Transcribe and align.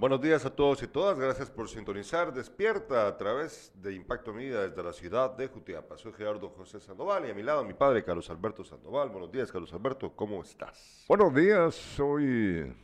Buenos 0.00 0.22
días 0.22 0.46
a 0.46 0.50
todos 0.56 0.82
y 0.82 0.86
todas. 0.86 1.18
Gracias 1.18 1.50
por 1.50 1.68
sintonizar 1.68 2.32
Despierta 2.32 3.06
a 3.06 3.18
través 3.18 3.70
de 3.82 3.94
Impacto 3.94 4.32
Media 4.32 4.60
desde 4.60 4.82
la 4.82 4.94
ciudad 4.94 5.36
de 5.36 5.46
Jutiapa. 5.46 5.98
Soy 5.98 6.14
Gerardo 6.14 6.48
José 6.48 6.80
Sandoval 6.80 7.26
y 7.26 7.30
a 7.30 7.34
mi 7.34 7.42
lado 7.42 7.62
mi 7.64 7.74
padre 7.74 8.02
Carlos 8.02 8.30
Alberto 8.30 8.64
Sandoval. 8.64 9.10
Buenos 9.10 9.30
días, 9.30 9.52
Carlos 9.52 9.74
Alberto. 9.74 10.10
¿Cómo 10.16 10.40
estás? 10.42 11.04
Buenos 11.06 11.34
días. 11.34 12.00
Hoy, 12.00 12.74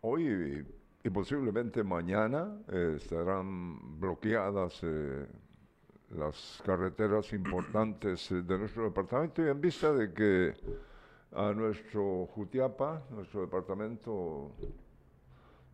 hoy 0.00 0.66
y 1.04 1.10
posiblemente 1.10 1.84
mañana 1.84 2.60
eh, 2.66 2.94
estarán 2.96 4.00
bloqueadas 4.00 4.80
eh, 4.82 5.28
las 6.16 6.60
carreteras 6.66 7.32
importantes 7.32 8.28
eh, 8.32 8.42
de 8.42 8.58
nuestro 8.58 8.82
departamento 8.82 9.46
y 9.46 9.50
en 9.50 9.60
vista 9.60 9.92
de 9.92 10.12
que 10.12 10.54
a 11.30 11.52
nuestro 11.52 12.26
Jutiapa, 12.26 13.04
nuestro 13.10 13.42
departamento, 13.42 14.50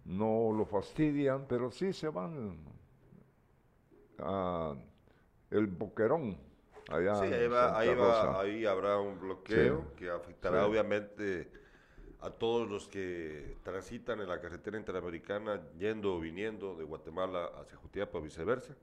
no 0.06 0.52
lo 0.52 0.64
fastidian, 0.64 1.46
pero 1.48 1.70
sí 1.70 1.92
se 1.92 2.08
van 2.08 2.58
a 4.18 4.74
el 5.50 5.66
Boquerón. 5.66 6.38
Allá 6.88 7.16
sí, 7.16 7.24
ahí, 7.24 7.88
ahí, 8.36 8.64
habrá 8.64 8.98
un 8.98 9.18
bloqueo 9.18 9.92
que 9.96 10.08
afectará 10.08 10.66
obviamente 10.66 11.50
a 12.20 12.30
todos 12.30 12.68
los 12.68 12.86
que 12.86 13.56
transitan 13.64 14.20
en 14.20 14.28
la 14.28 14.40
carretera 14.40 14.78
interamericana 14.78 15.60
yendo 15.78 16.14
o 16.14 16.20
viniendo 16.20 16.76
de 16.76 16.84
Guatemala 16.84 17.50
hacia 17.60 17.76
Jutiapa 17.76 18.18
o 18.18 18.22
viceversa. 18.22 18.76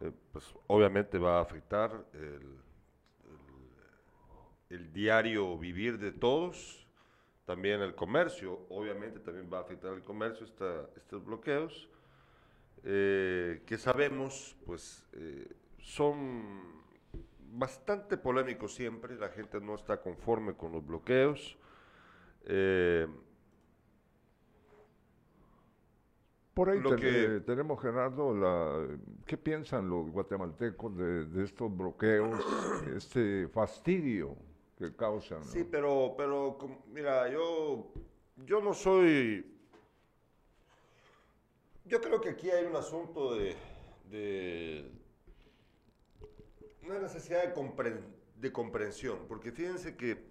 Eh, 0.00 0.10
pues 0.30 0.54
obviamente 0.66 1.18
va 1.18 1.38
a 1.38 1.42
afectar 1.42 2.04
el, 2.12 2.58
el 4.68 4.92
diario 4.92 5.56
vivir 5.56 5.98
de 5.98 6.12
todos 6.12 6.81
también 7.52 7.82
el 7.82 7.94
comercio, 7.94 8.60
obviamente 8.70 9.20
también 9.20 9.46
va 9.52 9.58
a 9.58 9.60
afectar 9.60 9.92
el 9.92 10.02
comercio 10.02 10.46
estos 10.46 11.22
bloqueos, 11.22 11.86
eh, 12.82 13.62
que 13.66 13.76
sabemos, 13.76 14.56
pues 14.64 15.04
eh, 15.12 15.52
son 15.76 16.82
bastante 17.50 18.16
polémicos 18.16 18.74
siempre, 18.74 19.16
la 19.16 19.28
gente 19.28 19.60
no 19.60 19.74
está 19.74 20.00
conforme 20.00 20.54
con 20.54 20.72
los 20.72 20.86
bloqueos. 20.86 21.58
Eh, 22.46 23.06
por 26.54 26.70
ahí 26.70 26.80
tenemos, 27.44 27.82
Gerardo, 27.82 28.34
la, 28.34 28.96
¿qué 29.26 29.36
piensan 29.36 29.90
los 29.90 30.10
guatemaltecos 30.10 30.96
de, 30.96 31.26
de 31.26 31.44
estos 31.44 31.76
bloqueos, 31.76 32.42
este 32.96 33.46
fastidio 33.48 34.38
que 34.82 34.96
causan. 34.96 35.44
Sí, 35.44 35.64
pero, 35.64 36.14
pero 36.16 36.58
mira, 36.88 37.28
yo, 37.28 37.92
yo 38.44 38.60
no 38.60 38.74
soy... 38.74 39.48
Yo 41.84 42.00
creo 42.00 42.20
que 42.20 42.30
aquí 42.30 42.50
hay 42.50 42.64
un 42.64 42.76
asunto 42.76 43.34
de, 43.34 43.56
de 44.10 44.90
una 46.82 46.98
necesidad 46.98 47.42
de, 47.54 48.02
de 48.36 48.52
comprensión, 48.52 49.18
porque 49.28 49.52
fíjense 49.52 49.96
que, 49.96 50.24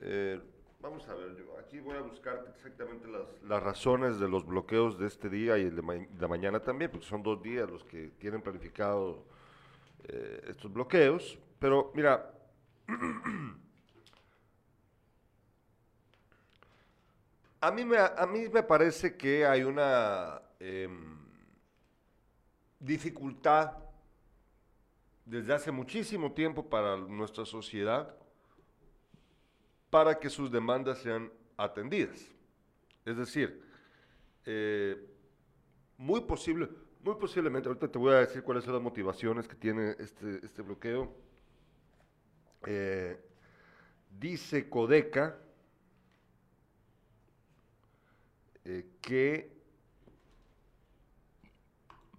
eh, 0.00 0.40
vamos 0.80 1.08
a 1.08 1.14
ver, 1.14 1.36
yo 1.36 1.58
aquí 1.58 1.80
voy 1.80 1.96
a 1.96 2.02
buscar 2.02 2.44
exactamente 2.54 3.08
las, 3.42 3.62
razones 3.62 4.18
de 4.18 4.28
los 4.28 4.46
bloqueos 4.46 4.98
de 4.98 5.06
este 5.06 5.28
día 5.28 5.58
y 5.58 5.62
el 5.62 5.76
de, 5.76 6.08
de, 6.10 6.28
mañana 6.28 6.60
también, 6.60 6.90
porque 6.90 7.06
son 7.06 7.22
dos 7.22 7.42
días 7.42 7.68
los 7.70 7.84
que 7.84 8.12
tienen 8.18 8.42
planificado 8.42 9.24
eh, 10.04 10.42
estos 10.48 10.72
bloqueos, 10.72 11.38
pero 11.58 11.90
mira, 11.94 12.30
A 17.60 17.70
mí 17.70 17.82
me, 17.82 17.96
a 17.96 18.26
mí 18.26 18.46
me 18.50 18.62
parece 18.62 19.16
que 19.16 19.46
hay 19.46 19.62
una 19.62 20.42
em, 20.60 21.16
dificultad 22.78 23.72
desde 25.24 25.54
hace 25.54 25.70
muchísimo 25.72 26.32
tiempo 26.32 26.68
para 26.68 26.98
nuestra 26.98 27.46
sociedad 27.46 28.14
para 29.88 30.20
que 30.20 30.28
sus 30.28 30.50
demandas 30.50 30.98
sean 30.98 31.32
atendidas. 31.56 32.30
Es 33.06 33.16
decir, 33.16 33.62
eh, 34.44 35.02
muy 35.96 36.20
posible, 36.20 36.68
muy 37.02 37.14
posiblemente, 37.14 37.68
ahorita 37.68 37.88
te 37.88 37.98
voy 37.98 38.12
a 38.12 38.18
decir 38.18 38.42
cuáles 38.42 38.64
son 38.64 38.74
las 38.74 38.82
motivaciones 38.82 39.48
que 39.48 39.54
tiene 39.54 39.96
este, 39.98 40.44
este 40.44 40.60
bloqueo 40.60 41.23
eh, 42.66 43.18
dice 44.18 44.68
Codeca 44.68 45.38
eh, 48.64 48.86
que... 49.00 49.52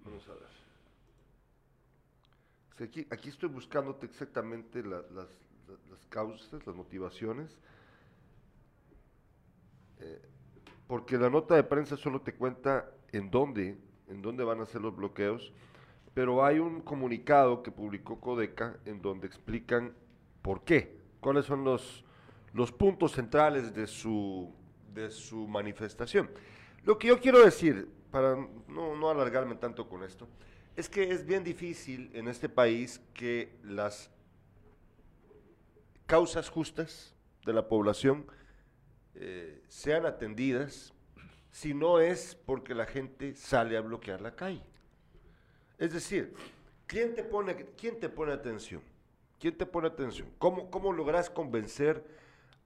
Vamos 0.03 0.27
a 0.29 0.33
ver. 0.33 0.55
Aquí, 3.09 3.29
estoy 3.29 3.49
buscándote 3.49 4.05
exactamente 4.05 4.83
las, 4.83 5.09
las, 5.11 5.27
causas, 6.09 6.65
las 6.67 6.75
motivaciones, 6.75 7.57
eh, 9.99 10.21
porque 10.87 11.17
la 11.17 11.29
nota 11.29 11.55
de 11.55 11.63
prensa 11.63 11.97
solo 11.97 12.21
te 12.21 12.35
cuenta 12.35 12.91
en 13.11 13.31
dónde, 13.31 13.77
en 14.07 14.21
dónde 14.21 14.43
van 14.43 14.61
a 14.61 14.65
ser 14.65 14.81
los 14.81 14.95
bloqueos, 14.95 15.53
pero 16.13 16.45
hay 16.45 16.59
un 16.59 16.81
comunicado 16.81 17.63
que 17.63 17.71
publicó 17.71 18.19
Codeca 18.19 18.77
en 18.85 19.01
donde 19.01 19.27
explican 19.27 19.93
¿Por 20.45 20.63
qué? 20.63 20.95
¿Cuáles 21.21 21.47
son 21.47 21.63
los, 21.63 22.05
los 22.53 22.71
puntos 22.71 23.13
centrales 23.13 23.73
de 23.73 23.87
su, 23.87 24.53
de 24.93 25.09
su 25.09 25.47
manifestación? 25.47 26.29
Lo 26.83 26.99
que 26.99 27.07
yo 27.07 27.19
quiero 27.19 27.43
decir, 27.43 27.89
para 28.11 28.35
no, 28.67 28.95
no 28.95 29.09
alargarme 29.09 29.55
tanto 29.55 29.89
con 29.89 30.03
esto, 30.03 30.27
es 30.75 30.87
que 30.87 31.09
es 31.09 31.25
bien 31.25 31.43
difícil 31.43 32.11
en 32.13 32.27
este 32.27 32.47
país 32.47 33.01
que 33.15 33.57
las 33.63 34.11
causas 36.05 36.47
justas 36.47 37.15
de 37.43 37.51
la 37.51 37.67
población 37.67 38.27
eh, 39.15 39.63
sean 39.67 40.05
atendidas 40.05 40.93
si 41.49 41.73
no 41.73 41.99
es 41.99 42.35
porque 42.35 42.75
la 42.75 42.85
gente 42.85 43.33
sale 43.33 43.77
a 43.77 43.81
bloquear 43.81 44.21
la 44.21 44.35
calle. 44.35 44.61
Es 45.79 45.91
decir, 45.91 46.35
¿quién 46.85 47.15
te 47.15 47.23
pone, 47.23 47.65
quién 47.75 47.99
te 47.99 48.09
pone 48.09 48.31
atención? 48.31 48.83
¿Quién 49.39 49.57
te 49.57 49.65
pone 49.65 49.87
atención? 49.87 50.29
¿Cómo, 50.37 50.69
cómo 50.71 50.93
logras 50.93 51.29
convencer 51.29 52.05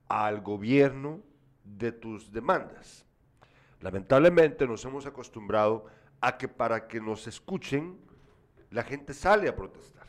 al 0.07 0.41
gobierno 0.41 1.21
de 1.63 1.91
tus 1.91 2.31
demandas? 2.31 3.05
Lamentablemente 3.81 4.67
nos 4.67 4.83
hemos 4.85 5.05
acostumbrado 5.05 5.85
a 6.21 6.37
que 6.37 6.47
para 6.47 6.87
que 6.87 6.99
nos 6.99 7.27
escuchen, 7.27 7.97
la 8.71 8.83
gente 8.83 9.13
sale 9.13 9.47
a 9.47 9.55
protestar. 9.55 10.07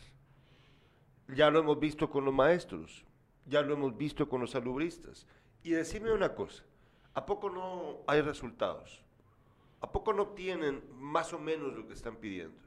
Ya 1.28 1.50
lo 1.50 1.60
hemos 1.60 1.78
visto 1.78 2.10
con 2.10 2.24
los 2.24 2.34
maestros, 2.34 3.04
ya 3.46 3.62
lo 3.62 3.74
hemos 3.74 3.96
visto 3.96 4.28
con 4.28 4.40
los 4.40 4.54
alubristas. 4.54 5.26
Y 5.62 5.70
decime 5.70 6.12
una 6.12 6.34
cosa, 6.34 6.64
¿a 7.14 7.24
poco 7.24 7.48
no 7.50 7.98
hay 8.06 8.20
resultados? 8.22 9.04
¿A 9.80 9.90
poco 9.90 10.12
no 10.12 10.22
obtienen 10.22 10.82
más 10.94 11.32
o 11.32 11.38
menos 11.38 11.72
lo 11.74 11.86
que 11.86 11.94
están 11.94 12.16
pidiendo? 12.16 12.60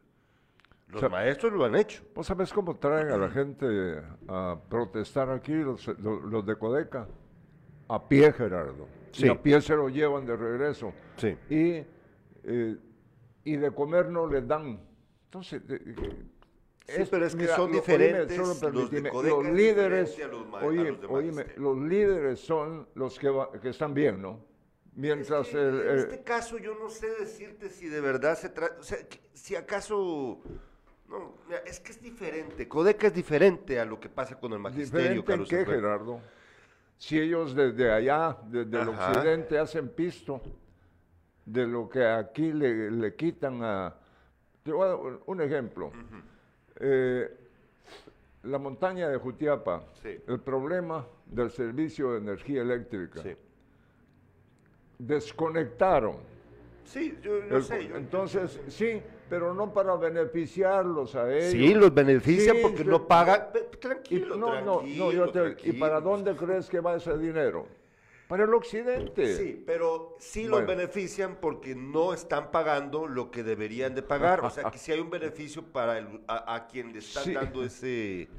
Los 0.94 1.12
maestros 1.12 1.54
lo 1.54 1.66
han 1.66 1.76
hecho. 1.76 2.04
¿Vos 2.14 2.28
sabés 2.28 2.54
cómo 2.54 2.76
traen 2.78 3.12
a 3.12 3.18
la 3.18 3.30
gente 3.32 4.02
a 4.28 4.58
protestar 4.70 5.30
aquí, 5.30 5.54
los, 5.54 5.86
de 6.46 6.56
Codeca? 6.58 7.08
A 7.88 8.08
pie, 8.08 8.32
Gerardo. 8.32 8.88
Sí. 9.12 9.26
Y 9.26 9.30
a 9.30 9.42
pie 9.42 9.62
se 9.62 9.76
lo 9.76 9.90
llevan 9.90 10.26
de 10.26 10.36
regreso. 10.36 10.94
Sí. 11.18 11.38
Y, 11.50 11.84
eh, 12.44 12.78
y 13.44 13.56
de 13.58 13.72
comer 13.72 14.10
no 14.10 14.28
les 14.28 14.48
dan. 14.48 14.80
Entonces, 15.26 15.62
Sí, 16.86 17.04
pero 17.10 17.26
es 17.26 17.36
que 17.36 17.48
son 17.48 17.72
diferentes 17.72 18.38
los, 18.38 18.60
de 18.60 19.02
los 19.02 19.46
líderes, 19.46 20.18
oye, 20.62 20.98
los 21.56 21.78
líderes 21.78 22.42
son 22.42 22.90
los 22.96 23.18
que, 23.18 23.32
que 23.62 23.70
están 23.70 23.94
bien, 23.94 24.22
¿no? 24.22 24.44
Mientras 24.96 25.54
en 25.54 25.98
este 25.98 26.24
caso 26.24 26.58
yo 26.58 26.76
no 26.76 26.90
sé 26.90 27.10
decirte 27.16 27.70
si 27.70 27.88
de 27.88 28.02
verdad 28.02 28.38
se 28.38 28.50
trata, 28.50 28.76
o 28.80 28.84
sea, 28.84 28.98
si 29.34 29.56
acaso 29.56 30.42
no, 31.14 31.34
es 31.66 31.80
que 31.80 31.92
es 31.92 32.02
diferente. 32.02 32.68
Codeca 32.68 33.08
es 33.08 33.14
diferente 33.14 33.80
a 33.80 33.86
lo 33.86 34.00
que 34.00 34.10
pasa 34.10 34.40
con 34.40 34.54
el 34.54 34.60
magisterio. 34.60 35.22
¿Diferente 35.22 35.56
en 35.60 35.66
qué, 35.66 35.72
Gerardo? 35.72 36.20
Si 36.98 37.20
ellos 37.20 37.56
desde 37.56 37.92
allá, 37.92 38.38
desde 38.48 38.82
el 38.82 38.90
occidente, 38.90 39.60
hacen 39.60 39.90
pisto 39.90 40.42
de 41.46 41.68
lo 41.68 41.90
que 41.90 42.06
aquí 42.06 42.52
le, 42.52 43.16
quitan 43.16 43.64
a... 43.64 43.96
Te 44.64 44.72
voy 44.72 44.86
a 44.86 44.88
dar 44.92 45.20
un 45.26 45.42
ejemplo. 45.42 45.92
Eh, 46.80 47.30
la 48.44 48.58
montaña 48.58 49.10
de 49.10 49.18
Jutiapa, 49.18 49.84
el 50.04 50.40
problema 50.40 51.06
del 51.26 51.52
servicio 51.52 52.14
de 52.14 52.20
energía 52.20 52.62
eléctrica. 52.62 53.22
Desconectaron. 54.98 56.18
Sí, 56.86 57.18
yo, 57.22 57.62
sé. 57.62 57.82
entonces, 57.96 58.60
sí, 58.68 59.02
pero 59.34 59.52
no 59.52 59.74
para 59.74 59.96
beneficiarlos 59.96 61.16
a 61.16 61.28
ellos. 61.34 61.54
Sí, 61.54 61.74
los 61.74 61.92
beneficia 61.92 62.54
porque 62.62 62.86
no 62.86 63.08
pagan. 63.08 63.48
Tranquilo, 63.80 64.36
no, 64.36 64.62
no, 64.62 64.84
no, 64.84 65.12
yo 65.12 65.32
te, 65.32 65.58
¿Y 65.64 65.74
para 65.74 66.00
dónde 66.00 66.36
crees 66.36 66.70
que 66.70 66.80
va 66.80 66.98
ese 66.98 67.18
dinero? 67.18 67.66
Para 68.28 68.44
el 68.44 68.54
occidente. 68.54 69.36
Sí, 69.36 69.64
pero 69.66 70.18
sí 70.20 70.44
los 70.44 70.68
benefician 70.68 71.38
porque 71.42 71.74
no 71.74 72.14
están 72.14 72.52
pagando 72.52 73.08
lo 73.08 73.32
que 73.32 73.42
deberían 73.42 73.96
de 73.96 74.04
pagar. 74.04 74.42
O 74.42 74.52
sea, 74.52 74.70
que 74.70 74.78
si 74.78 74.92
hay 74.92 75.00
un 75.00 75.10
beneficio 75.10 75.64
para 75.64 75.98
el, 75.98 76.22
a, 76.28 76.68
quien 76.68 76.94
le 76.94 77.00
están 77.00 77.34
dando 77.34 77.64
ese, 77.64 78.30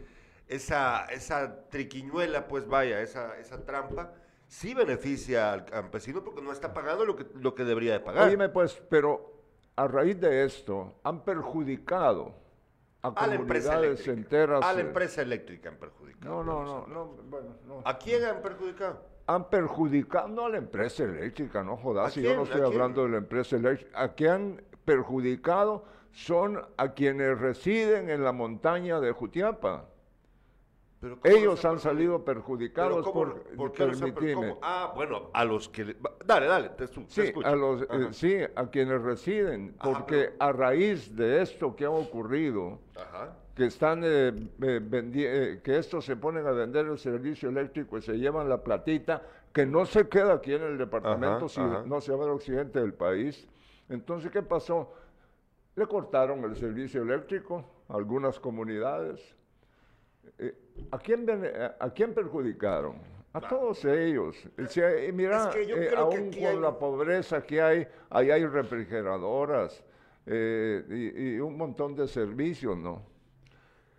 esa, 0.47 1.07
esa 1.07 1.69
triquiñuela, 1.71 2.47
pues 2.47 2.69
vaya, 2.69 3.01
esa, 3.03 3.37
esa 3.41 3.65
trampa, 3.65 4.13
sí 4.47 4.75
beneficia 4.75 5.53
al 5.53 5.65
campesino 5.65 6.23
porque 6.23 6.41
no 6.41 6.53
está 6.53 6.73
pagando 6.73 7.05
lo 7.05 7.17
que, 7.17 7.27
lo 7.35 7.53
que 7.53 7.65
debería 7.65 7.95
de 7.95 8.01
pagar. 8.01 8.31
Dime 8.31 8.49
pues, 8.49 8.81
pero 8.89 9.34
a 9.77 9.89
raíz 9.89 10.21
de 10.21 10.45
esto 10.45 10.95
han 11.03 11.25
perjudicado 11.25 12.35
a, 13.03 13.09
a 13.09 13.15
comunidades 13.15 14.07
enteras. 14.09 14.65
A 14.65 14.73
la 14.73 14.81
empresa 14.81 15.23
eléctrica 15.23 15.69
han 15.69 15.77
perjudicado. 15.77 16.45
No, 16.45 16.65
no, 16.65 16.87
no, 16.87 17.07
bueno, 17.29 17.57
no. 17.67 17.83
¿A 17.85 17.99
quién 17.99 18.25
han 18.25 18.41
perjudicado? 18.41 19.03
Han 19.27 19.49
perjudicado, 19.49 20.29
no 20.29 20.47
a 20.47 20.49
la 20.51 20.59
empresa 20.59 21.05
eléctrica, 21.05 21.63
no 21.63 21.77
jodas, 21.77 22.13
si 22.13 22.23
yo 22.23 22.37
no 22.37 22.43
estoy 22.43 22.61
hablando 22.61 23.05
de 23.05 23.11
la 23.11 23.19
empresa 23.19 23.57
eléctrica. 23.57 24.03
¿A 24.03 24.15
quién 24.15 24.31
han 24.31 24.63
perjudicado? 24.85 25.85
Son 26.13 26.63
a 26.77 26.93
quienes 26.93 27.39
residen 27.39 28.11
en 28.11 28.23
la 28.23 28.33
montaña 28.33 29.01
de 29.01 29.11
Jutiapa. 29.13 29.87
Ellos 31.25 31.65
han 31.65 31.79
salido 31.79 32.25
perjudicados 32.25 33.09
por, 33.09 33.43
por 33.57 33.73
permitirme. 33.73 34.57
Ah, 34.63 34.93
bueno, 34.95 35.31
a 35.33 35.45
los 35.45 35.69
que... 35.69 35.97
Dale, 36.25 36.47
dale, 36.47 36.71
te, 36.71 36.87
sí, 36.87 37.33
A 37.45 37.55
los, 37.55 37.83
eh, 37.83 38.09
sí, 38.13 38.37
a 38.55 38.67
quienes 38.69 39.03
residen, 39.03 39.75
porque 39.83 40.35
a 40.39 40.53
raíz 40.53 41.15
de 41.15 41.43
esto 41.43 41.75
que 41.75 41.85
ha 41.85 41.91
ocurrido, 41.91 42.79
que 43.55 43.67
están 43.67 44.03
eh, 44.05 44.33
eh, 44.63 45.61
que 45.63 45.79
estos 45.79 46.05
se 46.05 46.17
ponen 46.17 46.47
a 46.47 46.53
vender 46.53 46.87
el 46.87 46.99
servicio 46.99 47.49
eléctrico 47.49 47.99
y 47.99 48.03
se 48.03 48.19
llevan 48.19 48.49
la 48.49 48.63
platita, 48.63 49.23
que 49.53 49.65
no 49.65 49.87
se 49.87 50.09
queda 50.09 50.35
aquí 50.35 50.55
en 50.55 50.63
el 50.63 50.79
departamento, 50.79 51.49
si 51.49 51.61
no 51.61 52.01
se 52.01 52.13
va 52.13 52.25
al 52.25 52.31
occidente 52.31 52.81
del 52.81 52.95
país. 52.95 53.47
Entonces, 53.89 54.31
¿qué 54.31 54.43
pasó? 54.43 54.93
Le 55.77 55.87
cortaron 55.87 56.43
el 56.45 56.57
servicio 56.57 57.03
eléctrico 57.03 57.65
a 57.89 57.95
algunas 57.95 58.41
comunidades 58.41 59.34
eh, 60.39 60.55
¿a, 60.91 60.99
quién, 60.99 61.27
¿A 61.79 61.91
quién 61.91 62.15
perjudicaron? 62.15 62.97
A 63.33 63.41
todos 63.41 63.85
ellos. 63.85 64.37
mira, 65.13 65.51
eh, 65.57 65.93
aún 65.97 66.31
con 66.33 66.63
la 66.63 66.79
pobreza 66.79 67.43
que 67.43 67.61
hay, 67.61 67.87
ahí 68.11 68.31
hay 68.31 68.47
refrigeradoras 68.47 69.83
eh, 70.27 71.13
y, 71.17 71.39
un 71.41 71.57
montón 71.57 71.97
de 71.97 72.07
servicios, 72.07 72.77
¿no? 72.79 73.03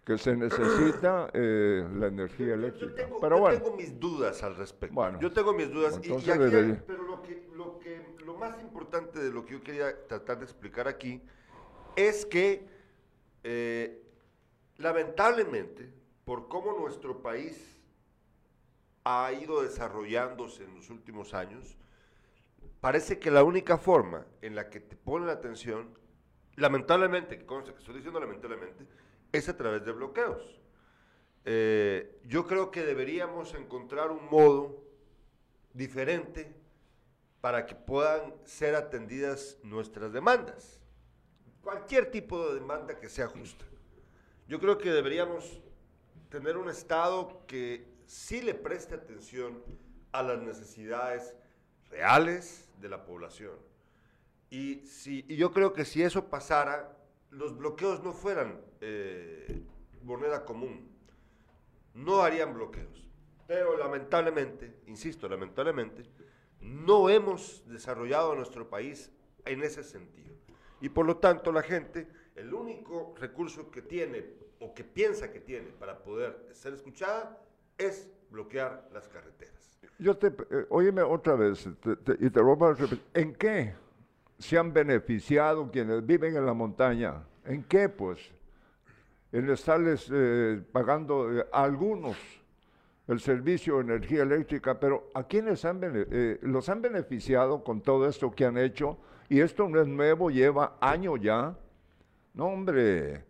Que 0.05 0.17
se 0.17 0.37
necesita 0.37 1.29
la 1.33 2.07
energía 2.07 2.53
eléctrica. 2.53 2.91
Yo, 2.91 2.95
tengo, 2.95 3.19
pero 3.19 3.39
bueno. 3.39 3.57
tengo 3.59 3.75
mis 3.75 3.99
dudas 3.99 4.41
al 4.43 4.55
respecto. 4.55 4.95
Bueno, 4.95 5.19
yo 5.19 5.31
tengo 5.31 5.53
mis 5.53 5.69
dudas. 5.69 5.99
Y, 6.01 6.13
pero 6.87 7.03
lo, 7.03 7.21
que, 7.21 7.49
lo, 7.55 7.79
que, 7.79 8.01
lo 8.23 8.35
más 8.35 8.61
importante 8.61 9.19
de 9.19 9.31
lo 9.31 9.43
que 9.43 9.53
yo 9.53 9.63
quería 9.63 10.07
tratar 10.07 10.37
de 10.37 10.45
explicar 10.45 10.87
aquí 10.87 11.21
es 11.95 12.25
que 12.25 12.63
lamentablemente 14.77 16.04
por 16.25 16.47
cómo 16.47 16.73
nuestro 16.73 17.21
país 17.21 17.79
ha 19.03 19.31
ido 19.31 19.61
desarrollándose 19.61 20.63
en 20.63 20.75
los 20.75 20.89
últimos 20.89 21.35
años, 21.35 21.77
parece 22.81 23.19
que 23.19 23.29
la 23.29 23.43
única 23.43 23.77
forma 23.77 24.25
en 24.41 24.55
la 24.55 24.69
que 24.69 24.79
te 24.79 24.95
ponen 24.95 25.29
atención, 25.29 25.97
lamentablemente, 26.55 27.37
que 27.37 27.45
consta 27.45 27.71
que 27.71 27.79
estoy 27.79 27.95
diciendo 27.95 28.19
lamentablemente, 28.19 28.87
es 29.31 29.47
a 29.47 29.55
través 29.55 29.85
de 29.85 29.91
bloqueos. 29.91 30.59
Eh, 31.45 32.19
yo 32.25 32.47
creo 32.47 32.71
que 32.71 32.83
deberíamos 32.83 33.53
encontrar 33.53 34.09
un 34.09 34.27
modo 34.29 34.83
diferente 35.73 36.51
para 37.41 37.67
que 37.67 37.75
puedan 37.75 38.33
ser 38.45 38.73
atendidas 38.73 39.59
nuestras 39.61 40.11
demandas. 40.11 40.81
Cualquier 41.61 42.09
tipo 42.09 42.47
de 42.47 42.55
demanda 42.55 42.99
que 42.99 43.09
sea 43.09 43.27
justa. 43.27 43.65
Yo 44.47 44.59
creo 44.59 44.79
que 44.79 44.89
deberíamos 44.89 45.61
tener 46.35 46.57
un 46.57 46.67
Estado 46.67 47.45
que 47.47 47.87
sí 48.07 48.41
le 48.41 48.53
preste 48.53 48.93
atención 48.93 49.63
a 50.11 50.21
las 50.21 50.41
necesidades 50.41 51.33
reales 51.89 52.69
de 52.81 52.89
la 52.89 53.05
población. 53.05 53.53
Y, 54.49 54.85
si, 54.85 55.23
yo 55.33 55.53
creo 55.53 55.71
que 55.71 55.85
si 55.85 56.03
eso 56.03 56.29
pasara, 56.29 56.97
los 57.29 57.57
bloqueos 57.57 58.03
no 58.03 58.11
fueran 58.11 58.59
eh, 58.81 59.63
moneda 60.03 60.43
común, 60.43 60.91
no 61.93 62.21
harían 62.21 62.53
bloqueos. 62.53 63.07
Pero 63.47 63.77
lamentablemente, 63.77 64.81
insisto, 64.87 65.29
lamentablemente, 65.29 66.03
no 66.59 67.09
hemos 67.09 67.63
desarrollado 67.65 68.35
nuestro 68.35 68.69
país 68.69 69.09
en 69.45 69.63
ese 69.63 69.85
sentido. 69.85 70.35
Y 70.81 70.89
por 70.89 71.05
lo 71.05 71.15
tanto 71.15 71.53
la 71.53 71.61
gente, 71.61 72.09
el 72.35 72.53
único 72.53 73.15
recurso 73.17 73.71
que 73.71 73.81
tiene 73.81 74.44
o 74.59 74.73
que 74.73 74.83
piensa 74.83 75.31
que 75.31 75.39
tiene 75.39 75.67
para 75.79 75.97
poder 75.97 76.49
ser 76.51 76.73
escuchada 76.73 77.37
es 77.77 78.09
bloquear 78.29 78.89
las 78.93 79.07
carreteras. 79.07 79.79
Yo 79.97 80.17
te, 80.17 80.27
eh, 80.27 80.65
óyeme 80.69 81.01
otra 81.01 81.35
vez, 81.35 81.67
y 82.19 82.29
te 82.29 82.41
voy 82.41 82.57
a 82.61 83.19
¿en 83.19 83.33
qué 83.35 83.73
se 84.37 84.57
han 84.57 84.73
beneficiado 84.73 85.71
quienes 85.71 86.05
viven 86.05 86.35
en 86.35 86.45
la 86.45 86.53
montaña? 86.53 87.23
¿En 87.45 87.63
qué, 87.63 87.87
pues? 87.87 88.19
En 89.31 89.49
estarles 89.49 90.09
eh, 90.11 90.61
pagando 90.71 91.31
eh, 91.31 91.45
a 91.51 91.63
algunos 91.63 92.17
el 93.07 93.19
servicio 93.19 93.77
de 93.77 93.83
energía 93.83 94.23
eléctrica, 94.23 94.79
pero 94.79 95.09
¿a 95.13 95.23
quiénes 95.23 95.63
han 95.63 95.79
los 96.41 96.67
han 96.69 96.81
beneficiado 96.81 97.63
con 97.63 97.81
todo 97.81 98.09
esto 98.09 98.31
que 98.31 98.45
han 98.45 98.57
hecho? 98.57 98.97
Y 99.29 99.41
esto 99.41 99.69
no 99.69 99.79
es 99.79 99.87
nuevo, 99.87 100.31
lleva 100.31 100.77
años 100.81 101.19
ya. 101.21 101.55
No, 102.33 102.47
hombre, 102.47 103.23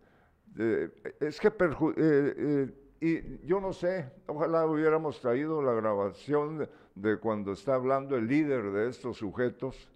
eh, 0.58 0.90
es 1.20 1.40
que 1.40 1.48
eh, 1.48 1.52
eh, 1.96 2.70
y 3.00 3.46
yo 3.46 3.60
no 3.60 3.72
sé, 3.72 4.10
ojalá 4.26 4.66
hubiéramos 4.66 5.20
traído 5.20 5.60
la 5.60 5.72
grabación 5.72 6.68
de, 6.94 7.18
cuando 7.18 7.52
está 7.52 7.74
hablando 7.74 8.16
el 8.16 8.26
líder 8.26 8.70
de 8.72 8.88
estos 8.88 9.18
sujetos. 9.18 9.88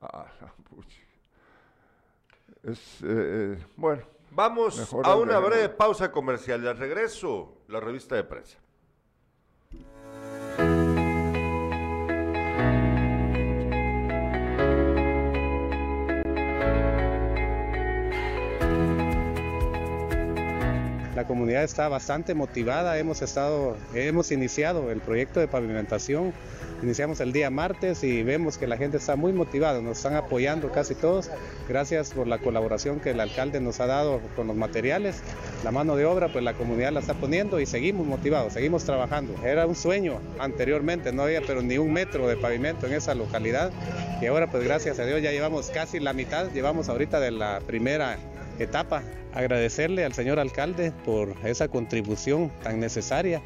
Ah, 0.00 0.26
es, 2.62 3.02
bueno. 3.76 4.02
Vamos 4.30 4.92
a 4.92 5.16
una 5.16 5.38
breve 5.38 5.70
pausa 5.70 6.12
comercial 6.12 6.66
al 6.68 6.76
regreso, 6.76 7.62
la 7.68 7.80
revista 7.80 8.14
de 8.14 8.24
prensa. 8.24 8.58
La 21.18 21.26
comunidad 21.26 21.64
está 21.64 21.88
bastante 21.88 22.32
motivada, 22.32 22.96
hemos 22.96 23.22
estado, 23.22 23.76
hemos 23.92 24.30
iniciado 24.30 24.92
el 24.92 25.00
proyecto 25.00 25.40
de 25.40 25.48
pavimentación, 25.48 26.32
iniciamos 26.80 27.18
el 27.18 27.32
día 27.32 27.50
martes 27.50 28.04
y 28.04 28.22
vemos 28.22 28.56
que 28.56 28.68
la 28.68 28.76
gente 28.76 28.98
está 28.98 29.16
muy 29.16 29.32
motivada, 29.32 29.80
nos 29.80 29.96
están 29.96 30.14
apoyando 30.14 30.70
casi 30.70 30.94
todos, 30.94 31.28
gracias 31.68 32.10
por 32.12 32.28
la 32.28 32.38
colaboración 32.38 33.00
que 33.00 33.10
el 33.10 33.18
alcalde 33.18 33.60
nos 33.60 33.80
ha 33.80 33.86
dado 33.86 34.20
con 34.36 34.46
los 34.46 34.54
materiales, 34.54 35.16
la 35.64 35.72
mano 35.72 35.96
de 35.96 36.04
obra 36.04 36.28
pues 36.28 36.44
la 36.44 36.54
comunidad 36.54 36.92
la 36.92 37.00
está 37.00 37.14
poniendo 37.14 37.58
y 37.58 37.66
seguimos 37.66 38.06
motivados, 38.06 38.52
seguimos 38.52 38.84
trabajando. 38.84 39.34
Era 39.44 39.66
un 39.66 39.74
sueño 39.74 40.20
anteriormente, 40.38 41.12
no 41.12 41.24
había 41.24 41.40
pero 41.40 41.62
ni 41.62 41.78
un 41.78 41.92
metro 41.92 42.28
de 42.28 42.36
pavimento 42.36 42.86
en 42.86 42.92
esa 42.92 43.16
localidad. 43.16 43.72
Y 44.22 44.26
ahora 44.26 44.48
pues 44.48 44.62
gracias 44.62 45.00
a 45.00 45.04
Dios 45.04 45.20
ya 45.20 45.32
llevamos 45.32 45.70
casi 45.70 45.98
la 45.98 46.12
mitad, 46.12 46.52
llevamos 46.52 46.88
ahorita 46.88 47.18
de 47.18 47.32
la 47.32 47.58
primera 47.66 48.18
etapa. 48.58 49.02
Agradecerle 49.34 50.04
al 50.04 50.12
señor 50.12 50.38
alcalde 50.38 50.92
por 51.04 51.34
esa 51.44 51.68
contribución 51.68 52.50
tan 52.62 52.80
necesaria. 52.80 53.42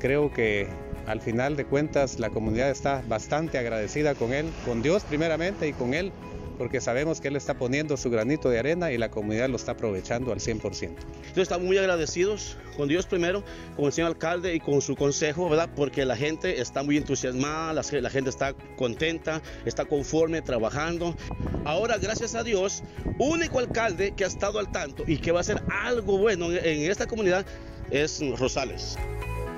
Creo 0.00 0.32
que 0.32 0.68
al 1.06 1.20
final 1.20 1.56
de 1.56 1.64
cuentas 1.64 2.18
la 2.18 2.30
comunidad 2.30 2.70
está 2.70 3.02
bastante 3.08 3.58
agradecida 3.58 4.14
con 4.14 4.32
él, 4.32 4.52
con 4.64 4.82
Dios 4.82 5.04
primeramente 5.04 5.68
y 5.68 5.72
con 5.72 5.94
él 5.94 6.12
porque 6.56 6.80
sabemos 6.80 7.20
que 7.20 7.28
Él 7.28 7.36
está 7.36 7.54
poniendo 7.58 7.96
su 7.96 8.10
granito 8.10 8.48
de 8.48 8.58
arena 8.58 8.92
y 8.92 8.98
la 8.98 9.10
comunidad 9.10 9.48
lo 9.48 9.56
está 9.56 9.72
aprovechando 9.72 10.32
al 10.32 10.38
100%. 10.38 10.82
Entonces 10.82 10.98
estamos 11.36 11.66
muy 11.66 11.78
agradecidos 11.78 12.56
con 12.76 12.88
Dios 12.88 13.06
primero, 13.06 13.44
con 13.76 13.86
el 13.86 13.92
señor 13.92 14.10
alcalde 14.10 14.54
y 14.54 14.60
con 14.60 14.80
su 14.80 14.96
consejo, 14.96 15.48
¿verdad? 15.48 15.68
Porque 15.74 16.04
la 16.04 16.16
gente 16.16 16.60
está 16.60 16.82
muy 16.82 16.96
entusiasmada, 16.96 17.72
la, 17.72 18.10
gente 18.10 18.30
está 18.30 18.54
contenta, 18.76 19.42
está 19.64 19.84
conforme, 19.84 20.42
trabajando. 20.42 21.16
Ahora, 21.64 21.98
gracias 21.98 22.34
a 22.34 22.42
Dios, 22.42 22.82
único 23.18 23.58
alcalde 23.58 24.12
que 24.16 24.24
ha 24.24 24.28
estado 24.28 24.58
al 24.58 24.70
tanto 24.70 25.04
y 25.06 25.18
que 25.18 25.32
va 25.32 25.38
a 25.38 25.42
hacer 25.42 25.62
algo 25.70 26.18
bueno 26.18 26.50
en 26.52 26.90
esta 26.90 27.06
comunidad 27.06 27.44
es 27.90 28.20
Rosales. 28.38 28.96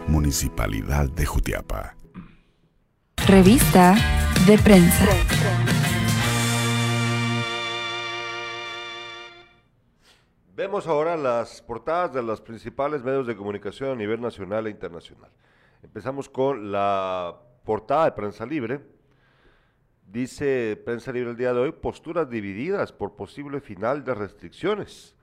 Municipalidad 0.08 1.08
de 1.10 1.26
Jutiapa. 1.26 1.96
Revista 3.26 3.96
de 4.46 4.56
prensa. 4.58 5.06
Vemos 10.56 10.86
ahora 10.86 11.18
las 11.18 11.60
portadas 11.60 12.14
de 12.14 12.22
los 12.22 12.40
principales 12.40 13.02
medios 13.02 13.26
de 13.26 13.36
comunicación 13.36 13.90
a 13.90 13.94
nivel 13.94 14.22
nacional 14.22 14.66
e 14.66 14.70
internacional. 14.70 15.30
Empezamos 15.82 16.30
con 16.30 16.72
la 16.72 17.38
portada 17.62 18.06
de 18.06 18.12
Prensa 18.12 18.46
Libre, 18.46 18.80
dice 20.10 20.80
Prensa 20.82 21.12
Libre 21.12 21.32
el 21.32 21.36
día 21.36 21.52
de 21.52 21.60
hoy, 21.60 21.72
posturas 21.72 22.30
divididas 22.30 22.90
por 22.90 23.16
posible 23.16 23.60
final 23.60 24.02
de 24.02 24.14
restricciones. 24.14 25.14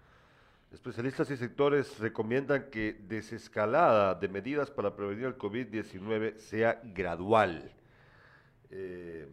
Especialistas 0.72 1.32
y 1.32 1.38
sectores 1.38 1.98
recomiendan 1.98 2.70
que 2.70 2.94
desescalada 2.94 4.14
de 4.14 4.28
medidas 4.28 4.70
para 4.70 4.96
prevenir 4.96 5.26
el 5.26 5.38
COVID-19 5.40 6.38
sea 6.38 6.80
gradual. 6.84 7.74
Eh, 8.70 9.28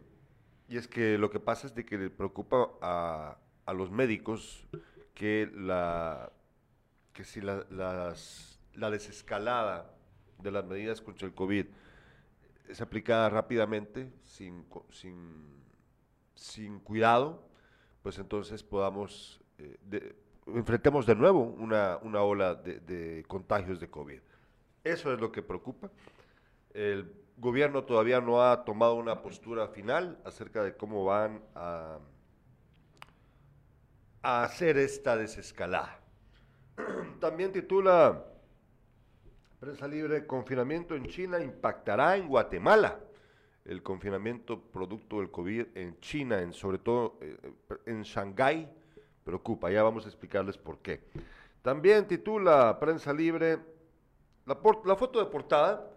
y 0.67 0.77
es 0.77 0.87
que 0.87 1.19
lo 1.19 1.29
que 1.29 1.39
pasa 1.39 1.67
es 1.67 1.75
de 1.75 1.85
que 1.85 1.99
le 1.99 2.09
preocupa 2.09 2.71
a, 2.81 3.37
a 3.67 3.73
los 3.73 3.91
médicos 3.91 4.67
que 5.13 5.49
la 5.53 6.31
que 7.13 7.23
si 7.25 7.41
la, 7.41 7.65
las, 7.69 8.59
la 8.73 8.89
desescalada 8.89 9.93
de 10.39 10.51
las 10.51 10.65
medidas 10.65 11.01
contra 11.01 11.27
el 11.27 11.33
COVID 11.33 11.65
es 12.69 12.79
aplicada 12.81 13.29
rápidamente, 13.29 14.09
sin, 14.23 14.65
sin, 14.89 15.61
sin 16.35 16.79
cuidado, 16.79 17.43
pues 18.01 18.17
entonces 18.17 18.63
podamos, 18.63 19.41
eh, 19.57 19.77
de- 19.83 20.15
enfrentemos 20.47 21.05
de 21.05 21.15
nuevo 21.15 21.41
una, 21.41 21.97
una 22.01 22.21
ola 22.21 22.55
de, 22.55 22.79
de 22.79 23.23
contagios 23.27 23.79
de 23.79 23.89
COVID. 23.89 24.21
Eso 24.83 25.13
es 25.13 25.19
lo 25.19 25.31
que 25.31 25.41
preocupa. 25.43 25.91
El 26.73 27.13
gobierno 27.37 27.83
todavía 27.83 28.21
no 28.21 28.41
ha 28.41 28.63
tomado 28.63 28.95
una 28.95 29.21
postura 29.21 29.67
final 29.67 30.17
acerca 30.23 30.63
de 30.63 30.75
cómo 30.77 31.03
van 31.03 31.43
a, 31.55 31.99
a 34.21 34.43
hacer 34.43 34.77
esta 34.77 35.17
desescalada. 35.17 35.99
También 37.19 37.51
titula 37.51 38.25
Prensa 39.59 39.87
Libre, 39.87 40.25
confinamiento 40.25 40.95
en 40.95 41.05
China 41.05 41.39
impactará 41.39 42.17
en 42.17 42.27
Guatemala. 42.27 42.99
El 43.63 43.83
confinamiento 43.83 44.59
producto 44.59 45.19
del 45.19 45.29
COVID 45.29 45.67
en 45.75 45.99
China, 45.99 46.41
en, 46.41 46.51
sobre 46.51 46.79
todo 46.79 47.19
eh, 47.21 47.37
en 47.85 48.01
Shanghái, 48.01 48.67
preocupa. 49.23 49.69
Ya 49.69 49.83
vamos 49.83 50.05
a 50.05 50.07
explicarles 50.07 50.57
por 50.57 50.79
qué. 50.79 51.01
También 51.61 52.07
titula 52.07 52.79
Prensa 52.79 53.13
Libre, 53.13 53.59
la 54.45 54.55
foto 54.95 55.19
de 55.19 55.25
portada 55.27 55.91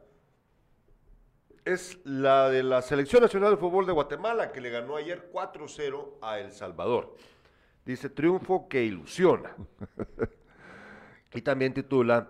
es 1.64 1.98
la 2.04 2.50
de 2.50 2.62
la 2.62 2.82
Selección 2.82 3.22
Nacional 3.22 3.52
de 3.52 3.56
Fútbol 3.56 3.86
de 3.86 3.92
Guatemala, 3.92 4.52
que 4.52 4.60
le 4.60 4.68
ganó 4.68 4.96
ayer 4.96 5.30
4-0 5.32 6.18
a 6.20 6.38
El 6.38 6.52
Salvador. 6.52 7.16
Dice, 7.84 8.08
triunfo 8.08 8.68
que 8.68 8.84
ilusiona. 8.84 9.54
y 11.34 11.42
también 11.42 11.74
titula, 11.74 12.28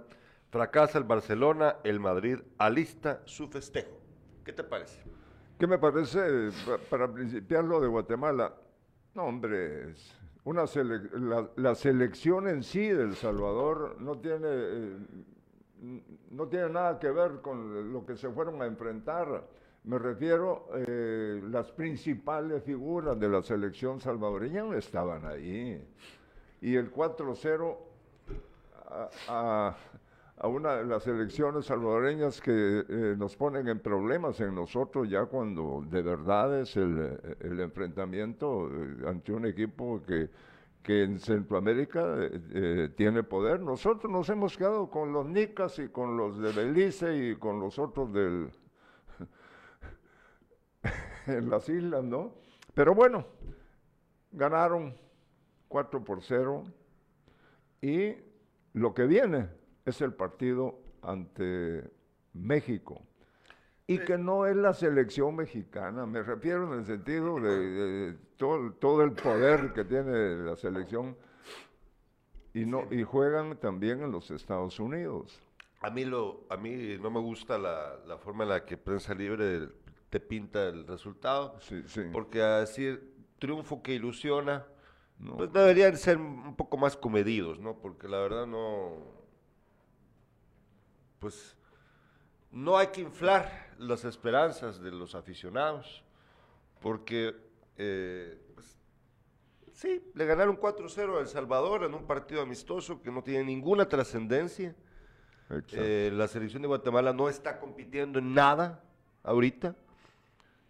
fracasa 0.51 0.99
el 0.99 1.05
Barcelona, 1.05 1.77
el 1.85 2.01
Madrid 2.01 2.39
alista 2.59 3.23
su 3.25 3.49
festejo. 3.49 4.01
¿Qué 4.45 4.53
te 4.53 4.65
parece? 4.65 5.01
¿Qué 5.59 5.67
me 5.67 5.79
parece, 5.79 6.51
pa- 6.67 6.79
para 6.91 7.13
principiar 7.13 7.65
lo 7.65 7.81
de 7.81 7.87
Guatemala? 7.89 8.55
No, 9.15 9.25
hombre, 9.25 9.95
una 10.43 10.65
la, 11.57 11.75
selección 11.77 12.49
en 12.49 12.63
sí 12.63 12.89
de 12.89 13.05
El 13.05 13.15
Salvador 13.15 13.97
no 14.01 14.19
tiene, 14.19 14.49
eh, 14.49 14.97
no 16.31 16.49
tiene 16.49 16.69
nada 16.71 16.99
que 16.99 17.11
ver 17.11 17.41
con 17.41 17.93
lo 17.93 18.05
que 18.05 18.17
se 18.17 18.29
fueron 18.31 18.61
a 18.61 18.67
enfrentar. 18.67 19.47
Me 19.85 19.99
refiero, 19.99 20.67
eh, 20.75 21.43
las 21.51 21.71
principales 21.73 22.63
figuras 22.65 23.19
de 23.21 23.29
la 23.29 23.43
selección 23.43 24.01
salvadoreña 24.01 24.65
estaban 24.77 25.27
ahí. 25.27 25.83
Y 26.63 26.75
el 26.77 26.91
4-0 26.91 27.77
a, 28.89 29.77
a- 30.39 30.49
una 30.49 30.77
de 30.77 30.85
las 30.85 31.07
elecciones 31.07 31.67
salvadoreñas 31.67 32.41
que 32.41 32.85
eh, 32.89 33.15
nos 33.17 33.37
ponen 33.37 33.69
en 33.69 33.79
problemas 33.81 34.41
en 34.41 34.55
nosotros 34.55 35.09
ya 35.09 35.27
cuando 35.27 35.85
de 35.89 36.03
verdad 36.03 36.61
es 36.61 36.77
el, 36.77 37.19
el 37.41 37.61
enfrentamiento 37.61 38.69
eh, 38.71 38.97
ante 39.07 39.33
un 39.33 39.47
equipo 39.47 40.03
que, 40.07 40.29
que 40.83 41.05
en 41.05 41.19
Centroamérica 41.19 42.17
eh, 42.19 42.41
eh, 42.53 42.89
tiene 42.97 43.23
poder. 43.23 43.61
Nosotros 43.61 44.11
nos 44.11 44.29
hemos 44.31 44.57
quedado 44.57 44.91
con 44.91 45.13
los 45.13 45.27
Nicas 45.27 45.79
y 45.79 45.89
con 45.89 46.17
los 46.17 46.39
de 46.39 46.53
Belice 46.53 47.17
y 47.17 47.37
con 47.37 47.61
los 47.61 47.79
otros 47.79 48.13
del 48.13 48.49
en 51.27 51.51
las 51.51 51.69
islas, 51.69 52.05
¿no? 52.05 52.35
Pero 52.75 52.95
bueno, 52.95 53.27
ganaron 54.33 54.97
4 55.69 56.05
por 56.05 56.23
0 56.23 56.65
y 57.81 58.15
lo 58.73 58.95
que 58.95 59.07
viene 59.07 59.49
es 59.85 60.01
el 60.01 60.13
partido 60.13 60.81
ante 61.03 61.91
México. 62.33 63.01
Y 63.87 63.99
que 63.99 64.17
no 64.17 64.47
es 64.47 64.57
la 64.57 64.73
selección 64.73 65.37
mexicana, 65.37 66.07
me 66.07 66.23
refiero 66.23 66.73
en 66.73 66.79
el 66.79 66.87
sentido 66.87 67.39
de, 67.39 67.59
de 67.59 68.19
todo, 68.39 68.73
todo 68.73 69.03
el 69.03 69.13
poder 69.13 69.75
que 69.75 69.85
tiene 69.85 70.37
la 70.37 70.57
selección. 70.57 71.15
Y, 72.55 72.65
no, 72.65 72.87
y 72.91 73.03
juegan 73.03 73.59
también 73.59 74.03
en 74.03 74.11
los 74.11 74.31
Estados 74.31 74.81
Unidos. 74.81 75.39
A 75.83 75.91
mí, 75.91 76.07
lo, 76.07 76.47
a 76.49 76.57
mí 76.57 76.97
no 76.99 77.11
me 77.11 77.21
gusta 77.21 77.59
la, 77.59 77.99
la 78.07 78.17
forma 78.17 78.45
en 78.45 78.51
la 78.51 78.65
que 78.65 78.79
Prensa 78.79 79.13
Libre 79.13 79.69
te 80.15 80.21
pinta 80.21 80.69
el 80.69 80.87
resultado, 80.87 81.57
Sí, 81.59 81.83
sí. 81.89 82.03
porque 82.13 82.41
a 82.41 82.61
decir 82.61 83.17
triunfo 83.41 83.83
que 83.83 83.95
ilusiona, 83.95 84.65
No. 85.19 85.37
pues 85.37 85.53
deberían 85.53 85.97
ser 85.97 86.19
un 86.19 86.55
poco 86.55 86.77
más 86.77 86.97
comedidos, 86.97 87.59
¿no? 87.59 87.81
Porque 87.81 88.07
la 88.07 88.19
verdad 88.21 88.47
no, 88.47 88.93
pues 91.19 91.57
no 92.53 92.79
hay 92.79 92.87
que 92.89 93.01
inflar 93.01 93.75
las 93.77 94.05
esperanzas 94.05 94.81
de 94.81 94.93
los 94.93 95.17
aficionados, 95.17 96.05
porque 96.81 97.35
eh, 97.77 98.41
pues, 98.55 98.77
sí, 99.73 100.01
le 100.15 100.27
ganaron 100.27 100.57
4-0 100.57 101.17
a 101.19 101.23
El 101.23 101.27
Salvador 101.27 101.83
en 101.83 101.93
un 101.93 102.07
partido 102.07 102.41
amistoso 102.41 103.03
que 103.03 103.11
no 103.11 103.21
tiene 103.25 103.43
ninguna 103.43 103.89
trascendencia. 103.89 104.77
Eh, 105.73 106.13
la 106.15 106.29
selección 106.29 106.63
de 106.63 106.69
Guatemala 106.69 107.13
no 107.13 107.29
está 107.29 107.59
compitiendo 107.59 108.21
en 108.21 108.33
nada 108.33 108.81
ahorita. 109.25 109.75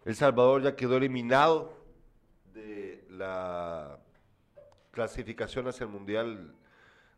El 0.05 0.15
Salvador 0.15 0.61
ya 0.61 0.75
quedó 0.75 0.97
eliminado 0.97 1.73
de 2.53 3.05
la 3.09 3.99
clasificación 4.91 5.67
hacia 5.67 5.85
el 5.85 5.89
Mundial 5.89 6.55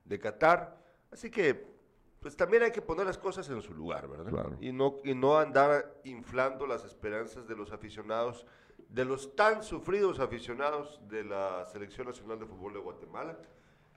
de 0.06 0.20
Qatar. 0.20 0.78
Así 1.12 1.30
que, 1.30 1.68
pues 2.22 2.38
también 2.38 2.64
hay 2.64 2.72
que 2.72 2.82
poner 2.82 3.06
las 3.06 3.18
cosas 3.18 3.50
en 3.50 3.62
su 3.62 3.74
lugar, 3.74 4.08
¿verdad? 4.08 4.32
Claro. 4.32 4.58
Y, 4.62 4.72
no, 4.72 4.96
y 5.04 5.14
no 5.14 5.38
andar 5.38 6.00
inflando 6.06 6.66
las 6.66 6.86
esperanzas 6.86 7.46
de 7.46 7.58
los 7.58 7.74
aficionados, 7.74 8.46
de 8.88 9.04
los 9.04 9.36
tan 9.36 9.64
sufridos 9.64 10.22
aficionados 10.22 11.02
de 11.10 11.26
la 11.26 11.66
Selección 11.66 12.08
Nacional 12.08 12.40
de 12.40 12.46
Fútbol 12.46 12.74
de 12.74 12.80
Guatemala, 12.80 13.38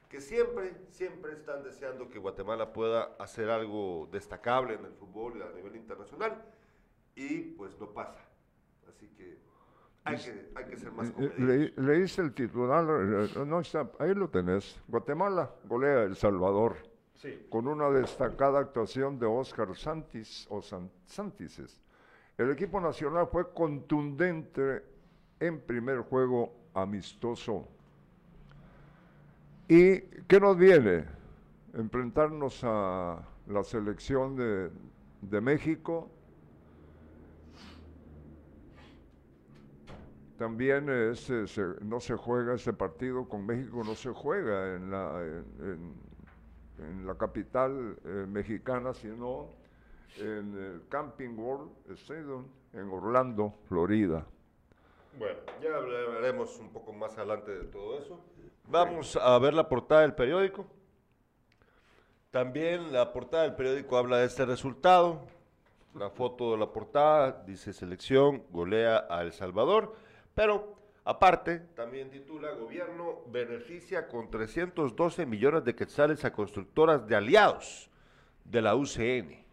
que 0.08 0.20
siempre, 0.20 0.74
siempre 0.90 1.32
están 1.32 1.62
deseando 1.62 2.08
que 2.08 2.18
Guatemala 2.18 2.72
pueda 2.72 3.14
hacer 3.20 3.48
algo 3.48 4.08
destacable 4.10 4.74
en 4.74 4.84
el 4.84 4.92
fútbol 4.94 5.40
a 5.42 5.52
nivel 5.52 5.76
internacional 5.76 6.44
y 7.14 7.42
pues 7.52 7.78
no 7.78 7.92
pasa. 7.92 8.29
Así 8.90 9.08
que 9.16 9.38
hay 10.04 10.16
que, 10.16 10.50
hay 10.54 10.64
que 10.66 10.76
ser 10.76 10.92
más 10.92 11.08
Eh, 11.08 11.12
comedidos. 11.12 11.38
leí- 11.38 11.72
leíste 11.76 12.22
el 12.22 12.32
titular, 12.32 12.84
eh, 12.88 13.44
no 13.46 13.60
está, 13.60 13.90
ahí 13.98 14.14
lo 14.14 14.28
tenés. 14.28 14.80
Guatemala 14.88 15.50
golea 15.68 15.98
a 16.00 16.02
El 16.04 16.16
Salvador 16.16 16.76
Sí. 17.14 17.46
con 17.50 17.68
una 17.68 17.90
destacada 17.90 18.60
actuación 18.60 19.18
de 19.18 19.26
Oscar 19.26 19.76
Santis 19.76 20.46
o 20.50 20.62
San- 20.62 20.90
Santises. 21.04 21.80
El 22.38 22.50
equipo 22.50 22.80
nacional 22.80 23.26
fue 23.30 23.52
contundente 23.52 24.82
en 25.38 25.60
primer 25.60 26.00
juego 26.00 26.54
amistoso. 26.72 27.68
¿Y 29.68 30.00
qué 30.26 30.40
nos 30.40 30.56
viene? 30.56 31.04
Enfrentarnos 31.74 32.60
a 32.64 33.22
la 33.46 33.62
selección 33.64 34.34
de, 34.36 34.70
de 35.20 35.40
México. 35.40 36.08
También 40.44 40.88
ese 40.88 41.46
se- 41.46 41.74
no 41.82 42.00
se 42.00 42.16
juega 42.16 42.54
ese 42.54 42.72
partido 42.72 43.28
con 43.28 43.44
México, 43.44 43.82
no 43.84 43.94
se 43.94 44.08
juega 44.08 44.74
en 44.74 44.90
la, 44.90 45.20
en, 45.22 45.44
en- 45.60 45.94
en 46.82 47.06
la 47.06 47.14
capital 47.14 47.98
eh, 48.06 48.24
mexicana, 48.26 48.94
sino 48.94 49.48
en 50.16 50.56
el 50.56 50.82
Camping 50.88 51.36
World 51.36 51.70
Stadium 51.90 52.46
en 52.72 52.88
Orlando, 52.88 53.52
Florida. 53.68 54.24
Bueno, 55.18 55.40
ya 55.62 55.76
hablaremos 55.76 56.58
un 56.58 56.70
poco 56.72 56.94
más 56.94 57.18
adelante 57.18 57.50
de 57.50 57.64
todo 57.64 57.98
eso. 57.98 58.18
Vamos 58.66 59.16
a 59.16 59.38
ver 59.40 59.52
la 59.52 59.68
portada 59.68 60.00
del 60.00 60.14
periódico. 60.14 60.64
También 62.30 62.94
la 62.94 63.12
portada 63.12 63.42
del 63.42 63.56
periódico 63.56 63.98
habla 63.98 64.16
de 64.16 64.24
este 64.24 64.46
resultado. 64.46 65.20
La 65.94 66.08
foto 66.08 66.52
de 66.52 66.56
la 66.56 66.72
portada 66.72 67.42
dice 67.46 67.74
selección 67.74 68.44
golea 68.50 69.06
a 69.10 69.20
El 69.20 69.32
Salvador, 69.32 69.94
pero 70.34 70.76
aparte 71.04 71.58
también 71.74 72.10
titula 72.10 72.52
gobierno 72.52 73.22
beneficia 73.26 74.08
con 74.08 74.30
312 74.30 75.26
millones 75.26 75.64
de 75.64 75.74
quetzales 75.74 76.24
a 76.24 76.32
constructoras 76.32 77.06
de 77.06 77.16
aliados 77.16 77.90
de 78.44 78.62
la 78.62 78.74
UCN. 78.74 79.44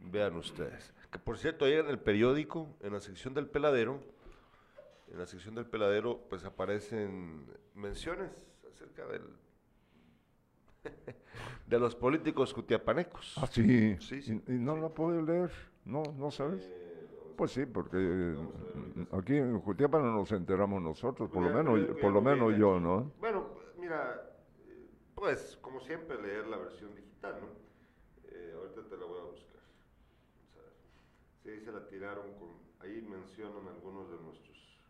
Vean 0.00 0.36
ustedes. 0.36 0.92
Que 1.10 1.18
por 1.18 1.38
cierto, 1.38 1.64
ayer 1.64 1.80
en 1.80 1.90
el 1.90 1.98
periódico, 1.98 2.68
en 2.80 2.92
la 2.92 3.00
sección 3.00 3.34
del 3.34 3.46
peladero, 3.46 4.00
en 5.10 5.18
la 5.18 5.26
sección 5.26 5.54
del 5.54 5.66
peladero, 5.66 6.20
pues 6.28 6.44
aparecen 6.44 7.46
menciones 7.74 8.30
acerca 8.72 9.06
del 9.06 9.22
de 11.66 11.78
los 11.78 11.94
políticos 11.94 12.52
jutiapanecos. 12.52 13.34
Ah, 13.36 13.46
sí. 13.46 13.96
Sí, 14.00 14.22
sí. 14.22 14.42
¿Y, 14.46 14.52
y 14.52 14.58
no 14.58 14.76
la 14.76 14.88
puedo 14.88 15.22
leer? 15.22 15.50
¿No, 15.84 16.02
no 16.16 16.30
sabes? 16.30 16.70
Pues 17.36 17.50
sí, 17.50 17.66
porque 17.66 17.96
eh, 17.98 18.36
aquí 19.12 19.36
en 19.36 19.58
Jutiapa 19.60 19.98
no 19.98 20.12
nos 20.12 20.30
enteramos 20.32 20.80
nosotros, 20.80 21.30
por 21.30 21.42
lo 21.42 21.50
menos, 21.50 21.86
por 22.00 22.12
lo 22.12 22.20
menos 22.20 22.56
yo. 22.56 22.78
¿no? 22.78 23.12
Bueno, 23.18 23.48
mira, 23.78 24.30
pues 25.14 25.58
como 25.60 25.80
siempre 25.80 26.20
leer 26.22 26.46
la 26.46 26.56
versión 26.58 26.94
digital, 26.94 27.40
¿no? 27.40 27.48
Eh, 28.30 28.52
ahorita 28.56 28.88
te 28.88 28.96
la 28.96 29.06
voy 29.06 29.20
a 29.20 29.24
buscar. 29.24 29.60
Vamos 30.36 30.56
a 30.58 30.60
ver. 30.62 30.74
Sí, 31.58 31.64
se 31.64 31.72
la 31.72 31.86
tiraron 31.88 32.32
con, 32.34 32.50
ahí 32.80 33.02
mencionan 33.02 33.66
algunos 33.68 34.10
de 34.10 34.16
nuestros 34.18 34.80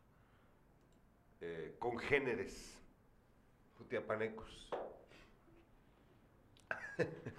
eh, 1.40 1.76
congéneres 1.78 2.78
jutiapanecos. 3.78 4.70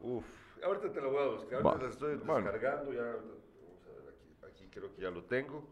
Uf, 0.00 0.24
ahorita 0.62 0.92
te 0.92 1.00
lo 1.00 1.10
voy 1.10 1.22
a 1.22 1.26
buscar, 1.36 1.54
ahorita 1.62 1.76
Va, 1.76 1.82
la 1.82 1.88
estoy 1.90 2.16
bueno. 2.16 2.34
descargando, 2.52 2.92
ya, 2.92 3.00
ahorita- 3.02 3.34
vamos 3.62 3.86
a 3.86 3.90
ver 4.00 4.14
aquí, 4.14 4.36
aquí 4.46 4.63
creo 4.74 4.94
que 4.94 5.02
ya 5.02 5.10
lo 5.10 5.24
tengo. 5.24 5.66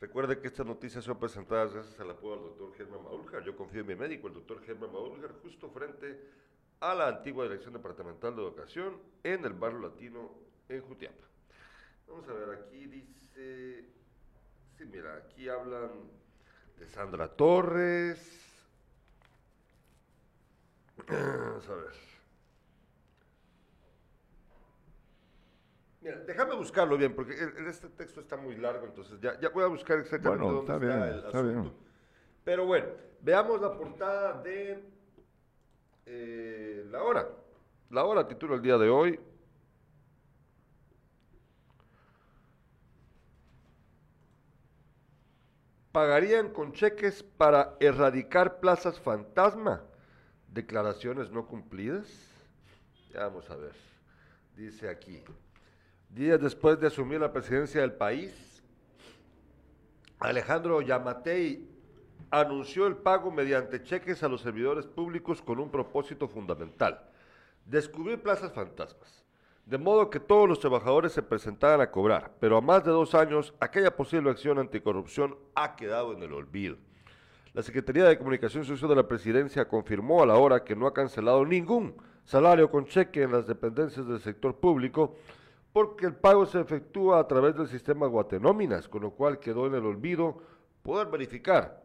Recuerde 0.00 0.40
que 0.40 0.46
estas 0.46 0.66
noticias 0.66 1.04
son 1.04 1.18
presentadas 1.18 1.72
gracias 1.72 1.98
al 2.00 2.10
apoyo 2.10 2.36
del 2.36 2.44
doctor 2.50 2.74
Germán 2.76 3.02
Maúljar. 3.02 3.44
Yo 3.44 3.56
confío 3.56 3.80
en 3.80 3.86
mi 3.88 3.94
médico, 3.94 4.28
el 4.28 4.34
doctor 4.34 4.62
Germán 4.64 4.92
Maúljar, 4.92 5.32
justo 5.42 5.68
frente 5.70 6.20
a 6.80 6.94
la 6.94 7.08
antigua 7.08 7.44
Dirección 7.44 7.74
Departamental 7.74 8.34
de 8.34 8.42
Educación 8.42 8.96
en 9.24 9.44
el 9.44 9.52
barrio 9.52 9.80
latino 9.80 10.30
en 10.68 10.80
Jutiapa. 10.82 11.24
Vamos 12.08 12.28
a 12.28 12.32
ver, 12.32 12.60
aquí 12.60 12.86
dice, 12.86 13.84
sí, 14.76 14.84
mira, 14.86 15.16
aquí 15.16 15.48
hablan 15.48 15.90
de 16.78 16.86
Sandra 16.86 17.28
Torres. 17.28 18.40
Vamos 21.08 21.68
a 21.68 21.74
ver. 21.74 22.17
Mira, 26.00 26.18
déjame 26.20 26.54
buscarlo 26.54 26.96
bien, 26.96 27.14
porque 27.14 27.34
el- 27.34 27.56
el- 27.56 27.66
este 27.66 27.88
texto 27.88 28.20
está 28.20 28.36
muy 28.36 28.56
largo, 28.56 28.86
entonces 28.86 29.20
ya, 29.20 29.38
ya 29.40 29.48
voy 29.48 29.64
a 29.64 29.66
buscar 29.66 29.98
exactamente 29.98 30.44
Bueno, 30.44 30.62
dónde 30.62 30.72
está 30.72 30.86
está, 30.86 30.96
bien, 30.96 31.08
el 31.12 31.16
está 31.18 31.28
asunto. 31.38 31.60
bien. 31.62 31.72
Pero 32.44 32.66
bueno, 32.66 32.86
veamos 33.20 33.60
la 33.60 33.76
portada 33.76 34.40
de 34.42 34.84
eh, 36.06 36.86
La 36.90 37.02
Hora. 37.02 37.28
La 37.90 38.04
Hora 38.04 38.26
titula 38.26 38.54
el 38.54 38.62
día 38.62 38.78
de 38.78 38.88
hoy. 38.88 39.18
Pagarían 45.92 46.50
con 46.52 46.72
cheques 46.72 47.22
para 47.22 47.76
erradicar 47.80 48.60
plazas 48.60 49.00
fantasma. 49.00 49.82
Declaraciones 50.52 51.30
no 51.30 51.46
cumplidas. 51.46 52.06
Ya 53.12 53.20
vamos 53.26 53.48
a 53.50 53.56
ver. 53.56 53.72
Dice 54.54 54.88
aquí. 54.88 55.22
Días 56.10 56.40
después 56.40 56.80
de 56.80 56.86
asumir 56.86 57.20
la 57.20 57.32
presidencia 57.32 57.82
del 57.82 57.92
país, 57.92 58.62
Alejandro 60.18 60.80
Yamatei 60.80 61.68
anunció 62.30 62.86
el 62.86 62.96
pago 62.96 63.30
mediante 63.30 63.82
cheques 63.82 64.22
a 64.22 64.28
los 64.28 64.40
servidores 64.40 64.86
públicos 64.86 65.42
con 65.42 65.60
un 65.60 65.70
propósito 65.70 66.26
fundamental, 66.26 66.98
descubrir 67.66 68.22
plazas 68.22 68.52
fantasmas, 68.52 69.22
de 69.66 69.76
modo 69.76 70.08
que 70.08 70.18
todos 70.18 70.48
los 70.48 70.58
trabajadores 70.58 71.12
se 71.12 71.22
presentaran 71.22 71.82
a 71.82 71.90
cobrar, 71.90 72.32
pero 72.40 72.56
a 72.56 72.62
más 72.62 72.84
de 72.84 72.90
dos 72.90 73.14
años 73.14 73.52
aquella 73.60 73.94
posible 73.94 74.30
acción 74.30 74.58
anticorrupción 74.58 75.36
ha 75.54 75.76
quedado 75.76 76.14
en 76.14 76.22
el 76.22 76.32
olvido. 76.32 76.76
La 77.52 77.62
Secretaría 77.62 78.04
de 78.04 78.18
Comunicación 78.18 78.64
Social 78.64 78.88
de 78.88 78.96
la 78.96 79.08
Presidencia 79.08 79.68
confirmó 79.68 80.22
a 80.22 80.26
la 80.26 80.36
hora 80.36 80.64
que 80.64 80.74
no 80.74 80.86
ha 80.86 80.94
cancelado 80.94 81.44
ningún 81.44 81.94
salario 82.24 82.70
con 82.70 82.86
cheque 82.86 83.22
en 83.22 83.32
las 83.32 83.46
dependencias 83.46 84.06
del 84.06 84.20
sector 84.20 84.56
público 84.56 85.16
porque 85.78 86.06
el 86.06 86.16
pago 86.16 86.44
se 86.44 86.60
efectúa 86.60 87.20
a 87.20 87.28
través 87.28 87.54
del 87.54 87.68
sistema 87.68 88.08
Guatenóminas, 88.08 88.88
con 88.88 89.02
lo 89.02 89.12
cual 89.12 89.38
quedó 89.38 89.68
en 89.68 89.74
el 89.74 89.86
olvido 89.86 90.42
poder 90.82 91.06
verificar 91.06 91.84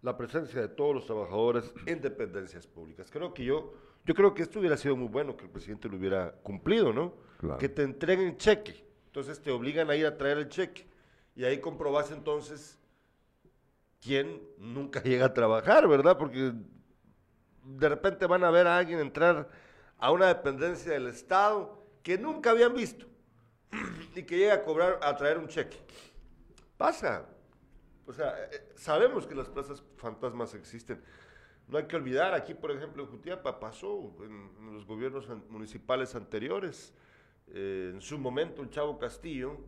la 0.00 0.16
presencia 0.16 0.62
de 0.62 0.68
todos 0.68 0.94
los 0.94 1.04
trabajadores 1.04 1.70
en 1.84 2.00
dependencias 2.00 2.66
públicas. 2.66 3.10
Creo 3.10 3.34
que 3.34 3.44
yo, 3.44 3.74
yo 4.06 4.14
creo 4.14 4.32
que 4.32 4.40
esto 4.40 4.60
hubiera 4.60 4.78
sido 4.78 4.96
muy 4.96 5.08
bueno 5.08 5.36
que 5.36 5.44
el 5.44 5.50
presidente 5.50 5.90
lo 5.90 5.98
hubiera 5.98 6.32
cumplido, 6.42 6.90
¿no? 6.94 7.16
Claro. 7.36 7.58
Que 7.58 7.68
te 7.68 7.82
entreguen 7.82 8.38
cheque, 8.38 8.82
entonces 9.08 9.38
te 9.42 9.50
obligan 9.50 9.90
a 9.90 9.94
ir 9.94 10.06
a 10.06 10.16
traer 10.16 10.38
el 10.38 10.48
cheque 10.48 10.86
y 11.36 11.44
ahí 11.44 11.60
comprobas 11.60 12.12
entonces 12.12 12.78
quién 14.00 14.40
nunca 14.56 15.02
llega 15.04 15.26
a 15.26 15.34
trabajar, 15.34 15.86
¿verdad? 15.86 16.16
Porque 16.16 16.54
de 17.62 17.88
repente 17.90 18.24
van 18.24 18.42
a 18.42 18.50
ver 18.50 18.66
a 18.66 18.78
alguien 18.78 19.00
entrar 19.00 19.50
a 19.98 20.12
una 20.12 20.28
dependencia 20.28 20.92
del 20.92 21.08
Estado 21.08 21.84
que 22.02 22.16
nunca 22.16 22.48
habían 22.48 22.72
visto 22.72 23.12
y 24.14 24.22
que 24.24 24.36
llega 24.36 24.54
a 24.54 24.62
cobrar, 24.62 24.98
a 25.02 25.16
traer 25.16 25.38
un 25.38 25.48
cheque. 25.48 25.78
Pasa. 26.76 27.26
O 28.06 28.12
sea, 28.12 28.34
eh, 28.52 28.72
sabemos 28.76 29.26
que 29.26 29.34
las 29.34 29.48
plazas 29.48 29.82
fantasmas 29.96 30.54
existen. 30.54 31.02
No 31.68 31.78
hay 31.78 31.86
que 31.86 31.96
olvidar, 31.96 32.34
aquí 32.34 32.54
por 32.54 32.70
ejemplo 32.70 33.04
en 33.04 33.08
Jutiapa 33.08 33.58
pasó 33.58 34.14
en, 34.20 34.72
los 34.72 34.84
gobiernos 34.86 35.28
municipales 35.48 36.14
anteriores. 36.14 36.92
eh, 37.48 37.90
en 37.92 38.00
su 38.00 38.18
momento 38.18 38.62
el 38.62 38.70
Chavo 38.70 38.98
Castillo 38.98 39.58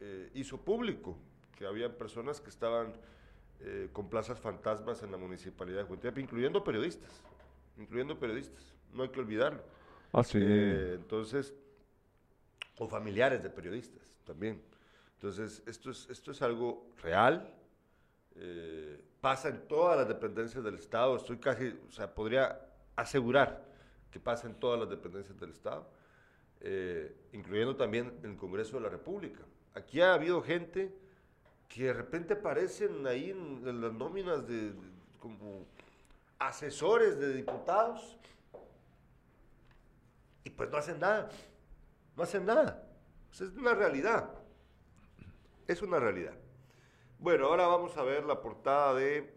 eh, 0.00 0.30
hizo 0.34 0.58
público 0.58 1.18
que 1.56 1.66
había 1.66 1.98
personas 1.98 2.40
que 2.40 2.50
estaban 2.50 2.92
eh, 3.60 3.88
con 3.92 4.08
plazas 4.08 4.38
fantasmas 4.38 5.02
en 5.02 5.10
la 5.10 5.16
municipalidad 5.16 5.78
de 5.78 5.84
Jutiapa, 5.84 6.20
incluyendo 6.20 6.62
periodistas, 6.62 7.10
incluyendo 7.76 8.16
periodistas, 8.16 8.76
no 8.92 9.02
hay 9.02 9.08
que 9.08 9.18
olvidarlo. 9.18 9.60
Ah, 10.12 10.22
sí. 10.22 10.38
Eh, 10.40 10.94
entonces, 10.94 11.52
o 12.78 12.88
familiares 12.88 13.42
de 13.42 13.50
periodistas 13.50 14.14
también. 14.24 14.62
Entonces, 15.14 15.62
esto 15.66 15.90
es, 15.90 16.08
esto 16.10 16.30
es 16.30 16.42
algo 16.42 16.86
real, 17.02 17.52
eh, 18.36 19.02
pasa 19.20 19.48
en 19.48 19.66
todas 19.66 19.96
las 19.98 20.06
dependencias 20.08 20.62
del 20.62 20.76
Estado, 20.76 21.16
estoy 21.16 21.38
casi, 21.38 21.76
o 21.88 21.92
sea, 21.92 22.14
podría 22.14 22.60
asegurar 22.94 23.66
que 24.12 24.20
pasa 24.20 24.46
en 24.46 24.54
todas 24.54 24.78
las 24.78 24.88
dependencias 24.88 25.38
del 25.38 25.50
Estado, 25.50 25.88
eh, 26.60 27.14
incluyendo 27.32 27.74
también 27.76 28.18
el 28.22 28.36
Congreso 28.36 28.76
de 28.76 28.82
la 28.82 28.88
República. 28.88 29.40
Aquí 29.74 30.00
ha 30.00 30.14
habido 30.14 30.40
gente 30.42 30.94
que 31.68 31.84
de 31.84 31.92
repente 31.92 32.34
aparecen 32.34 33.06
ahí 33.06 33.30
en, 33.30 33.66
en 33.66 33.80
las 33.80 33.92
nóminas 33.92 34.46
de, 34.46 34.72
de- 34.72 34.98
como 35.18 35.66
asesores 36.38 37.18
de 37.18 37.34
diputados 37.34 38.16
y 40.44 40.50
pues 40.50 40.70
no 40.70 40.78
hacen 40.78 41.00
nada, 41.00 41.28
no 42.18 42.24
hacen 42.24 42.44
nada. 42.44 42.84
Es 43.32 43.40
una 43.40 43.74
realidad, 43.74 44.28
es 45.68 45.80
una 45.82 46.00
realidad. 46.00 46.34
Bueno, 47.20 47.46
ahora 47.46 47.68
vamos 47.68 47.96
a 47.96 48.02
ver 48.02 48.24
la 48.24 48.42
portada 48.42 48.94
de 48.94 49.32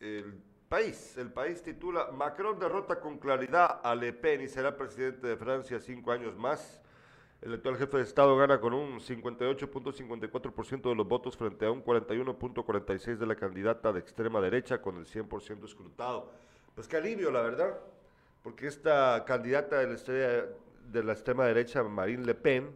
El 0.00 0.42
País. 0.68 1.16
El 1.16 1.32
País 1.32 1.62
titula 1.62 2.10
Macron 2.10 2.58
derrota 2.58 2.98
con 2.98 3.18
claridad 3.18 3.80
a 3.84 3.94
Le 3.94 4.12
Pen 4.12 4.40
y 4.40 4.48
será 4.48 4.76
presidente 4.76 5.28
de 5.28 5.36
Francia 5.36 5.78
cinco 5.78 6.10
años 6.10 6.36
más. 6.36 6.80
El 7.42 7.54
actual 7.54 7.76
jefe 7.76 7.98
de 7.98 8.02
Estado 8.02 8.36
gana 8.36 8.60
con 8.60 8.74
un 8.74 8.98
58.54% 8.98 10.88
de 10.88 10.94
los 10.94 11.06
votos 11.06 11.36
frente 11.36 11.64
a 11.64 11.70
un 11.70 11.84
41.46% 11.84 13.18
de 13.18 13.26
la 13.26 13.36
candidata 13.36 13.92
de 13.92 14.00
extrema 14.00 14.40
derecha 14.40 14.82
con 14.82 14.96
el 14.96 15.06
100% 15.06 15.64
escrutado. 15.64 16.32
Pues 16.74 16.88
qué 16.88 16.96
alivio, 16.96 17.30
la 17.30 17.40
verdad, 17.40 17.78
porque 18.42 18.66
esta 18.66 19.24
candidata 19.24 19.78
de 19.78 19.86
la, 19.86 19.96
de 20.90 21.04
la 21.04 21.12
extrema 21.12 21.46
derecha, 21.46 21.82
Marine 21.82 22.24
Le 22.24 22.34
Pen, 22.34 22.70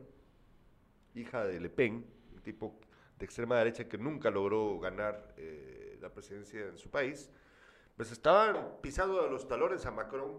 hija 1.14 1.44
de 1.44 1.60
Le 1.60 1.68
Pen, 1.68 2.06
un 2.32 2.42
tipo 2.42 2.78
de 3.18 3.24
extrema 3.24 3.58
derecha 3.58 3.88
que 3.88 3.98
nunca 3.98 4.30
logró 4.30 4.78
ganar 4.78 5.34
eh, 5.36 5.98
la 6.00 6.10
presidencia 6.10 6.60
en 6.66 6.78
su 6.78 6.90
país, 6.90 7.30
pues 7.96 8.12
estaban 8.12 8.80
pisando 8.80 9.26
los 9.28 9.46
talones 9.48 9.84
a 9.86 9.90
Macron. 9.90 10.38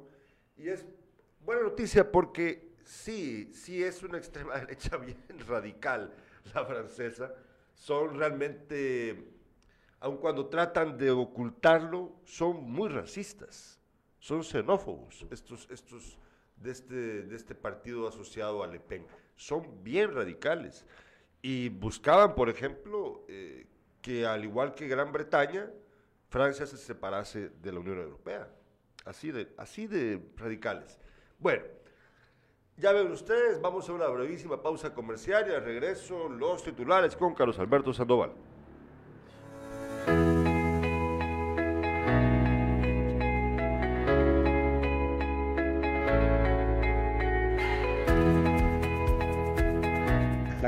Y 0.57 0.69
es 0.69 0.85
buena 1.41 1.63
noticia 1.63 2.09
porque 2.09 2.75
sí, 2.83 3.51
sí 3.53 3.83
es 3.83 4.03
una 4.03 4.17
extrema 4.17 4.55
derecha 4.59 4.97
bien 4.97 5.17
radical 5.47 6.13
la 6.53 6.63
francesa, 6.63 7.33
son 7.73 8.17
realmente, 8.17 9.33
aun 9.99 10.17
cuando 10.17 10.47
tratan 10.47 10.97
de 10.97 11.11
ocultarlo, 11.11 12.21
son 12.23 12.69
muy 12.69 12.87
racistas, 12.87 13.79
son 14.19 14.43
xenófobos 14.43 15.25
estos, 15.31 15.67
estos 15.69 16.17
de, 16.57 16.71
este, 16.71 17.23
de 17.23 17.35
este 17.35 17.55
partido 17.55 18.07
asociado 18.07 18.63
a 18.63 18.67
Le 18.67 18.79
Pen, 18.79 19.05
son 19.35 19.83
bien 19.83 20.13
radicales 20.13 20.85
y 21.41 21.69
buscaban, 21.69 22.35
por 22.35 22.49
ejemplo, 22.49 23.23
eh, 23.27 23.67
que 24.01 24.25
al 24.25 24.43
igual 24.43 24.73
que 24.73 24.87
Gran 24.87 25.11
Bretaña, 25.11 25.69
Francia 26.29 26.65
se 26.65 26.77
separase 26.77 27.49
de 27.49 27.71
la 27.71 27.79
Unión 27.79 27.99
Europea. 27.99 28.49
Así 29.05 29.31
de, 29.31 29.53
así 29.57 29.87
de 29.87 30.21
radicales. 30.35 30.99
Bueno, 31.39 31.63
Ya 32.77 32.91
ven 32.91 33.09
ustedes, 33.09 33.61
vamos 33.61 33.87
a 33.87 33.93
una 33.93 34.07
brevísima 34.07 34.61
pausa 34.61 34.93
comercial 34.93 35.49
y 35.49 35.53
al 35.53 35.63
regreso 35.63 36.27
los 36.27 36.61
titulares 36.61 37.15
con 37.15 37.33
Carlos 37.33 37.57
Alberto 37.57 37.93
Sandoval. 37.93 38.33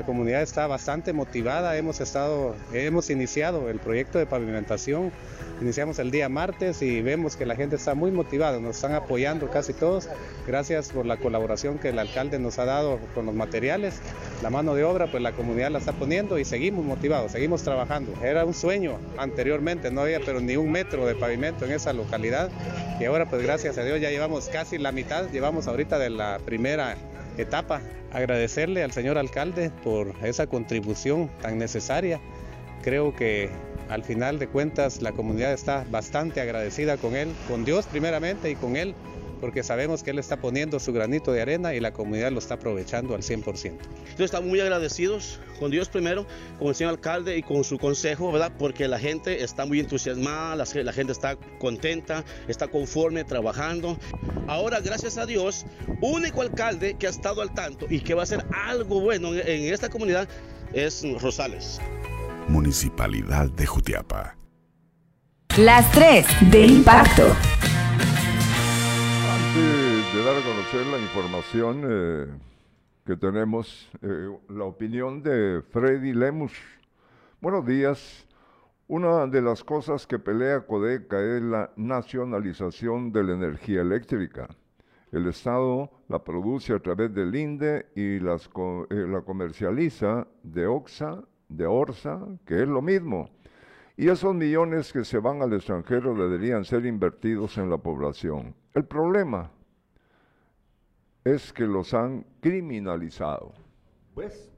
Comunidad 0.08 0.41
está 0.41 0.67
bastante 0.67 1.12
motivada, 1.12 1.76
hemos 1.78 2.00
estado, 2.00 2.56
hemos 2.74 3.10
iniciado 3.10 3.70
el 3.70 3.78
proyecto 3.80 4.17
de 4.17 4.26
pavimentación, 4.26 5.12
iniciamos 5.62 6.00
el 6.00 6.12
día 6.12 6.30
martes 6.30 6.82
y 6.82 7.02
vemos 7.02 7.36
que 7.36 7.46
la 7.46 7.58
gente 7.58 7.76
está 7.76 7.93
muy 7.93 8.10
motivada, 8.10 8.58
nos 8.60 8.78
están 8.78 8.93
apoyando 8.93 9.52
casi 9.52 9.74
todos, 9.74 10.08
gracias 10.48 10.93
por 10.93 11.06
la 11.06 11.17
colaboración 11.17 11.78
que 11.78 11.89
el 11.89 12.00
alcalde 12.00 12.39
nos 12.39 12.58
ha 12.58 12.63
dado 12.63 13.00
con 13.13 13.26
los 13.26 13.36
materiales, 13.36 14.00
la 14.41 14.50
mano 14.50 14.76
de 14.76 14.86
obra 14.86 15.12
pues 15.12 15.22
la 15.22 15.34
comunidad 15.34 15.72
la 15.72 15.80
está 15.80 15.91
poniendo 15.91 16.39
y 16.39 16.46
seguimos 16.46 16.86
motivados, 16.86 17.34
seguimos 17.34 17.63
trabajando. 17.63 18.13
Era 18.24 18.46
un 18.46 18.54
sueño 18.54 18.98
anteriormente, 19.17 19.91
no 19.91 20.02
había 20.02 20.22
pero 20.22 20.39
ni 20.39 20.56
un 20.56 20.72
metro 20.72 21.06
de 21.06 21.15
pavimento 21.15 21.65
en 21.65 21.74
esa 21.74 21.91
localidad. 21.91 22.50
Y 23.00 23.06
ahora 23.06 23.30
pues 23.30 23.43
gracias 23.43 23.78
a 23.78 23.84
Dios 23.84 24.00
ya 24.00 24.10
llevamos 24.10 24.48
casi 24.48 24.78
la 24.78 24.93
mitad, 24.93 25.30
llevamos 25.32 25.67
ahorita 25.67 26.00
de 26.00 26.12
la 26.12 26.39
primera 26.46 26.96
etapa. 27.38 27.82
Agradecerle 28.12 28.84
al 28.84 28.91
señor 28.91 29.17
alcalde 29.17 29.71
por 29.84 30.13
esa 30.23 30.47
contribución 30.47 31.30
tan 31.41 31.58
necesaria. 31.58 32.19
Creo 32.84 33.15
que 33.15 33.50
al 33.89 34.04
final 34.04 34.39
de 34.39 34.47
cuentas 34.47 35.02
la 35.02 35.12
comunidad 35.12 35.54
está 35.54 35.86
bastante 35.89 36.41
agradecida 36.41 36.97
con 36.97 37.15
él, 37.15 37.34
con 37.47 37.65
Dios 37.65 37.86
primeramente 37.88 38.50
y 38.50 38.56
con 38.56 38.76
él, 38.76 38.95
porque 39.39 39.63
sabemos 39.63 40.04
que 40.04 40.12
él 40.12 40.19
está 40.19 40.38
poniendo 40.38 40.80
su 40.80 40.93
granito 40.93 41.32
de 41.32 41.41
arena 41.41 41.73
y 41.73 41.80
la 41.80 41.93
comunidad 41.93 42.32
lo 42.32 42.39
está 42.39 42.56
aprovechando 42.56 43.15
al 43.15 43.21
100%. 43.21 43.65
Entonces 43.65 43.86
estamos 44.19 44.50
muy 44.50 44.60
agradecidos 44.60 45.39
con 45.60 45.71
Dios 45.71 45.89
primero, 45.89 46.26
con 46.60 46.69
el 46.69 46.76
señor 46.76 46.93
alcalde 46.93 47.38
y 47.38 47.43
con 47.43 47.63
su 47.63 47.78
consejo, 47.78 48.32
¿verdad? 48.32 48.52
Porque 48.58 48.88
la 48.88 49.00
gente 49.00 49.43
está 49.43 49.65
muy 49.65 49.80
entusiasmada, 49.80 50.56
la, 50.56 50.65
la 50.84 50.93
gente 50.93 51.12
está 51.12 51.38
contenta, 51.60 52.23
está 52.47 52.67
conforme, 52.67 53.23
trabajando. 53.23 53.97
Ahora, 54.47 54.80
gracias 54.80 55.17
a 55.17 55.26
Dios, 55.26 55.65
único 56.02 56.41
alcalde 56.41 56.95
que 56.95 57.08
ha 57.08 57.12
estado 57.12 57.41
al 57.41 57.54
tanto 57.54 57.86
y 57.89 58.00
que 58.00 58.13
va 58.13 58.21
a 58.21 58.23
hacer 58.23 58.45
algo 58.65 59.02
bueno 59.02 59.34
en, 59.34 59.47
en 59.47 59.73
esta 59.73 59.89
comunidad 59.89 60.28
es 60.73 61.04
Rosales. 61.21 61.80
Municipalidad 62.47 63.50
de 63.52 63.65
Jutiapa. 63.65 64.38
Las 65.58 65.91
3 65.91 66.52
de 66.52 66.67
impacto. 66.67 67.36
Conocer 70.48 70.88
la 70.88 70.98
información 70.98 71.84
eh, 71.90 72.28
que 73.06 73.18
tenemos, 73.18 73.90
eh, 74.02 74.30
la 74.48 74.64
opinión 74.64 75.22
de 75.22 75.62
Freddy 75.72 76.14
Lemus. 76.14 76.54
Buenos 77.42 77.66
días. 77.66 78.26
Una 78.88 79.28
de 79.28 79.42
las 79.42 79.62
cosas 79.66 80.08
que 80.08 80.20
pelea 80.20 80.62
Codeca 80.62 81.20
es 81.20 81.42
la 81.42 81.72
nacionalización 81.76 83.12
de 83.12 83.24
la 83.26 83.34
energía 83.34 83.82
eléctrica. 83.82 84.48
El 85.12 85.28
Estado 85.28 85.92
la 86.08 86.24
produce 86.24 86.72
a 86.74 86.80
través 86.80 87.14
del 87.14 87.36
INDE 87.36 87.88
y 87.94 88.20
las 88.20 88.48
co- 88.48 88.88
eh, 88.90 89.06
la 89.06 89.24
comercializa 89.24 90.28
de 90.44 90.66
OXA, 90.66 91.24
de 91.50 91.66
ORSA, 91.66 92.22
que 92.46 92.62
es 92.62 92.68
lo 92.70 92.82
mismo. 92.82 93.30
Y 93.98 94.08
esos 94.08 94.34
millones 94.34 94.94
que 94.94 95.04
se 95.04 95.20
van 95.20 95.42
al 95.42 95.52
extranjero 95.52 96.14
deberían 96.16 96.64
ser 96.64 96.86
invertidos 96.86 97.58
en 97.58 97.70
la 97.70 97.78
población. 97.80 98.56
El 98.74 98.86
problema 98.86 99.52
es 101.34 101.52
que 101.54 101.66
los 101.66 101.94
han 101.94 102.26
criminalizado. 102.42 103.54
¿Ves? 104.16 104.52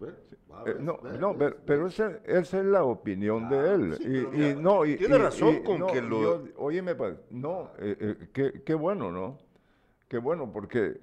¿Ves? 0.00 0.36
Ah, 0.50 0.64
Eh, 0.66 0.76
no, 0.80 0.98
no, 1.20 1.36
pero, 1.66 1.86
esa, 1.86 2.18
esa 2.24 2.58
es 2.60 2.64
la 2.64 2.84
opinión 2.84 3.48
de 3.48 3.58
Ah, 3.58 3.74
él. 3.74 3.94
sí, 4.00 4.06
y, 4.52 4.54
no, 4.60 4.84
y- 4.86 4.96
tiene 4.96 5.16
y- 5.16 5.18
razón 5.18 5.62
con 5.62 5.80
no, 5.80 5.86
que 5.88 6.00
lo- 6.02 6.22
yo- 6.44 6.44
óyeme, 6.56 6.94
pa- 6.94 7.16
no, 7.30 7.70
eh, 7.78 7.96
eh, 8.00 8.28
qué, 8.32 8.62
qué 8.64 8.74
bueno, 8.74 9.10
¿no? 9.12 9.38
Qué 10.08 10.18
bueno, 10.18 10.50
porque 10.52 11.00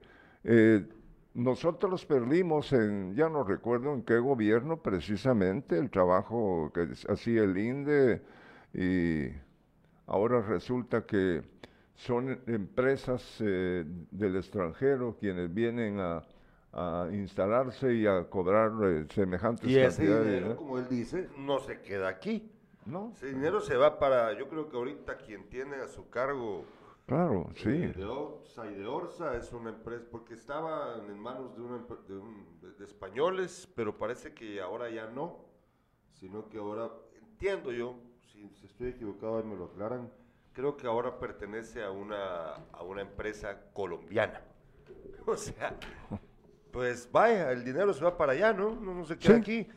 nosotros 1.33 2.05
perdimos 2.05 2.71
en, 2.73 3.15
ya 3.15 3.27
no 3.29 3.43
recuerdo 3.43 3.93
en 3.93 4.03
qué 4.03 4.17
gobierno 4.19 4.81
precisamente, 4.81 5.77
el 5.77 5.89
trabajo 5.89 6.71
que 6.73 6.87
hacía 7.11 7.43
el 7.43 7.57
INDE 7.57 8.21
y 8.73 9.29
ahora 10.07 10.41
resulta 10.41 11.05
que 11.05 11.41
son 11.95 12.41
empresas 12.47 13.37
eh, 13.39 13.83
del 14.11 14.35
extranjero 14.37 15.15
quienes 15.19 15.53
vienen 15.53 15.99
a, 15.99 16.23
a 16.73 17.07
instalarse 17.11 17.93
y 17.93 18.07
a 18.07 18.29
cobrar 18.29 18.71
eh, 18.83 19.05
semejantes 19.13 19.69
Y 19.69 19.77
ese 19.77 20.03
dinero, 20.03 20.23
dinero. 20.23 20.55
como 20.55 20.79
él 20.79 20.87
dice, 20.89 21.29
no 21.37 21.59
se 21.59 21.81
queda 21.81 22.07
aquí. 22.09 22.49
¿no? 22.85 23.11
Ese 23.15 23.27
dinero 23.27 23.61
se 23.61 23.77
va 23.77 23.97
para, 23.99 24.33
yo 24.37 24.49
creo 24.49 24.69
que 24.69 24.75
ahorita 24.75 25.17
quien 25.17 25.47
tiene 25.49 25.77
a 25.77 25.87
su 25.87 26.09
cargo 26.09 26.65
Claro, 27.05 27.49
sí. 27.55 27.69
eh, 27.69 27.93
de 27.95 28.05
Orsa 28.05 28.65
y 28.69 28.75
de 28.75 28.85
Orsa 28.87 29.35
es 29.37 29.51
una 29.53 29.69
empresa, 29.71 30.03
porque 30.09 30.33
estaban 30.33 31.09
en 31.09 31.19
manos 31.19 31.55
de, 31.55 31.61
una 31.61 31.77
de, 32.07 32.13
un- 32.17 32.59
de- 32.61 32.83
españoles, 32.85 33.71
pero 33.75 33.97
parece 33.97 34.33
que 34.33 34.59
ahora 34.61 34.89
ya 34.89 35.07
no, 35.07 35.45
sino 36.13 36.47
que 36.49 36.57
ahora, 36.57 36.89
entiendo 37.17 37.71
yo, 37.71 37.95
si, 38.31 38.49
estoy 38.65 38.89
equivocado 38.89 39.43
me 39.43 39.55
lo 39.55 39.65
aclaran, 39.65 40.09
creo 40.53 40.77
que 40.77 40.87
ahora 40.87 41.19
pertenece 41.19 41.83
a 41.83 41.91
una, 41.91 42.53
a 42.71 42.83
una 42.83 43.01
empresa 43.01 43.59
colombiana. 43.73 44.41
O 45.25 45.37
sea, 45.37 45.73
pues 46.71 47.07
vaya, 47.11 47.51
el 47.53 47.63
dinero 47.63 47.93
se 47.93 48.03
va 48.03 48.17
para 48.17 48.33
allá, 48.33 48.51
¿no? 48.51 48.75
No, 48.75 48.93
no 48.93 49.05
se 49.05 49.17
queda 49.17 49.35
Sí. 49.35 49.39
aquí. 49.41 49.67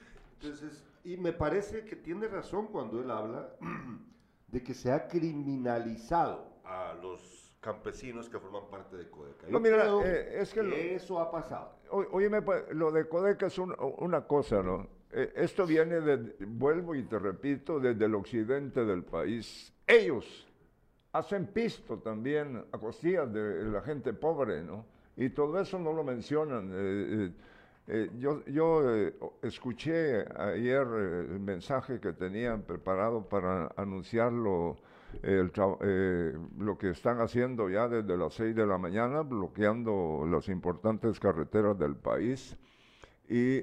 Entonces, 0.40 0.84
y 1.04 1.16
me 1.16 1.32
parece 1.32 1.84
que 1.84 1.94
tiene 1.94 2.26
razón 2.26 2.66
cuando 2.66 3.00
él 3.00 3.08
habla 3.10 3.50
de 4.48 4.62
que 4.62 4.74
se 4.74 4.90
ha 4.90 5.06
criminalizado 5.06 6.48
a 6.64 6.94
los 7.00 7.52
campesinos 7.60 8.28
que 8.28 8.38
forman 8.40 8.68
parte 8.70 8.96
de 8.96 9.08
Codeca. 9.08 9.46
No, 9.48 9.60
mira, 9.60 9.86
eh, 10.04 10.38
es 10.40 10.52
que 10.52 10.62
lo- 10.62 10.74
eso 10.74 11.20
ha 11.20 11.30
pasado. 11.30 11.76
Óyeme, 11.90 12.40
lo 12.72 12.90
de 12.90 13.08
Codeca 13.08 13.46
es 13.46 13.58
un- 13.58 13.74
una 13.98 14.26
cosa, 14.26 14.62
¿no? 14.62 14.88
Eh, 15.12 15.32
esto 15.36 15.64
viene, 15.66 16.00
de, 16.00 16.34
vuelvo 16.46 16.94
y 16.94 17.04
te 17.04 17.18
repito, 17.18 17.78
desde 17.78 18.04
el 18.04 18.14
occidente 18.16 18.84
del 18.84 19.04
país. 19.04 19.72
Ellos 19.86 20.45
hacen 21.18 21.46
pisto 21.46 21.98
también 21.98 22.64
a 22.72 22.78
costillas 22.78 23.32
de 23.32 23.64
la 23.64 23.80
gente 23.82 24.12
pobre, 24.12 24.62
¿no? 24.62 24.84
Y 25.16 25.30
todo 25.30 25.58
eso 25.60 25.78
no 25.78 25.92
lo 25.92 26.04
mencionan. 26.04 26.70
eh, 26.72 26.74
eh, 26.76 27.32
eh, 27.88 28.10
yo 28.18 28.44
yo 28.46 28.82
eh, 28.94 29.14
escuché 29.42 30.24
ayer 30.36 30.86
eh, 30.92 31.26
el 31.30 31.40
mensaje 31.40 32.00
que 32.00 32.12
tenían 32.12 32.62
preparado 32.62 33.22
para 33.28 33.70
anunciarlo, 33.76 34.76
el 35.22 35.52
eh, 35.82 36.36
lo 36.58 36.76
que 36.76 36.90
están 36.90 37.20
haciendo 37.20 37.70
ya 37.70 37.88
desde 37.88 38.16
las 38.16 38.34
6 38.34 38.54
de 38.56 38.66
la 38.66 38.76
mañana, 38.76 39.22
bloqueando 39.22 40.26
las 40.28 40.48
importantes 40.48 41.20
carreteras 41.20 41.78
del 41.78 41.94
país. 41.94 42.56
Y 43.28 43.62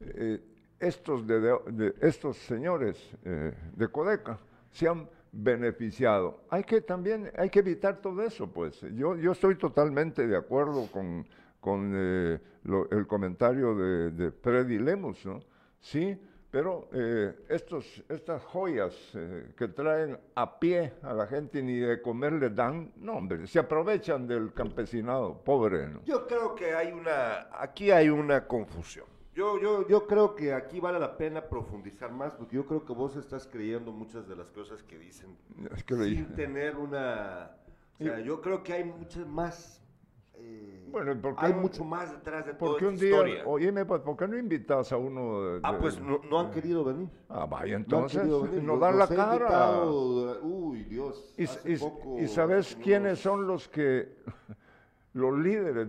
eh, 0.00 0.40
estos, 0.78 1.26
de- 1.26 1.40
de- 1.40 1.94
estos 2.02 2.36
señores 2.36 2.96
eh, 3.24 3.54
de 3.74 3.88
Codeca 3.88 4.38
se 4.70 4.86
han 4.88 5.08
beneficiado. 5.36 6.40
Hay 6.50 6.64
que 6.64 6.80
también, 6.80 7.30
hay 7.36 7.50
que 7.50 7.58
evitar 7.60 8.00
todo 8.00 8.22
eso, 8.22 8.46
pues. 8.50 8.80
Yo, 8.94 9.16
yo 9.16 9.32
estoy 9.32 9.56
totalmente 9.56 10.26
de 10.26 10.36
acuerdo 10.36 10.88
con, 10.90 11.26
con 11.60 11.92
eh, 11.94 12.38
lo- 12.64 12.88
el 12.90 13.06
comentario 13.06 13.74
de, 13.76 14.10
de 14.10 14.30
Freddy 14.32 14.78
Lemus, 14.78 15.24
¿no? 15.26 15.40
Sí, 15.80 16.18
pero 16.50 16.88
eh, 16.92 17.34
estos, 17.48 18.02
estas 18.08 18.42
joyas 18.44 18.94
eh, 19.14 19.52
que 19.56 19.68
traen 19.68 20.18
a 20.34 20.58
pie 20.58 20.94
a 21.02 21.12
la 21.12 21.26
gente 21.26 21.62
ni 21.62 21.76
de 21.78 22.00
comer 22.00 22.32
les 22.34 22.54
dan, 22.54 22.92
no, 22.96 23.14
hombre, 23.14 23.46
se 23.46 23.58
aprovechan 23.58 24.26
del 24.26 24.52
campesinado, 24.54 25.42
pobre, 25.44 25.88
¿no? 25.88 26.02
Yo 26.04 26.26
creo 26.26 26.54
que 26.54 26.72
hay 26.74 26.92
una, 26.92 27.48
aquí 27.60 27.90
hay 27.90 28.08
una 28.08 28.46
confusión. 28.46 29.06
Yo, 29.36 29.60
yo, 29.60 29.86
yo 29.86 30.06
creo 30.06 30.34
que 30.34 30.54
aquí 30.54 30.80
vale 30.80 30.98
la 30.98 31.14
pena 31.18 31.42
profundizar 31.42 32.10
más, 32.10 32.32
porque 32.34 32.56
yo 32.56 32.64
creo 32.64 32.86
que 32.86 32.94
vos 32.94 33.16
estás 33.16 33.46
creyendo 33.46 33.92
muchas 33.92 34.26
de 34.26 34.34
las 34.34 34.48
cosas 34.50 34.82
que 34.82 34.98
dicen 34.98 35.36
Es 35.74 35.84
que 35.84 35.94
sin 35.94 36.34
tener 36.34 36.74
una... 36.78 37.50
O 38.00 38.02
sea, 38.02 38.18
yo 38.20 38.40
creo 38.40 38.62
que 38.62 38.72
hay 38.72 38.84
muchas 38.84 39.26
más... 39.26 39.82
eh, 40.36 40.88
Bueno, 40.90 41.12
¿y 41.12 41.16
por 41.16 41.36
qué 41.36 41.46
hay 41.46 41.52
no- 41.52 41.60
mucho 41.60 41.84
más 41.84 42.12
detrás 42.12 42.46
de 42.46 42.54
toda 42.54 42.70
¿Por 42.72 42.78
qué 42.78 42.84
esta 42.86 42.94
un 42.94 42.96
día, 42.98 43.08
historia. 43.10 43.42
oíme, 43.46 43.84
pues, 43.84 44.00
¿por 44.00 44.16
qué 44.16 44.26
no 44.26 44.38
invitas 44.38 44.90
a 44.92 44.96
uno 44.96 45.42
de, 45.42 45.60
Ah, 45.62 45.76
pues 45.78 46.00
no, 46.00 46.18
no 46.30 46.40
han 46.40 46.50
querido 46.50 46.82
venir. 46.82 47.08
Ah, 47.28 47.44
vaya, 47.44 47.72
No 47.78 47.84
entonces, 47.84 48.20
querido 48.20 48.40
venir. 48.42 48.62
nos 48.62 48.80
dan 48.80 48.98
la 48.98 49.06
cara. 49.06 49.34
invitado, 49.34 50.40
uy, 50.44 50.84
Dios. 50.84 51.34
Y, 51.36 51.44
hace 51.44 51.72
y- 51.74 51.76
poco, 51.76 52.18
y 52.18 52.26
sabes 52.26 52.74
quiénes 52.82 53.18
son 53.18 53.46
los 53.46 53.68
que, 53.68 54.16
los 55.12 55.38
líderes 55.38 55.88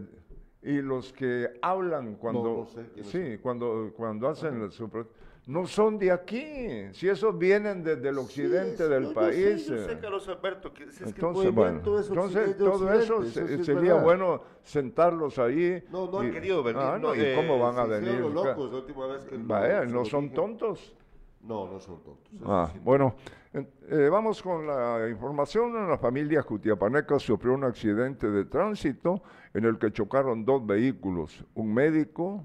y 0.68 0.82
los 0.82 1.14
que 1.14 1.48
hablan 1.62 2.16
cuando, 2.16 2.44
no 2.44 2.66
sé 2.66 2.90
quiénes 2.94 3.10
sí, 3.12 3.38
cuando, 3.42 3.94
cuando 3.96 4.28
hacen 4.28 4.70
su 4.70 4.90
pro- 4.90 5.08
no 5.46 5.66
son 5.66 5.98
de 5.98 6.12
aquí. 6.12 6.88
Si 6.92 7.08
esos 7.08 7.38
vienen 7.38 7.82
desde 7.82 8.10
el 8.10 8.18
occidente 8.18 8.76
Sí, 8.76 8.84
es- 8.84 8.90
del 8.90 9.04
yo 9.06 9.14
país. 9.14 9.66
sé, 9.66 9.72
yo 9.78 9.78
sé, 9.86 9.94
eh. 9.94 9.98
Carlos 10.02 10.28
Alberto, 10.28 10.74
que, 10.74 10.84
es 10.84 10.98
que 10.98 11.04
el 11.04 11.10
Entonces, 11.12 11.54
bueno, 11.56 11.72
movimiento 11.80 12.00
es 12.00 12.08
entonces 12.10 12.58
todo 12.58 12.92
eso 12.94 13.18
occidente, 13.20 13.48
se- 13.48 13.56
sí 13.56 13.62
es 13.62 13.66
sería 13.66 13.94
bueno 13.94 14.42
sentarlos 14.62 15.40
ahí. 15.40 15.82
No, 15.90 16.12
no 16.12 16.20
han 16.20 16.28
y- 16.28 16.32
querido 16.32 16.62
venir. 16.64 16.82
Ah, 16.84 16.98
no, 17.00 17.16
¿y 17.16 17.22
eh, 17.22 17.34
cómo 17.34 17.60
van 17.60 17.78
a 17.80 17.86
venir? 17.86 18.20
los 18.20 18.34
locos 18.34 18.70
la 18.74 18.78
última 18.80 19.08
vez 19.08 19.24
que 19.24 19.38
Vaya, 19.38 19.86
no 19.86 20.04
son 20.04 20.32
tontos. 20.34 20.94
No, 21.42 21.72
no 21.72 21.80
son 21.80 22.02
tontos. 22.04 22.34
eso 22.34 22.52
Ah, 22.52 22.70
sí. 22.74 22.80
bueno, 22.84 23.16
en- 23.54 23.70
eh, 23.90 24.10
vamos 24.12 24.42
con 24.42 24.68
la 24.68 25.08
información. 25.10 25.88
La 25.88 25.98
familia 25.98 26.42
Jutiapaneca 26.42 27.20
sufrió 27.20 27.54
un 27.54 27.64
accidente 27.64 28.30
de 28.30 28.46
tránsito 28.46 29.22
en 29.54 29.66
el 29.66 29.78
que 29.80 29.92
chocaron 29.92 30.44
dos 30.44 30.66
vehículos. 30.66 31.46
Un 31.56 31.74
médico 31.74 32.44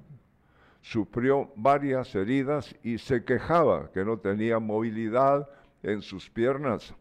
sufrió 0.80 1.50
varias 1.56 2.14
heridas 2.14 2.74
y 2.82 2.98
se 2.98 3.24
quejaba 3.24 3.90
que 3.92 4.04
no 4.04 4.18
tenía 4.18 4.58
movilidad 4.58 5.48
en 5.82 6.00
sus 6.02 6.28
piernas. 6.30 6.94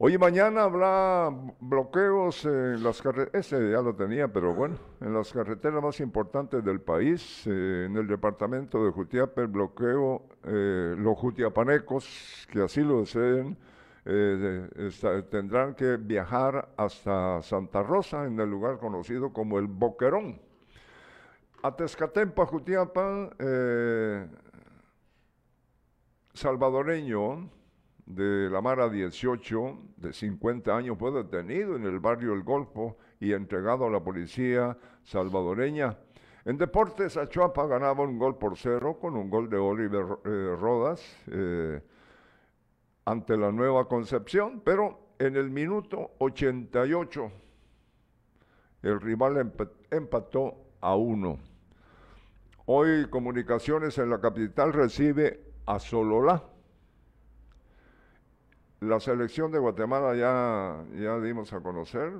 Hoy 0.00 0.14
y 0.14 0.18
mañana 0.18 0.62
habrá 0.62 1.28
bloqueos 1.58 2.44
en 2.44 2.84
las 2.84 3.02
carreteras, 3.02 3.46
ese 3.52 3.72
ya 3.72 3.82
lo 3.82 3.96
tenía, 3.96 4.28
pero 4.28 4.54
bueno, 4.54 4.76
en 5.00 5.12
las 5.12 5.32
carreteras 5.32 5.82
más 5.82 5.98
importantes 5.98 6.64
del 6.64 6.80
país, 6.80 7.44
eh, 7.48 7.86
en 7.86 7.96
el 7.96 8.06
departamento 8.06 8.84
de 8.84 8.92
Jutiapa, 8.92 9.40
el 9.40 9.48
bloqueo, 9.48 10.22
eh, 10.44 10.94
los 10.96 11.18
jutiapanecos 11.18 12.46
que 12.52 12.62
así 12.62 12.82
lo 12.82 13.00
deseen, 13.00 13.58
eh, 14.04 14.68
tendrán 15.32 15.74
que 15.74 15.96
viajar 15.96 16.68
hasta 16.76 17.42
Santa 17.42 17.82
Rosa, 17.82 18.24
en 18.24 18.38
el 18.38 18.48
lugar 18.48 18.78
conocido 18.78 19.32
como 19.32 19.58
el 19.58 19.66
Boquerón. 19.66 20.40
A 21.60 21.74
Tezcatempa, 21.74 22.46
Jutiapa, 22.46 23.30
salvadoreño 26.34 27.57
de 28.08 28.48
la 28.48 28.62
Mara 28.62 28.88
18, 28.88 29.78
de 29.98 30.12
50 30.14 30.74
años, 30.74 30.96
fue 30.98 31.10
detenido 31.12 31.76
en 31.76 31.84
el 31.84 32.00
barrio 32.00 32.32
El 32.32 32.42
Golfo 32.42 32.96
y 33.20 33.34
entregado 33.34 33.86
a 33.86 33.90
la 33.90 34.00
policía 34.02 34.78
salvadoreña. 35.04 35.98
En 36.46 36.56
deportes, 36.56 37.18
Achuapa 37.18 37.66
ganaba 37.66 38.04
un 38.04 38.18
gol 38.18 38.38
por 38.38 38.56
cero 38.56 38.96
con 38.98 39.14
un 39.14 39.28
gol 39.28 39.50
de 39.50 39.58
Oliver 39.58 40.06
eh, 40.24 40.56
Rodas 40.58 41.02
eh, 41.30 41.82
ante 43.04 43.36
la 43.36 43.52
Nueva 43.52 43.86
Concepción, 43.86 44.62
pero 44.64 44.98
en 45.18 45.36
el 45.36 45.50
minuto 45.50 46.12
88 46.18 47.30
el 48.82 49.00
rival 49.02 49.36
empa- 49.36 49.70
empató 49.90 50.54
a 50.80 50.96
uno. 50.96 51.38
Hoy 52.64 53.06
Comunicaciones 53.10 53.98
en 53.98 54.08
la 54.08 54.20
capital 54.20 54.72
recibe 54.72 55.40
a 55.66 55.78
Sololá. 55.78 56.42
La 58.80 59.00
selección 59.00 59.50
de 59.50 59.58
Guatemala 59.58 60.14
ya, 60.14 60.84
ya 60.96 61.18
dimos 61.18 61.52
a 61.52 61.60
conocer 61.60 62.12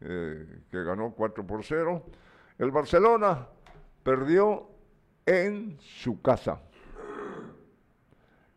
eh, 0.00 0.60
que 0.70 0.84
ganó 0.84 1.12
4 1.12 1.46
por 1.46 1.64
0. 1.64 2.02
El 2.58 2.70
Barcelona 2.70 3.46
perdió 4.02 4.68
en 5.24 5.78
su 5.80 6.20
casa. 6.20 6.60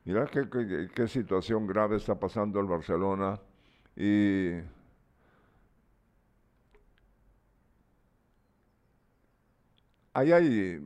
Mira 0.04 0.26
qué, 0.28 0.50
qué- 0.50 0.90
qué 0.94 1.08
situación 1.08 1.68
grave 1.68 1.98
está 1.98 2.16
pasando 2.20 2.60
el 2.60 2.66
Barcelona. 2.68 3.40
Y 3.96 4.52
ahí 10.14 10.32
hay 10.32 10.82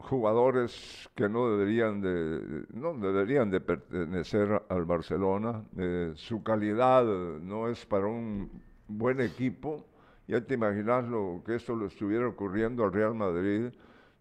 jugadores 0.00 1.08
que 1.14 1.28
no 1.28 1.50
deberían 1.50 2.00
de 2.00 2.64
no 2.72 2.94
deberían 2.94 3.50
de 3.50 3.60
pertenecer 3.60 4.62
al 4.68 4.84
Barcelona. 4.84 5.62
Eh, 5.76 6.12
su 6.16 6.42
calidad 6.42 7.04
no 7.04 7.68
es 7.68 7.84
para 7.86 8.06
un 8.06 8.50
buen 8.88 9.20
equipo. 9.20 9.86
Ya 10.26 10.40
te 10.40 10.54
imaginas 10.54 11.08
lo 11.08 11.42
que 11.44 11.56
esto 11.56 11.76
le 11.76 11.86
estuviera 11.86 12.26
ocurriendo 12.26 12.84
al 12.84 12.92
Real 12.92 13.14
Madrid 13.14 13.72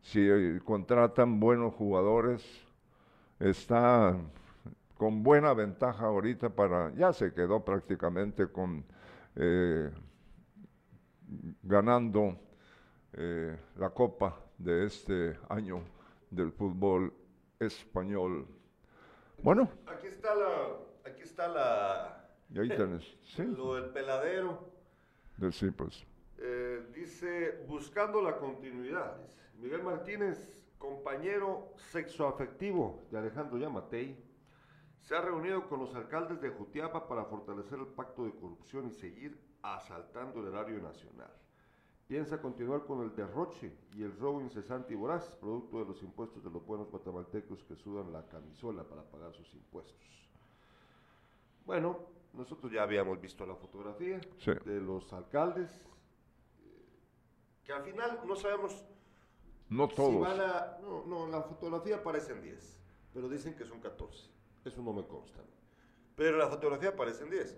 si 0.02 0.22
eh, 0.22 0.60
contratan 0.64 1.40
buenos 1.40 1.74
jugadores. 1.74 2.44
Está 3.40 4.18
con 4.98 5.24
buena 5.24 5.54
ventaja 5.54 6.06
ahorita 6.06 6.50
para 6.50 6.94
ya 6.96 7.14
se 7.14 7.34
quedó 7.34 7.64
prácticamente 7.64 8.48
con 8.48 8.84
eh, 9.36 9.90
ganando 11.64 12.38
eh, 13.14 13.58
la 13.78 13.90
copa 13.92 14.38
de 14.60 14.86
este 14.86 15.38
año 15.50 15.82
del 16.30 16.52
fútbol 16.52 17.12
español. 17.60 18.46
Bueno, 19.42 19.70
Aquí 19.88 20.08
está 20.08 20.36
la. 20.36 20.78
Aquí 21.06 21.22
está 21.24 21.48
la. 21.48 22.30
y 22.54 22.60
ahí 22.60 22.70
tenés, 22.70 23.04
sí, 23.36 23.44
Lo 23.44 23.76
del 23.76 23.86
peladero. 23.92 24.70
de- 25.38 25.52
sí, 25.52 25.72
pues. 25.72 26.06
Eh, 26.38 26.86
dice, 26.94 27.64
buscando 27.68 28.22
la 28.22 28.38
continuidad. 28.38 29.18
Miguel 29.58 29.84
Martínez, 29.84 30.62
compañero 30.78 31.74
sexoafectivo 31.92 33.08
de 33.12 33.18
Alejandro 33.18 33.58
Yamatei, 33.58 34.18
se 35.02 35.16
ha 35.16 35.22
reunido 35.22 35.68
con 35.68 35.80
los 35.80 35.94
alcaldes 35.96 36.40
de 36.42 36.50
Jutiapa 36.50 37.08
para 37.08 37.26
fortalecer 37.26 37.80
el 37.80 37.88
pacto 37.88 38.24
de 38.26 38.32
corrupción 38.36 38.88
y 38.88 38.92
seguir 38.92 39.38
asaltando 39.62 40.40
el 40.42 40.48
erario 40.54 40.80
nacional. 40.82 41.32
Piensa 42.10 42.42
continuar 42.42 42.86
con 42.88 43.04
el 43.04 43.16
derroche 43.16 43.72
y 43.94 44.02
el 44.02 44.18
robo 44.18 44.42
incesante 44.42 44.94
y 44.94 44.96
voraz, 44.96 45.30
producto 45.40 45.78
de 45.78 45.86
los 45.86 46.02
impuestos 46.02 46.44
de 46.44 46.50
los 46.50 46.66
buenos 46.66 46.90
guatemaltecos 46.90 47.64
que 47.66 47.76
sudan 47.76 48.12
la 48.12 48.26
camisola 48.28 48.84
para 48.84 49.04
pagar 49.04 49.32
sus 49.36 49.54
impuestos. 49.54 50.28
Bueno, 51.68 52.00
nosotros 52.34 52.72
ya 52.72 52.82
habíamos 52.82 53.22
visto 53.22 53.46
la 53.46 53.54
fotografía 53.56 54.20
Sí. 54.40 54.54
de 54.66 54.82
los 54.82 55.14
alcaldes, 55.14 55.70
eh, 56.64 56.90
que 57.64 57.74
al 57.74 57.84
final 57.84 58.22
no 58.26 58.36
sabemos 58.36 58.84
No 59.70 59.88
si 59.88 59.96
todos. 59.96 60.20
van 60.20 60.42
a... 60.42 60.80
No, 60.82 61.06
no, 61.06 61.26
en 61.26 61.32
la 61.32 61.44
fotografía 61.44 61.98
aparecen 61.98 62.42
10, 62.42 62.82
pero 63.14 63.30
dicen 63.30 63.56
que 63.56 63.66
son 63.66 63.80
14. 63.82 64.32
Eso 64.66 64.82
no 64.82 64.94
me 64.94 65.06
consta. 65.06 65.42
Pero 66.16 66.38
la 66.40 66.48
fotografía 66.48 66.90
aparecen 66.90 67.30
10. 67.30 67.56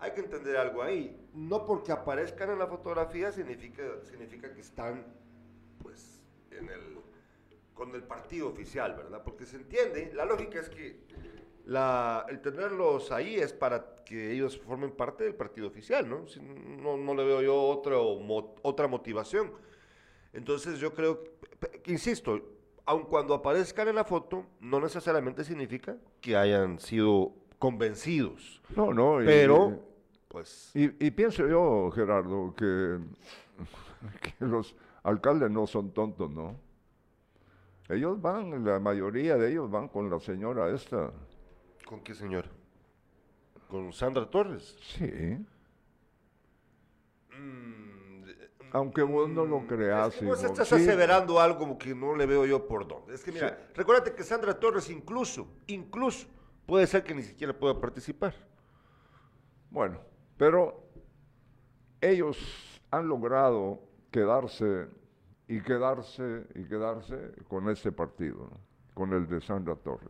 Hay 0.00 0.12
que 0.12 0.20
entender 0.20 0.56
algo 0.56 0.82
ahí. 0.82 1.16
No 1.34 1.64
porque 1.66 1.92
aparezcan 1.92 2.50
en 2.50 2.58
la 2.58 2.66
fotografía 2.66 3.30
significa, 3.32 3.82
significa 4.02 4.52
que 4.52 4.60
están, 4.60 5.04
pues, 5.82 6.22
en 6.50 6.68
el, 6.70 6.98
con 7.74 7.94
el 7.94 8.02
partido 8.02 8.48
oficial, 8.48 8.94
¿verdad? 8.96 9.22
Porque 9.24 9.44
se 9.46 9.56
entiende, 9.56 10.10
la 10.14 10.24
lógica 10.24 10.58
es 10.58 10.68
que 10.70 11.00
la, 11.66 12.24
el 12.28 12.40
tenerlos 12.40 13.12
ahí 13.12 13.36
es 13.36 13.52
para 13.52 13.94
que 14.04 14.32
ellos 14.32 14.58
formen 14.58 14.90
parte 14.90 15.24
del 15.24 15.34
partido 15.34 15.68
oficial, 15.68 16.08
¿no? 16.08 16.26
Si- 16.26 16.40
no, 16.40 16.96
no 16.96 17.14
le 17.14 17.24
veo 17.24 17.42
yo 17.42 17.62
otro, 17.62 18.16
mo- 18.18 18.56
otra 18.62 18.88
motivación. 18.88 19.52
Entonces 20.32 20.78
yo 20.78 20.94
creo, 20.94 21.22
que- 21.60 21.82
que, 21.82 21.92
insisto, 21.92 22.40
aun 22.86 23.04
cuando 23.04 23.34
aparezcan 23.34 23.88
en 23.88 23.96
la 23.96 24.04
foto, 24.04 24.46
no 24.60 24.80
necesariamente 24.80 25.44
significa 25.44 25.96
que 26.20 26.36
hayan 26.36 26.80
sido 26.80 27.32
convencidos. 27.58 28.62
No, 28.74 28.92
no. 28.92 29.22
y- 29.22 29.26
Pero, 29.26 29.89
pues, 30.30 30.70
Y, 30.74 30.84
y 31.06 31.10
pienso 31.10 31.46
yo, 31.46 31.90
Gerardo, 31.90 32.54
que, 32.56 32.98
que 34.38 34.44
los 34.46 34.76
alcaldes 35.02 35.50
no 35.50 35.66
son 35.66 35.92
tontos, 35.92 36.30
¿no? 36.30 36.56
Ellos 37.88 38.22
van, 38.22 38.64
la 38.64 38.78
mayoría 38.78 39.36
de 39.36 39.50
ellos 39.50 39.68
van 39.68 39.88
con 39.88 40.08
la 40.08 40.20
señora 40.20 40.70
esta. 40.70 41.10
¿con 41.84 42.00
qué 42.00 42.14
señora? 42.14 42.48
¿Con 43.68 43.92
Sandra 43.92 44.30
Torres? 44.30 44.76
Sí. 44.80 45.44
Mm, 47.36 48.22
Aunque 48.72 49.02
vos 49.02 49.28
no 49.28 49.44
lo 49.44 49.66
creas. 49.66 50.14
Es 50.14 50.20
que 50.20 50.26
vos 50.26 50.38
hijo, 50.42 50.52
estás 50.52 50.68
sí. 50.68 50.76
aseverando 50.76 51.40
algo 51.40 51.76
que 51.76 51.92
no 51.94 52.14
le 52.14 52.26
veo 52.26 52.46
yo 52.46 52.68
por 52.68 52.86
dónde. 52.86 53.14
Es 53.14 53.24
que 53.24 53.32
mira, 53.32 53.48
Sí. 53.48 53.72
recuérdate 53.74 54.14
que 54.14 54.22
Sandra 54.22 54.58
Torres 54.58 54.88
incluso, 54.90 55.48
incluso, 55.66 56.28
puede 56.66 56.86
ser 56.86 57.02
que 57.02 57.14
ni 57.14 57.22
siquiera 57.24 57.52
pueda 57.52 57.80
participar. 57.80 58.34
Bueno, 59.70 60.00
pero 60.40 60.82
ellos 62.00 62.38
han 62.90 63.08
logrado 63.08 63.78
quedarse 64.10 64.88
y 65.48 65.60
quedarse 65.60 66.46
y 66.54 66.64
quedarse 66.64 67.32
con 67.46 67.68
este 67.68 67.92
partido, 67.92 68.48
¿no? 68.50 68.60
con 68.94 69.12
el 69.12 69.28
de 69.28 69.42
Sandra 69.42 69.76
Torres. 69.76 70.08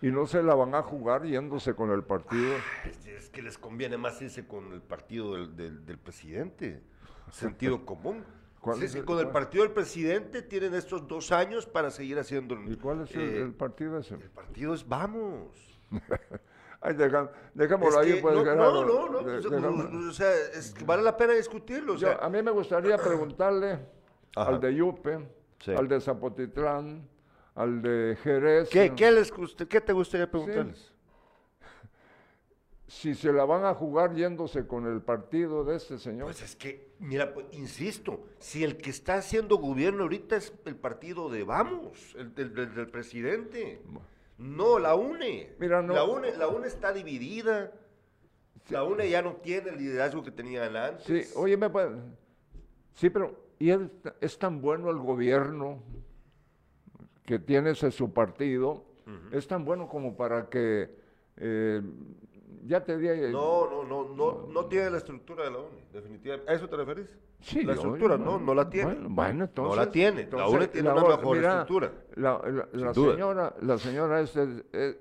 Y 0.00 0.06
no 0.06 0.24
se 0.26 0.42
la 0.42 0.54
van 0.54 0.74
a 0.74 0.82
jugar 0.82 1.24
yéndose 1.24 1.74
con 1.74 1.90
el 1.90 2.02
partido. 2.02 2.54
Es, 2.86 3.06
es 3.06 3.28
que 3.28 3.42
les 3.42 3.58
conviene 3.58 3.98
más 3.98 4.22
irse 4.22 4.46
con 4.46 4.72
el 4.72 4.80
partido 4.80 5.34
del, 5.34 5.54
del- 5.54 5.84
del 5.84 5.98
presidente. 5.98 6.82
Sentido 7.30 7.84
común. 7.84 8.24
¿Cuál 8.60 8.78
Sí, 8.78 8.84
es 8.86 8.94
el- 8.94 9.04
con 9.04 9.18
el 9.18 9.28
partido 9.28 9.64
del 9.64 9.72
presidente 9.74 10.40
tienen 10.40 10.72
estos 10.74 11.06
dos 11.06 11.30
años 11.30 11.66
para 11.66 11.90
seguir 11.90 12.18
haciendo. 12.18 12.54
¿Y 12.70 12.76
cuál 12.76 13.02
es 13.02 13.14
el, 13.14 13.20
eh, 13.20 13.42
el 13.42 13.52
partido 13.52 13.98
ese? 13.98 14.14
el 14.14 14.30
partido 14.30 14.72
es 14.72 14.88
vamos. 14.88 15.78
Ay, 16.86 16.94
deja- 16.94 17.32
dejémoslo 17.52 18.00
Es 18.00 18.06
ahí, 18.14 18.20
pues, 18.22 18.32
no, 18.36 18.44
no, 18.44 18.84
no, 18.84 19.08
no, 19.08 19.22
De- 19.24 19.38
o 19.38 19.42
sea, 19.42 19.50
dejamos- 19.50 19.90
no, 19.90 20.08
o 20.08 20.12
sea, 20.12 20.32
es 20.54 20.72
que 20.72 20.84
vale 20.84 21.02
la 21.02 21.16
pena 21.16 21.32
discutirlo. 21.32 21.94
o 21.94 21.96
Yo- 21.96 22.06
sea, 22.06 22.18
a 22.24 22.28
mí 22.30 22.40
me 22.42 22.52
gustaría 22.52 22.96
preguntarle 22.96 23.80
Ajá. 24.36 24.50
al 24.50 24.60
de 24.60 24.72
Yupe, 24.72 25.18
Sí. 25.58 25.72
al 25.72 25.88
de 25.88 26.00
Zapotitlán, 26.00 27.08
al 27.56 27.82
de 27.82 28.16
Jerez. 28.22 28.68
¿Qué, 28.68 28.94
qué, 28.94 29.10
les 29.10 29.32
guste- 29.32 29.66
qué 29.66 29.80
te 29.80 29.92
gustaría 29.92 30.30
preguntarles? 30.30 30.92
Si 32.86 33.16
se 33.16 33.32
la 33.32 33.44
van 33.44 33.64
a 33.64 33.74
jugar 33.74 34.14
yéndose 34.14 34.64
con 34.68 34.86
el 34.86 35.02
partido 35.02 35.64
de 35.64 35.74
este 35.74 35.98
señor. 35.98 36.26
Pues 36.26 36.40
es 36.42 36.54
que, 36.54 36.92
mira, 37.00 37.34
pues, 37.34 37.46
insisto, 37.50 38.20
si 38.38 38.62
el 38.62 38.76
que 38.76 38.90
está 38.90 39.16
haciendo 39.16 39.56
gobierno 39.56 40.04
ahorita 40.04 40.36
es 40.36 40.52
el 40.66 40.76
partido 40.76 41.28
de 41.28 41.42
Vamos, 41.42 42.14
el 42.16 42.32
del 42.32 42.88
presidente. 42.88 43.82
No, 44.38 44.78
la 44.78 44.94
UNE. 44.94 45.54
Mira, 45.58 45.80
no- 45.82 45.94
La 45.94 46.04
UNE, 46.04 46.36
la 46.36 46.48
UNE 46.48 46.66
está 46.66 46.92
dividida. 46.92 47.72
La 48.70 48.82
UNE 48.84 49.08
ya 49.08 49.22
no 49.22 49.36
tiene 49.36 49.70
el 49.70 49.78
liderazgo 49.78 50.22
que 50.22 50.30
tenía 50.30 50.66
antes. 50.66 51.04
Sí, 51.04 51.22
oye, 51.36 51.56
me 51.56 51.70
puede- 51.70 51.96
Sí, 52.94 53.10
pero 53.10 53.38
¿y 53.58 53.70
es, 53.70 53.78
es 54.20 54.38
tan 54.38 54.60
bueno 54.60 54.90
el 54.90 54.98
gobierno 54.98 55.82
que 57.24 57.38
tiene 57.38 57.70
ese 57.70 57.90
su 57.90 58.12
partido? 58.12 58.84
Es 59.30 59.46
tan 59.46 59.64
bueno 59.64 59.88
como 59.88 60.16
para 60.16 60.48
que 60.48 60.90
eh, 61.36 61.80
ya 62.66 62.84
te 62.84 62.96
di 62.98 63.08
eh, 63.08 63.30
No, 63.30 63.68
no, 63.70 63.84
no, 63.84 64.14
no, 64.14 64.46
no 64.48 64.66
tiene 64.66 64.90
la 64.90 64.98
estructura 64.98 65.44
de 65.44 65.50
la 65.50 65.58
UNE, 65.58 65.84
definitivamente. 65.92 66.50
¿A 66.50 66.54
eso 66.54 66.68
te 66.68 66.76
referís? 66.76 67.16
Sí, 67.40 67.62
la 67.62 67.74
estructura, 67.74 68.16
no, 68.16 68.38
no 68.38 68.54
la 68.54 68.68
tiene. 68.68 68.96
Bueno, 69.08 69.44
entonces. 69.44 69.76
no 69.76 69.84
la 69.84 69.90
tiene. 69.90 70.28
la 70.30 70.48
UNE 70.48 70.68
tiene 70.68 70.90
una 70.90 71.02
mejor 71.02 71.36
estructura. 71.36 71.92
La, 72.14 72.94
señora, 72.94 73.54
la 73.60 73.78
señora 73.78 74.20
es, 74.20 74.36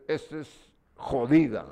es 0.08 0.72
jodida. 0.96 1.66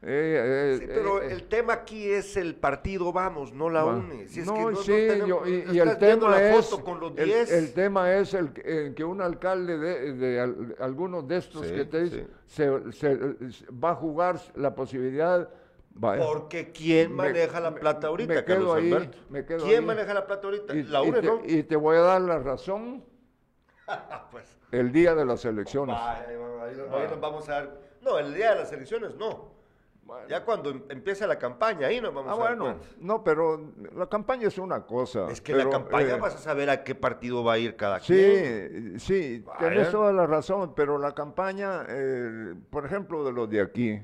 Eh, 0.00 0.76
eh, 0.76 0.76
Sí, 0.78 0.86
pero 0.86 1.20
eh, 1.20 1.32
el 1.32 1.48
tema 1.48 1.72
aquí 1.72 2.08
es 2.08 2.36
el 2.36 2.54
partido 2.54 3.12
Vamos, 3.12 3.52
no 3.52 3.68
la 3.68 3.82
Va. 3.82 3.96
UNE. 3.96 4.28
Si 4.28 4.40
es 4.40 4.46
no, 4.46 4.54
que 4.54 4.60
no, 4.60 4.70
no 4.70 4.76
sí, 4.76 4.92
tenemos- 4.92 5.26
yo- 5.28 5.42
y, 5.46 5.64
y 5.76 5.78
el 5.80 5.98
tema 5.98 6.30
la 6.30 6.50
es 6.50 6.66
foto 6.68 6.84
con 6.84 7.00
los 7.00 7.18
el, 7.18 7.24
10. 7.24 7.50
el 7.52 7.72
tema 7.74 8.14
es 8.14 8.32
el, 8.34 8.52
que- 8.52 8.60
el 8.86 8.94
que 8.94 9.02
un 9.02 9.20
alcalde 9.20 9.76
de, 9.76 10.12
de 10.12 10.40
al- 10.40 10.76
algunos 10.78 11.26
de 11.26 11.38
estos 11.38 11.66
Sí, 11.66 11.74
que 11.74 11.84
te 11.84 12.02
dice 12.04 12.26
sí. 12.46 12.62
se, 12.62 12.92
se- 12.92 13.50
se- 13.52 13.66
va 13.72 13.90
a 13.90 13.94
jugar 13.96 14.38
la 14.54 14.72
posibilidad 14.72 15.48
vaya, 15.90 16.24
Porque 16.24 16.70
¿quién 16.70 17.10
Me- 17.10 17.24
maneja 17.24 17.58
la 17.58 17.72
me- 17.72 17.80
plata 17.80 18.02
me 18.02 18.06
ahorita, 18.06 18.44
quedo 18.44 18.54
Carlos 18.56 18.76
ahí, 18.76 18.92
Alberto? 18.92 19.18
me 19.30 19.44
quedo 19.44 19.64
¿Quién 19.64 19.80
ahí. 19.80 19.86
maneja 19.86 20.14
la 20.14 20.26
plata 20.28 20.46
ahorita? 20.46 20.74
y, 20.76 20.82
la 20.84 21.02
y 21.04 21.08
UNE 21.08 21.20
te, 21.22 21.26
no. 21.26 21.40
y 21.44 21.62
te 21.64 21.74
voy 21.74 21.96
a 21.96 22.00
dar 22.02 22.20
la 22.20 22.38
razón 22.38 23.04
Pues, 24.30 24.44
el 24.70 24.92
día 24.92 25.16
de 25.16 25.24
las 25.24 25.44
elecciones. 25.44 25.96
vaya, 25.96 26.24
ahí 26.28 27.08
nos 27.10 27.20
vamos 27.20 27.48
a 27.48 27.52
dar. 27.52 27.80
No, 28.00 28.16
el 28.16 28.32
día 28.32 28.50
de 28.50 28.60
las 28.60 28.72
elecciones 28.72 29.16
no. 29.16 29.57
Ya 30.28 30.44
cuando 30.44 30.70
em- 30.70 30.82
empieza 30.88 31.26
la 31.26 31.38
campaña, 31.38 31.86
ahí 31.86 32.00
nos 32.00 32.14
vamos 32.14 32.30
Ah, 32.30 32.34
a 32.34 32.36
bueno, 32.36 32.76
no, 33.00 33.22
pero 33.24 33.72
la 33.94 34.06
campaña 34.08 34.48
es 34.48 34.58
una 34.58 34.86
cosa. 34.86 35.30
Es 35.30 35.40
que 35.40 35.52
pero, 35.52 35.66
la 35.66 35.70
campaña 35.70 36.14
eh, 36.16 36.20
vas 36.20 36.34
a 36.34 36.38
saber 36.38 36.70
a 36.70 36.82
qué 36.84 36.94
partido 36.94 37.44
va 37.44 37.54
a 37.54 37.58
ir 37.58 37.76
cada 37.76 38.00
quien. 38.00 38.98
Sí, 38.98 38.98
sí, 39.00 39.44
tienes 39.58 39.90
toda 39.90 40.12
la 40.12 40.26
razón, 40.26 40.72
pero 40.74 40.98
la 40.98 41.14
campaña, 41.14 41.84
eh, 41.88 42.54
por 42.70 42.86
ejemplo, 42.86 43.24
de 43.24 43.32
los 43.32 43.50
de 43.50 43.60
aquí, 43.60 43.90
eh, 43.90 44.02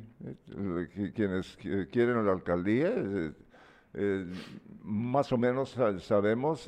qui- 0.49 1.13
quienes 1.15 1.59
qui- 1.59 1.89
quieren 1.91 2.25
la 2.27 2.33
alcaldía, 2.33 2.93
eh, 3.95 4.27
más 4.83 5.33
o 5.33 5.39
menos 5.39 5.71
sa- 5.71 5.99
sabemos, 6.01 6.65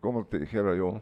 ¿cómo 0.00 0.26
te 0.28 0.38
dijera 0.38 0.74
yo? 0.74 1.00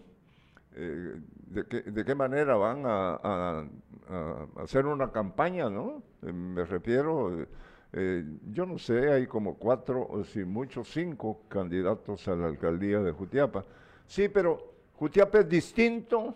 De, 1.54 1.64
qué, 1.66 1.82
de 1.82 2.04
qué 2.04 2.14
manera 2.14 2.56
van 2.56 2.84
a, 2.84 3.14
a- 3.22 3.66
a 4.08 4.46
hacer 4.62 4.86
una 4.86 5.12
campaña, 5.12 5.70
¿no? 5.70 6.02
Eh, 6.22 6.32
me 6.32 6.64
refiero, 6.64 7.40
eh, 7.42 7.48
eh, 7.92 8.24
yo 8.50 8.66
no 8.66 8.76
sé, 8.78 9.10
hay 9.12 9.26
como 9.28 9.56
cuatro, 9.56 10.04
o 10.08 10.24
si 10.24 10.44
muchos 10.44 10.92
cinco 10.92 11.42
candidatos 11.48 12.26
a 12.26 12.34
la 12.34 12.48
alcaldía 12.48 12.98
de 13.00 13.12
Jutiapa. 13.12 13.64
Sí, 14.06 14.28
pero 14.28 14.74
Jutiapa 14.94 15.38
es 15.40 15.48
distinto. 15.48 16.34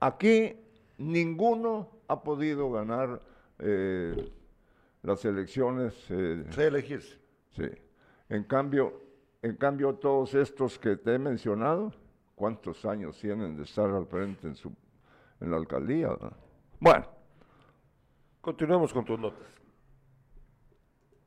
Aquí 0.00 0.56
ninguno 0.98 1.88
ha 2.08 2.20
podido 2.22 2.72
ganar 2.72 3.20
eh, 3.60 4.32
las 5.02 5.24
elecciones. 5.24 5.94
eh, 6.10 6.44
Sí, 6.50 6.60
elegirse. 6.62 7.18
Sí. 7.52 7.68
En 8.28 8.44
cambio, 8.44 9.00
en 9.42 9.56
cambio, 9.56 9.94
todos 9.94 10.34
estos 10.34 10.78
que 10.78 10.96
te 10.96 11.14
he 11.14 11.18
mencionado, 11.18 11.92
¿cuántos 12.40 12.86
años 12.86 13.18
tienen 13.20 13.54
de 13.54 13.64
estar 13.64 13.90
al 13.90 14.06
frente 14.06 14.46
en, 14.48 14.54
su, 14.54 14.74
en 15.40 15.50
la 15.50 15.58
alcaldía? 15.58 16.08
no? 16.08 16.32
Bueno, 16.80 17.06
Continuemos 18.40 18.90
con 18.94 19.04
tus 19.04 19.18
notas. 19.20 19.46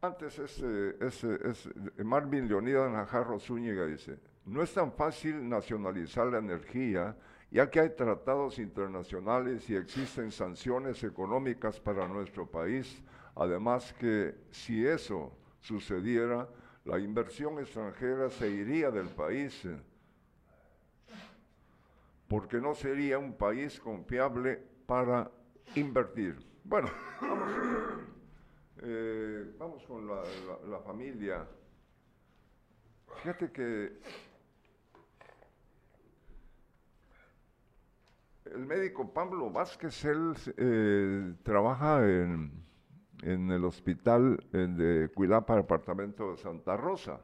antes 0.01 0.39
ese, 0.39 0.95
ese, 0.99 1.39
ese- 1.47 2.03
Marvin 2.03 2.47
Leonidas 2.47 2.91
Najarro 2.91 3.39
Zúñiga 3.39 3.85
dice, 3.85 4.17
no 4.45 4.63
es 4.63 4.73
tan 4.73 4.91
fácil 4.91 5.47
nacionalizar 5.47 6.25
la 6.27 6.39
energía, 6.39 7.15
ya 7.51 7.69
que 7.69 7.79
hay 7.79 7.89
tratados 7.91 8.57
internacionales 8.57 9.69
y 9.69 9.75
existen 9.75 10.31
sanciones 10.31 11.03
económicas 11.03 11.79
para 11.79 12.07
nuestro 12.07 12.47
país. 12.47 13.03
Además 13.35 13.93
que 13.93 14.33
si 14.49 14.83
eso 14.85 15.31
sucediera, 15.61 16.49
la 16.85 16.97
inversión 16.97 17.59
extranjera 17.59 18.31
se 18.31 18.49
iría 18.49 18.89
del 18.89 19.07
país, 19.09 19.67
porque 22.33 22.59
no 22.59 22.73
sería 22.73 23.19
un 23.19 23.33
país 23.33 23.79
confiable 23.79 24.59
para 24.87 25.29
invertir. 25.75 26.35
Bueno, 26.63 26.89
vamos, 27.21 27.49
eh, 28.81 29.53
vamos 29.59 29.85
con 29.85 30.07
la, 30.07 30.79
familia. 30.79 31.47
Fíjate 33.17 33.51
que 33.51 33.99
el 38.45 38.65
médico 38.65 39.13
Pablo 39.13 39.51
Vázquez, 39.51 40.03
él 40.03 40.33
eh, 40.57 41.35
trabaja 41.43 42.03
en, 42.03 42.51
en 43.21 43.51
el 43.51 43.63
hospital 43.63 44.43
eh, 44.53 44.57
de 44.57 45.09
Cuilapa, 45.09 45.55
departamento 45.55 46.31
de 46.31 46.37
Santa 46.37 46.77
Rosa. 46.77 47.21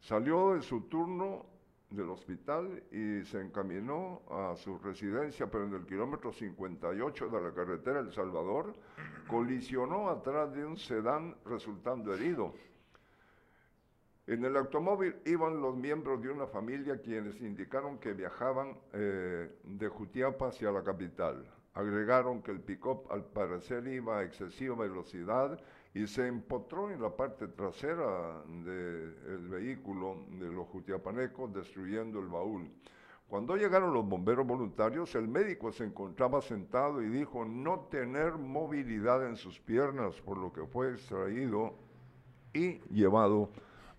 Salió 0.00 0.54
de 0.54 0.62
su 0.62 0.88
turno 0.88 1.57
del 1.90 2.10
hospital 2.10 2.82
y 2.90 3.24
se 3.24 3.40
encaminó 3.40 4.22
a 4.30 4.54
su 4.56 4.78
residencia, 4.78 5.46
pero 5.46 5.64
en 5.64 5.74
el 5.74 5.86
kilómetro 5.86 6.32
58 6.32 7.28
de 7.28 7.40
la 7.40 7.52
carretera 7.54 8.00
El 8.00 8.12
Salvador, 8.12 8.74
colisionó 9.26 10.10
atrás 10.10 10.52
de 10.52 10.64
un 10.64 10.76
sedán 10.76 11.34
resultando 11.44 12.14
herido. 12.14 12.52
En 14.26 14.44
el 14.44 14.56
automóvil 14.58 15.16
iban 15.24 15.62
los 15.62 15.74
miembros 15.74 16.20
de 16.20 16.28
una 16.28 16.46
familia 16.46 17.00
quienes 17.00 17.40
indicaron 17.40 17.98
que 17.98 18.12
viajaban 18.12 18.76
eh, 18.92 19.50
de 19.64 19.88
Jutiapa 19.88 20.48
hacia 20.48 20.70
la 20.70 20.84
capital. 20.84 21.50
Agregaron 21.72 22.42
que 22.42 22.50
el 22.50 22.60
pick-up 22.60 23.10
al 23.10 23.24
parecer 23.24 23.86
iba 23.86 24.18
a 24.18 24.24
excesiva 24.24 24.76
velocidad 24.76 25.58
y 25.98 26.06
se 26.06 26.28
empotró 26.28 26.92
en 26.92 27.02
la 27.02 27.10
parte 27.10 27.48
trasera 27.48 28.40
del 28.46 29.48
vehículo 29.48 30.26
de 30.38 30.46
los 30.46 30.68
jutiapanecos, 30.68 31.52
destruyendo 31.52 32.20
el 32.20 32.28
baúl. 32.28 32.70
Cuando 33.26 33.56
llegaron 33.56 33.92
los 33.92 34.08
bomberos 34.08 34.46
voluntarios, 34.46 35.12
el 35.16 35.26
médico 35.26 35.72
se 35.72 35.84
encontraba 35.84 36.40
sentado 36.40 37.02
y 37.02 37.08
dijo 37.08 37.44
no 37.44 37.88
tener 37.90 38.34
movilidad 38.34 39.26
en 39.26 39.36
sus 39.36 39.58
piernas, 39.58 40.14
por 40.20 40.38
lo 40.38 40.52
que 40.52 40.64
fue 40.66 40.92
extraído 40.92 41.74
y 42.54 42.78
llevado 42.92 43.50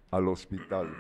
al 0.10 0.30
hospital. 0.30 0.96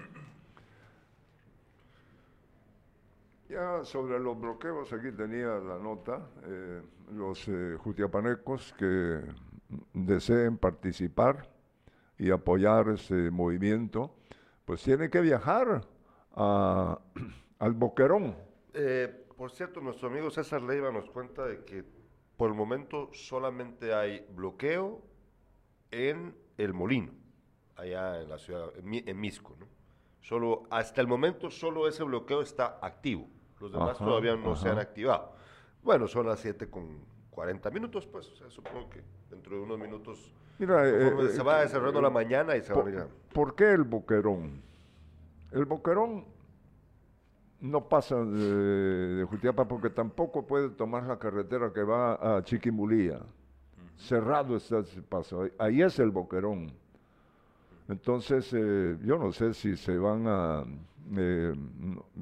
Ya 3.47 3.85
sobre 3.85 4.19
los 4.19 4.37
bloqueos, 4.37 4.91
aquí 4.91 5.13
tenía 5.13 5.47
la 5.59 5.79
nota, 5.79 6.27
eh, 6.43 6.81
los 7.13 7.47
eh, 7.47 7.77
jutiapanecos 7.79 8.73
que 8.77 9.21
deseen 9.93 10.57
participar 10.57 11.49
y 12.17 12.31
apoyar 12.31 12.89
ese 12.89 13.31
movimiento, 13.31 14.15
pues 14.65 14.81
tienen 14.83 15.09
que 15.09 15.21
viajar 15.21 15.81
a- 16.35 16.99
al 17.59 17.73
Boquerón. 17.73 18.35
Eh, 18.73 19.25
por 19.37 19.51
cierto, 19.51 19.79
nuestro 19.81 20.09
amigo 20.09 20.29
César 20.29 20.61
Leiva 20.61 20.91
nos 20.91 21.09
cuenta 21.09 21.45
de 21.45 21.63
que 21.63 21.83
por 22.37 22.49
el 22.49 22.55
momento 22.55 23.09
solamente 23.13 23.93
hay 23.93 24.25
bloqueo 24.33 25.01
en 25.91 26.35
El 26.57 26.73
Molino, 26.73 27.11
allá 27.75 28.21
en 28.21 28.29
la 28.29 28.37
ciudad, 28.37 28.71
en, 28.77 29.07
en 29.07 29.19
Misco, 29.19 29.55
¿no? 29.59 29.67
Solo, 30.21 30.63
hasta 30.69 31.01
el 31.01 31.07
momento 31.07 31.49
solo 31.49 31.87
ese 31.87 32.03
bloqueo 32.03 32.41
está 32.41 32.77
activo. 32.81 33.27
Los 33.59 33.71
demás 33.71 33.91
Ajá, 33.91 34.05
todavía 34.05 34.35
no 34.35 34.55
se 34.55 34.67
han 34.67 34.73
ajá. 34.73 34.81
activado. 34.81 35.33
Bueno, 35.81 36.07
son 36.07 36.27
las 36.27 36.39
7 36.41 36.69
con 36.69 37.03
40 37.31 37.71
minutos, 37.71 38.05
pues, 38.05 38.29
o 38.29 38.35
sea, 38.35 38.49
supongo 38.49 38.89
que 38.89 39.01
dentro 39.29 39.55
de 39.57 39.61
unos 39.63 39.79
minutos 39.79 40.33
Mira, 40.57 40.87
eh, 40.89 41.07
eh, 41.07 41.29
se 41.29 41.41
va 41.43 41.59
eh, 41.59 41.63
desarrollando 41.63 42.01
la 42.01 42.09
mañana 42.09 42.55
y 42.57 42.61
se 42.61 42.73
va 42.73 42.81
¿Por, 42.81 42.91
mirando. 42.91 43.13
por 43.33 43.55
qué 43.55 43.71
el 43.71 43.83
Boquerón? 43.83 44.61
El 45.51 45.65
Boquerón 45.65 46.25
no 47.61 47.87
pasa 47.87 48.15
de, 48.23 49.15
de 49.17 49.23
Jutiapa 49.25 49.67
porque 49.67 49.89
tampoco 49.89 50.45
puede 50.45 50.69
tomar 50.69 51.03
la 51.03 51.17
carretera 51.19 51.71
que 51.73 51.83
va 51.83 52.37
a 52.37 52.43
Chiquimulía. 52.43 53.19
Cerrado 53.97 54.55
está 54.55 54.79
ese 54.79 55.01
paso. 55.01 55.41
Ahí- 55.43 55.51
Ahí 55.57 55.81
es 55.81 55.99
el 55.99 56.09
Boquerón. 56.11 56.71
Entonces, 57.89 58.49
eh, 58.53 58.97
yo 59.03 59.17
no 59.17 59.31
sé 59.31 59.53
si 59.53 59.75
se 59.75 59.97
van 59.97 60.25
a, 60.27 60.63
eh, 61.17 61.53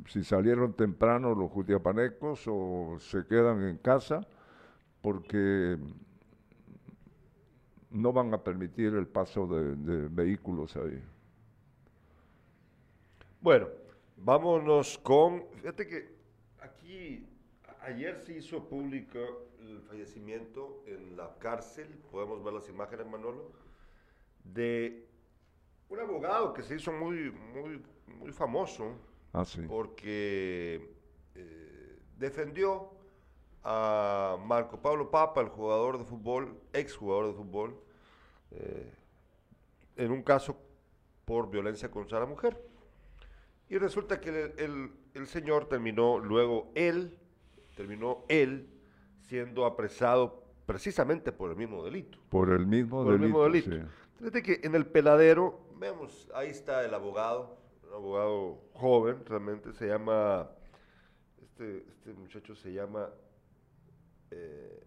si 0.08 0.24
salieron 0.24 0.74
temprano 0.74 1.36
los 1.36 1.52
jutiapanecos 1.52 2.44
o 2.48 2.96
se 3.00 3.26
quedan 3.28 3.62
en 3.64 3.78
casa, 3.78 4.22
porque 5.02 5.78
no 7.92 8.12
van 8.14 8.34
a 8.34 8.44
permitir 8.44 8.94
el 8.94 9.08
paso 9.08 9.48
de, 9.48 9.76
de 9.76 10.08
vehículos 10.10 10.76
ahí. 10.76 11.02
Bueno, 13.42 13.68
vámonos 14.18 14.98
con. 14.98 15.46
Fíjate 15.62 15.88
que 15.88 16.16
aquí 16.60 17.28
ayer 17.82 18.20
se 18.20 18.38
hizo 18.38 18.68
público 18.68 19.20
el 19.62 19.82
fallecimiento 19.82 20.84
en 20.86 21.16
la 21.18 21.38
cárcel, 21.40 21.88
podemos 22.12 22.44
ver 22.44 22.54
las 22.54 22.70
imágenes, 22.70 23.06
Manolo, 23.08 23.52
de 24.44 25.08
un 25.90 26.00
abogado 26.00 26.54
que 26.54 26.64
se 26.64 26.76
hizo 26.76 26.92
muy, 26.92 27.32
muy, 27.32 27.82
muy 28.20 28.32
famoso 28.32 28.94
Ah, 29.34 29.46
sí. 29.46 29.62
porque 29.68 30.96
eh, 31.36 32.00
defendió 32.18 32.92
a 33.70 34.38
Marco 34.46 34.82
Pablo 34.82 35.12
Papa, 35.12 35.42
el 35.42 35.50
jugador 35.50 35.98
de 35.98 36.06
fútbol, 36.06 36.58
ex 36.72 36.96
jugador 36.96 37.28
de 37.28 37.34
fútbol, 37.34 37.78
eh, 38.52 38.94
en 39.98 40.12
un 40.12 40.24
caso 40.24 40.58
por 41.26 41.50
violencia 41.50 41.92
contra 41.92 42.18
la 42.22 42.26
mujer. 42.26 42.58
Y 43.70 43.78
resulta 43.78 44.22
que 44.22 44.30
el, 44.30 44.54
el- 44.60 44.92
el 45.16 45.28
señor 45.28 45.68
terminó, 45.68 46.18
luego 46.20 46.72
él, 46.76 47.18
terminó 47.76 48.24
él 48.30 48.70
siendo 49.24 49.66
apresado 49.66 50.44
precisamente 50.66 51.34
por 51.34 51.50
el 51.50 51.58
mismo 51.58 51.84
delito. 51.84 52.18
Por 52.30 52.52
el 52.52 52.66
mismo 52.66 53.04
Por 53.04 53.16
el 53.16 53.20
delito. 53.20 53.40
mismo 53.40 53.44
delito. 53.52 53.72
sí. 53.72 53.92
Fíjate 54.20 54.44
que 54.44 54.60
en 54.64 54.76
el 54.76 54.86
peladero, 54.86 55.60
vemos, 55.76 56.30
ahí 56.34 56.50
está 56.50 56.86
el 56.86 56.94
abogado, 56.94 57.58
un 57.90 57.94
abogado 57.94 58.60
joven, 58.74 59.26
realmente 59.26 59.74
se 59.74 59.88
llama, 59.88 60.50
este, 61.42 61.86
este 61.90 62.14
muchacho 62.14 62.56
se 62.56 62.72
llama, 62.72 63.10
eh, 64.32 64.84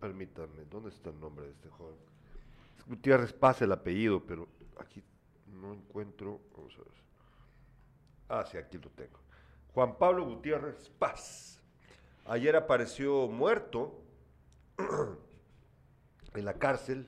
permítanme, 0.00 0.64
¿dónde 0.64 0.90
está 0.90 1.10
el 1.10 1.20
nombre 1.20 1.46
de 1.46 1.52
este 1.52 1.68
joven? 1.70 1.96
Es 2.76 2.84
Gutiérrez 2.84 3.32
Paz 3.32 3.62
el 3.62 3.72
apellido, 3.72 4.24
pero 4.24 4.48
aquí 4.78 5.02
no 5.46 5.74
encuentro, 5.74 6.40
vamos 6.56 6.74
a 6.74 6.78
ver. 6.78 7.02
Ah, 8.28 8.44
sí, 8.44 8.56
aquí 8.56 8.78
lo 8.78 8.90
tengo. 8.90 9.18
Juan 9.74 9.96
Pablo 9.96 10.24
Gutiérrez 10.24 10.90
Paz. 10.98 11.62
Ayer 12.24 12.56
apareció 12.56 13.28
muerto 13.28 14.02
en 16.34 16.44
la 16.44 16.54
cárcel 16.54 17.06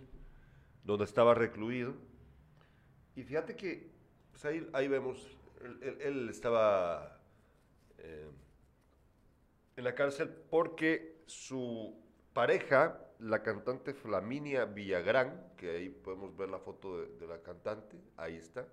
donde 0.85 1.05
estaba 1.05 1.35
recluido. 1.35 1.95
Y 3.17 3.23
fíjate 3.23 3.57
que 3.57 3.93
pues 4.31 4.45
ahí, 4.45 4.89
vemos, 4.89 5.27
él 6.01 6.29
estaba 6.29 7.21
eh, 7.99 8.29
en 9.77 9.85
la 9.85 9.95
cárcel 9.95 10.29
porque 10.51 11.23
su 11.27 11.97
pareja, 12.33 13.01
la 13.19 13.43
cantante 13.43 13.95
Flaminia 13.95 14.65
Villagrán, 14.67 15.53
que 15.57 15.71
ahí 15.71 15.89
podemos 15.89 16.37
ver 16.37 16.49
la 16.51 16.59
foto 16.59 17.01
de, 17.01 17.27
la 17.27 17.41
cantante, 17.43 17.97
ahí 18.17 18.37
está. 18.37 18.67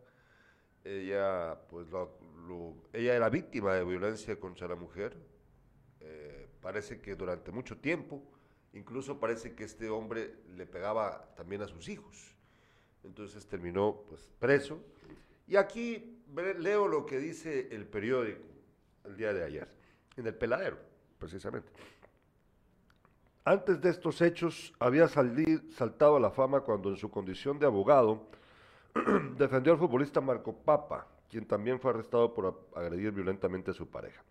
Ella, 0.83 1.59
pues, 1.69 1.87
lo- 1.89 2.75
ella 2.91 3.15
era 3.15 3.29
víctima 3.29 3.75
de 3.75 3.83
violencia 3.83 4.39
contra 4.39 4.67
la 4.67 4.75
mujer. 4.75 5.15
Eh, 5.99 6.47
parece 6.61 6.99
que 7.01 7.15
durante 7.15 7.51
mucho 7.51 7.77
tiempo, 7.77 8.23
incluso 8.73 9.19
parece 9.19 9.53
que 9.55 9.63
este 9.63 9.89
hombre 9.89 10.35
le 10.55 10.65
pegaba 10.65 11.33
también 11.35 11.61
a 11.61 11.67
sus 11.67 11.87
hijos. 11.87 12.35
Entonces 13.03 13.45
terminó 13.47 14.03
pues, 14.09 14.31
preso. 14.39 14.79
Y 15.47 15.55
aquí 15.55 16.23
leo 16.57 16.87
lo 16.87 17.05
que 17.05 17.19
dice 17.19 17.67
el 17.71 17.85
periódico 17.85 18.47
el 19.03 19.17
día 19.17 19.33
de 19.33 19.43
ayer, 19.43 19.67
en 20.15 20.27
el 20.27 20.35
peladero, 20.35 20.77
precisamente. 21.21 21.71
Antes 23.45 23.79
de 23.79 23.89
estos 23.89 24.21
hechos, 24.21 24.73
había 24.79 25.07
saltado 25.07 26.17
a 26.17 26.19
la 26.19 26.31
fama 26.31 26.61
cuando 26.61 26.89
en 26.89 26.97
su 26.97 27.09
condición 27.09 27.59
de 27.59 27.67
abogado 27.67 28.27
defendió 29.37 29.73
al 29.73 29.79
futbolista 29.79 30.19
Marco 30.19 30.53
Papa, 30.53 31.07
quien 31.29 31.45
también 31.45 31.79
fue 31.79 31.91
arrestado 31.91 32.33
por 32.33 32.67
agredir 32.75 33.11
violentamente 33.11 33.71
a 33.71 33.73
su 33.73 33.87
pareja. 33.87 34.21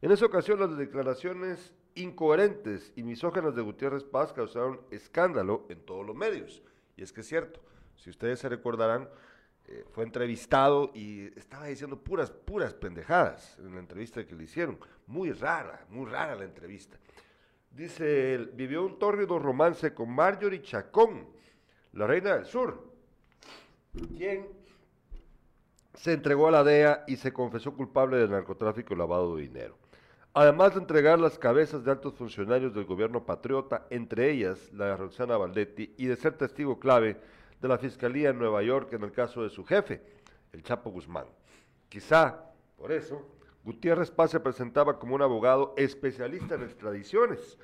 En 0.00 0.12
esa 0.12 0.26
ocasión, 0.26 0.60
las 0.60 0.76
declaraciones 0.76 1.72
incoherentes 1.94 2.92
y 2.94 3.02
misógenas 3.02 3.54
de 3.54 3.62
Gutiérrez 3.62 4.04
Paz 4.04 4.32
causaron 4.32 4.80
escándalo 4.90 5.64
en 5.70 5.80
todos 5.80 6.06
los 6.06 6.14
medios. 6.14 6.62
Y 6.96 7.02
es 7.02 7.12
que 7.12 7.22
es 7.22 7.26
cierto, 7.26 7.60
si 7.96 8.10
ustedes 8.10 8.38
se 8.38 8.48
recordarán, 8.48 9.08
eh, 9.66 9.84
fue 9.92 10.04
entrevistado 10.04 10.90
y 10.94 11.26
estaba 11.38 11.66
diciendo 11.66 11.98
puras, 11.98 12.30
puras 12.30 12.74
pendejadas 12.74 13.58
en 13.58 13.74
la 13.74 13.80
entrevista 13.80 14.26
que 14.26 14.34
le 14.34 14.44
hicieron. 14.44 14.78
Muy 15.06 15.32
rara, 15.32 15.86
muy 15.88 16.06
rara 16.10 16.34
la 16.34 16.44
entrevista. 16.44 16.98
Dice 17.70 18.34
él, 18.34 18.52
vivió 18.54 18.84
un 18.84 18.98
tórrido 18.98 19.38
romance 19.38 19.94
con 19.94 20.10
Marjorie 20.10 20.62
Chacón, 20.62 21.26
la 21.92 22.06
reina 22.06 22.34
del 22.34 22.44
sur, 22.44 22.92
quien 24.16 24.46
se 25.94 26.12
entregó 26.12 26.48
a 26.48 26.52
la 26.52 26.64
DEA 26.64 27.04
y 27.06 27.16
se 27.16 27.32
confesó 27.32 27.74
culpable 27.74 28.18
de 28.18 28.28
narcotráfico 28.28 28.94
y 28.94 28.96
lavado 28.96 29.36
de 29.36 29.42
dinero. 29.42 29.78
Además 30.34 30.74
de 30.74 30.80
entregar 30.80 31.18
las 31.18 31.38
cabezas 31.38 31.84
de 31.84 31.92
altos 31.92 32.14
funcionarios 32.14 32.74
del 32.74 32.84
gobierno 32.84 33.24
patriota, 33.24 33.86
entre 33.90 34.30
ellas 34.30 34.72
la 34.72 34.86
de 34.86 34.96
Roxana 34.96 35.36
Valdetti, 35.36 35.94
y 35.96 36.06
de 36.06 36.16
ser 36.16 36.36
testigo 36.36 36.78
clave 36.78 37.20
de 37.64 37.68
la 37.68 37.78
Fiscalía 37.78 38.28
en 38.28 38.38
Nueva 38.38 38.62
York 38.62 38.92
en 38.92 39.04
el 39.04 39.10
caso 39.10 39.42
de 39.42 39.48
su 39.48 39.64
jefe, 39.64 40.02
el 40.52 40.62
Chapo 40.62 40.90
Guzmán. 40.90 41.24
Quizá, 41.88 42.52
por 42.76 42.92
eso, 42.92 43.26
Gutiérrez 43.64 44.10
Paz 44.10 44.32
se 44.32 44.40
presentaba 44.40 44.98
como 44.98 45.14
un 45.14 45.22
abogado 45.22 45.72
especialista 45.78 46.56
en 46.56 46.64
extradiciones 46.64 47.56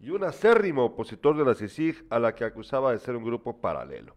y 0.00 0.10
un 0.10 0.24
acérrimo 0.24 0.86
opositor 0.86 1.36
de 1.36 1.44
la 1.44 1.54
CICIG 1.54 2.04
a 2.10 2.18
la 2.18 2.34
que 2.34 2.44
acusaba 2.44 2.90
de 2.90 2.98
ser 2.98 3.14
un 3.14 3.22
grupo 3.22 3.60
paralelo. 3.60 4.16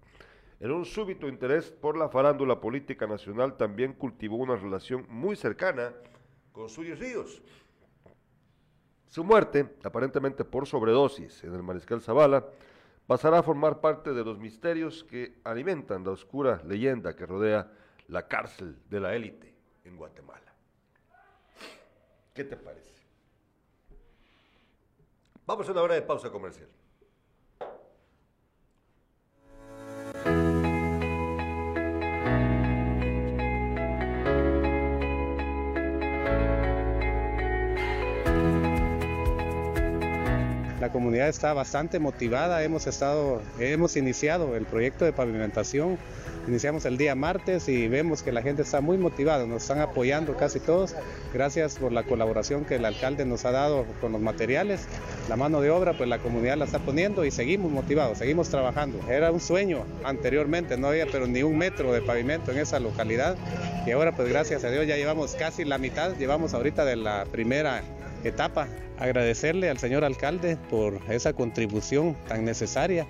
En 0.59 0.71
un 0.71 0.85
súbito 0.85 1.27
interés 1.27 1.69
por 1.69 1.95
la 1.95 2.09
farándula 2.09 2.59
política 2.59 3.05
nacional 3.05 3.57
también 3.57 3.93
cultivó 3.93 4.37
una 4.37 4.55
relación 4.55 5.05
muy 5.07 5.35
cercana 5.35 5.93
con 6.51 6.67
Suri 6.67 6.95
Ríos. 6.95 7.43
Su 9.05 9.23
muerte, 9.23 9.69
aparentemente 9.83 10.43
por 10.43 10.65
sobredosis 10.65 11.43
en 11.43 11.53
el 11.53 11.61
Mariscal 11.61 12.01
Zavala, 12.01 12.43
pasará 13.07 13.39
a 13.39 13.43
formar 13.43 13.79
parte 13.79 14.13
de 14.13 14.23
los 14.23 14.37
misterios 14.37 15.03
que 15.05 15.39
alimentan 15.45 16.03
la 16.03 16.11
oscura 16.11 16.61
leyenda 16.65 17.15
que 17.15 17.25
rodea 17.25 17.71
la 18.09 18.27
cárcel 18.27 18.77
de 18.89 18.99
la 18.99 19.15
élite 19.15 19.55
en 19.85 19.95
Guatemala. 19.95 20.53
¿Qué 22.33 22.43
te 22.43 22.57
parece? 22.57 23.01
Vamos 25.45 25.67
a 25.67 25.71
una 25.71 25.81
hora 25.81 25.95
de 25.95 26.01
pausa 26.01 26.29
comercial. 26.29 26.67
La 40.87 40.93
comunidad 40.93 41.27
está 41.27 41.51
bastante 41.51 41.99
motivada, 41.99 42.63
hemos 42.63 42.87
estado, 42.87 43.41
hemos 43.59 43.97
iniciado 43.97 44.55
el 44.55 44.65
proyecto 44.65 45.03
de 45.03 45.11
pavimentación, 45.11 45.97
iniciamos 46.47 46.85
el 46.85 46.97
día 46.97 47.13
martes 47.13 47.67
y 47.67 47.89
vemos 47.89 48.23
que 48.23 48.31
la 48.31 48.41
gente 48.41 48.61
está 48.61 48.79
muy 48.79 48.97
motivada, 48.97 49.45
nos 49.45 49.63
están 49.63 49.81
apoyando 49.81 50.37
casi 50.37 50.61
todos, 50.61 50.95
gracias 51.33 51.75
por 51.75 51.91
la 51.91 52.03
colaboración 52.03 52.63
que 52.63 52.75
el 52.75 52.85
alcalde 52.85 53.25
nos 53.25 53.43
ha 53.43 53.51
dado 53.51 53.85
con 53.99 54.13
los 54.13 54.21
materiales, 54.21 54.87
la 55.27 55.35
mano 55.35 55.59
de 55.59 55.71
obra 55.71 55.91
pues 55.91 56.07
la 56.07 56.19
comunidad 56.19 56.55
la 56.55 56.63
está 56.63 56.79
poniendo 56.79 57.25
y 57.25 57.31
seguimos 57.31 57.69
motivados, 57.69 58.19
seguimos 58.19 58.47
trabajando. 58.47 58.97
Era 59.09 59.29
un 59.29 59.41
sueño 59.41 59.83
anteriormente, 60.05 60.77
no 60.77 60.87
había 60.87 61.05
pero 61.07 61.27
ni 61.27 61.43
un 61.43 61.57
metro 61.57 61.91
de 61.91 62.01
pavimento 62.01 62.53
en 62.53 62.59
esa 62.59 62.79
localidad. 62.79 63.35
Y 63.85 63.91
ahora 63.91 64.15
pues 64.15 64.29
gracias 64.29 64.63
a 64.63 64.69
Dios 64.69 64.87
ya 64.87 64.95
llevamos 64.95 65.35
casi 65.35 65.65
la 65.65 65.79
mitad, 65.79 66.15
llevamos 66.15 66.53
ahorita 66.53 66.85
de 66.85 66.95
la 66.95 67.25
primera 67.29 67.83
etapa. 68.27 68.67
Agradecerle 68.97 69.69
al 69.69 69.77
señor 69.77 70.03
alcalde 70.03 70.57
por 70.69 70.99
esa 71.09 71.33
contribución 71.33 72.15
tan 72.27 72.45
necesaria. 72.45 73.05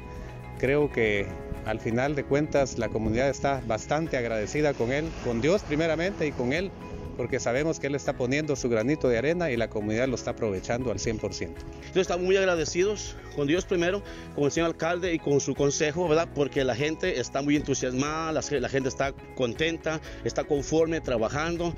Creo 0.60 0.92
que 0.92 1.28
al 1.66 1.80
final 1.80 2.16
de 2.16 2.24
cuentas 2.24 2.78
la 2.78 2.90
comunidad 2.90 3.30
está 3.30 3.62
bastante 3.68 4.18
agradecida 4.18 4.74
con 4.74 4.92
él, 4.92 5.10
con 5.24 5.42
Dios 5.42 5.64
primeramente 5.64 6.26
y 6.28 6.32
con 6.32 6.54
él, 6.54 6.72
porque 7.18 7.40
sabemos 7.40 7.80
que 7.80 7.88
él 7.88 7.96
está 7.96 8.14
poniendo 8.14 8.56
su 8.56 8.70
granito 8.70 9.10
de 9.10 9.18
arena 9.18 9.52
y 9.52 9.58
la 9.58 9.70
comunidad 9.70 10.08
lo 10.08 10.16
está 10.16 10.32
aprovechando 10.32 10.92
al 10.92 11.00
100%. 11.00 11.42
Entonces 11.42 11.96
estamos 11.96 12.26
muy 12.26 12.38
agradecidos 12.38 13.16
con 13.36 13.48
Dios 13.48 13.66
primero, 13.66 14.02
con 14.36 14.46
el 14.46 14.52
señor 14.52 14.70
alcalde 14.70 15.14
y 15.14 15.20
con 15.20 15.40
su 15.42 15.56
consejo, 15.56 16.08
¿verdad? 16.08 16.30
Porque 16.34 16.64
la 16.64 16.76
gente 16.76 17.20
está 17.20 17.42
muy 17.42 17.56
entusiasmada, 17.56 18.32
la, 18.32 18.42
la 18.60 18.70
gente 18.70 18.90
está 18.90 19.14
contenta, 19.36 20.00
está 20.24 20.44
conforme, 20.44 21.02
trabajando. 21.02 21.74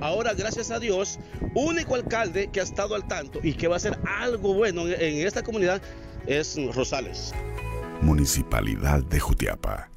Ahora, 0.00 0.32
gracias 0.34 0.70
a 0.70 0.78
Dios, 0.78 1.18
único 1.54 1.94
alcalde 1.96 2.48
que 2.48 2.60
ha 2.60 2.64
estado 2.64 2.94
al 2.94 3.06
tanto 3.06 3.40
y 3.42 3.54
que 3.54 3.68
va 3.68 3.74
a 3.74 3.78
hacer 3.78 3.98
algo 4.06 4.54
bueno 4.54 4.86
en, 4.88 5.00
en 5.00 5.26
esta 5.26 5.42
comunidad 5.42 5.82
es 6.26 6.56
Rosales. 6.74 7.32
Municipalidad 8.00 9.02
de 9.04 9.20
Jutiapa. 9.20 9.93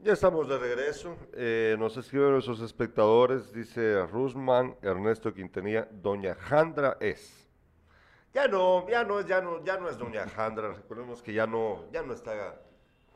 Ya 0.00 0.12
estamos 0.12 0.48
de 0.48 0.56
regreso. 0.56 1.16
Eh, 1.32 1.74
nos 1.76 1.96
escriben 1.96 2.30
nuestros 2.30 2.60
espectadores, 2.60 3.52
dice 3.52 4.06
Rusman 4.06 4.76
Ernesto 4.80 5.34
Quintanilla, 5.34 5.88
Doña 5.90 6.36
Jandra 6.36 6.96
es. 7.00 7.48
Ya 8.32 8.46
no, 8.46 8.88
ya 8.88 9.02
no, 9.02 9.20
ya 9.22 9.40
no, 9.40 9.64
ya 9.64 9.76
no 9.76 9.88
es 9.88 9.98
Doña 9.98 10.28
Jandra. 10.28 10.72
Recordemos 10.72 11.20
que 11.20 11.32
ya 11.32 11.48
no, 11.48 11.90
ya 11.90 12.02
no 12.02 12.12
está 12.12 12.60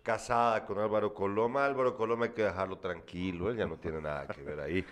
casada 0.03 0.67
con 0.67 0.81
Álvaro 0.81 1.15
Coloma. 1.15 1.65
Álvaro 1.65 1.97
Coloma 1.97 2.25
hay 2.25 2.33
que 2.33 2.43
dejarlo 2.43 2.77
tranquilo, 2.79 3.49
él 3.49 3.59
ya 3.59 3.67
no 3.67 3.77
tiene 3.77 4.01
nada 4.01 4.27
que 4.27 4.43
ver 4.43 4.59
ahí. 4.59 4.85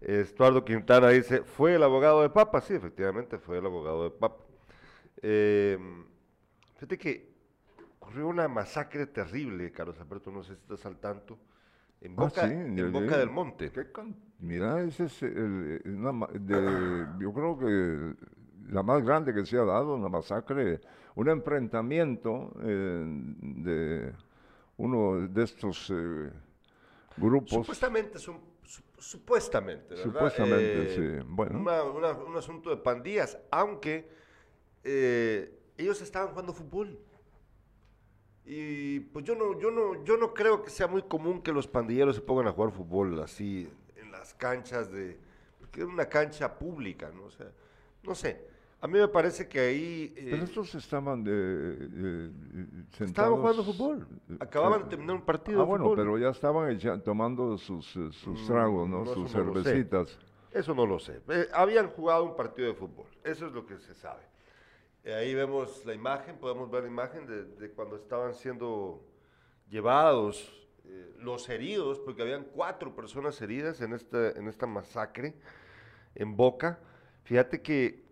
Estuardo 0.00 0.64
Quintana 0.64 1.10
dice, 1.10 1.42
¿fue 1.42 1.76
el 1.76 1.84
abogado 1.84 2.20
de 2.20 2.30
Papa? 2.30 2.60
Sí, 2.60 2.74
efectivamente 2.74 3.38
fue 3.38 3.58
el 3.58 3.66
abogado 3.66 4.02
de 4.02 4.10
Papa. 4.10 4.44
Eh, 5.22 5.78
fíjate 6.74 6.98
que 6.98 7.27
ocurrió 8.08 8.28
una 8.28 8.48
masacre 8.48 9.06
terrible, 9.06 9.70
Carlos 9.70 10.00
Alberto, 10.00 10.30
no 10.30 10.42
sé 10.42 10.54
si 10.54 10.60
estás 10.62 10.86
al 10.86 10.96
tanto, 10.96 11.38
en 12.00 12.12
Ah, 12.12 12.22
Boca, 12.22 12.48
sí, 12.48 12.54
en 12.54 12.90
Boca 12.92 13.12
de- 13.12 13.18
del 13.18 13.30
Monte. 13.30 13.70
¿Qué 13.70 13.92
can- 13.92 14.16
Mira, 14.40 14.80
ese 14.82 15.04
es 15.04 15.22
el- 15.22 15.82
una 15.84 16.12
ma- 16.12 16.28
de- 16.32 17.06
yo 17.20 17.32
creo 17.34 17.58
que 17.58 18.14
la 18.72 18.82
más 18.82 19.04
grande 19.04 19.34
que 19.34 19.44
se 19.44 19.58
ha 19.58 19.64
dado, 19.64 19.94
una 19.96 20.08
masacre, 20.08 20.80
un 21.16 21.28
enfrentamiento 21.28 22.50
eh, 22.62 23.04
de 23.42 24.14
uno 24.78 25.28
de 25.28 25.42
estos 25.44 25.90
eh, 25.90 26.30
grupos. 27.18 27.50
Supuestamente 27.50 28.18
son, 28.18 28.40
su- 28.62 28.82
supuestamente, 28.98 29.90
¿verdad? 29.90 30.04
Supuestamente, 30.04 30.82
Eh, 30.84 31.20
sí, 31.20 31.26
bueno. 31.28 31.58
una- 31.60 31.82
una- 31.82 32.12
un 32.12 32.36
asunto 32.36 32.70
de 32.70 32.78
pandillas, 32.78 33.38
aunque 33.50 34.08
eh, 34.84 35.52
ellos 35.76 36.00
estaban 36.00 36.28
jugando 36.30 36.54
fútbol. 36.54 36.98
Y 38.50 39.00
pues 39.00 39.26
yo 39.26 39.34
no, 39.34 39.60
yo 39.60 39.70
no, 39.70 40.02
yo 40.04 40.16
no 40.16 40.32
creo 40.32 40.62
que 40.62 40.70
sea 40.70 40.86
muy 40.86 41.02
común 41.02 41.42
que 41.42 41.52
los 41.52 41.66
pandilleros 41.68 42.16
se 42.16 42.22
pongan 42.22 42.48
a 42.48 42.52
jugar 42.52 42.72
fútbol 42.72 43.20
así 43.20 43.68
en 43.96 44.10
las 44.10 44.32
canchas 44.32 44.90
de, 44.90 45.18
porque 45.58 45.80
es 45.82 45.86
una 45.86 46.06
cancha 46.06 46.58
pública, 46.58 47.10
¿no? 47.14 47.24
O 47.24 47.30
sea, 47.30 47.46
no 48.02 48.14
sé. 48.14 48.48
A 48.80 48.86
mí 48.86 48.98
me 48.98 49.08
parece 49.08 49.48
que 49.48 49.58
ahí 49.60 50.14
eh, 50.16 50.28
Pero 50.30 50.44
estos 50.44 50.74
estaban 50.76 51.22
de, 51.24 51.32
eh, 51.32 52.30
sentados. 52.92 53.08
estaban 53.10 53.36
jugando 53.40 53.64
fútbol. 53.64 54.06
Acababan 54.40 54.78
de 54.80 54.86
Eh, 54.86 54.88
terminar 54.90 55.16
un 55.16 55.22
partido 55.26 55.58
Ah, 55.58 55.62
de 55.64 55.68
bueno, 55.68 55.84
fútbol. 55.84 55.96
pero 55.98 56.16
ya 56.18 56.28
estaban 56.30 57.02
tomando 57.02 57.58
sus, 57.58 57.84
sus 57.86 58.24
Mm, 58.26 58.46
tragos, 58.46 58.88
¿no? 58.88 58.98
no, 59.00 59.12
sus 59.12 59.24
no 59.24 59.28
cervecitas. 59.28 60.16
Eso 60.52 60.74
no 60.74 60.86
lo 60.86 60.98
sé. 60.98 61.20
Habían 61.52 61.88
jugado 61.90 62.24
un 62.24 62.34
partido 62.34 62.68
de 62.68 62.74
fútbol. 62.74 63.06
Eso 63.24 63.46
es 63.46 63.52
lo 63.52 63.66
que 63.66 63.76
se 63.78 63.92
sabe. 63.94 64.22
Eh, 65.08 65.14
ahí 65.14 65.34
vemos 65.34 65.86
la 65.86 65.94
imagen, 65.94 66.36
podemos 66.36 66.70
ver 66.70 66.82
la 66.82 66.90
imagen 66.90 67.26
de, 67.26 67.70
cuando 67.70 67.96
estaban 67.96 68.34
siendo 68.34 69.02
llevados 69.70 70.68
eh, 70.84 71.14
los 71.16 71.48
heridos, 71.48 71.98
porque 71.98 72.20
habían 72.20 72.44
cuatro 72.44 72.94
personas 72.94 73.40
heridas 73.40 73.80
en 73.80 73.94
esta, 73.94 74.32
en 74.32 74.48
esta 74.48 74.66
masacre 74.66 75.34
en 76.14 76.36
Boca. 76.36 76.78
Fíjate 77.24 77.62
que... 77.62 78.04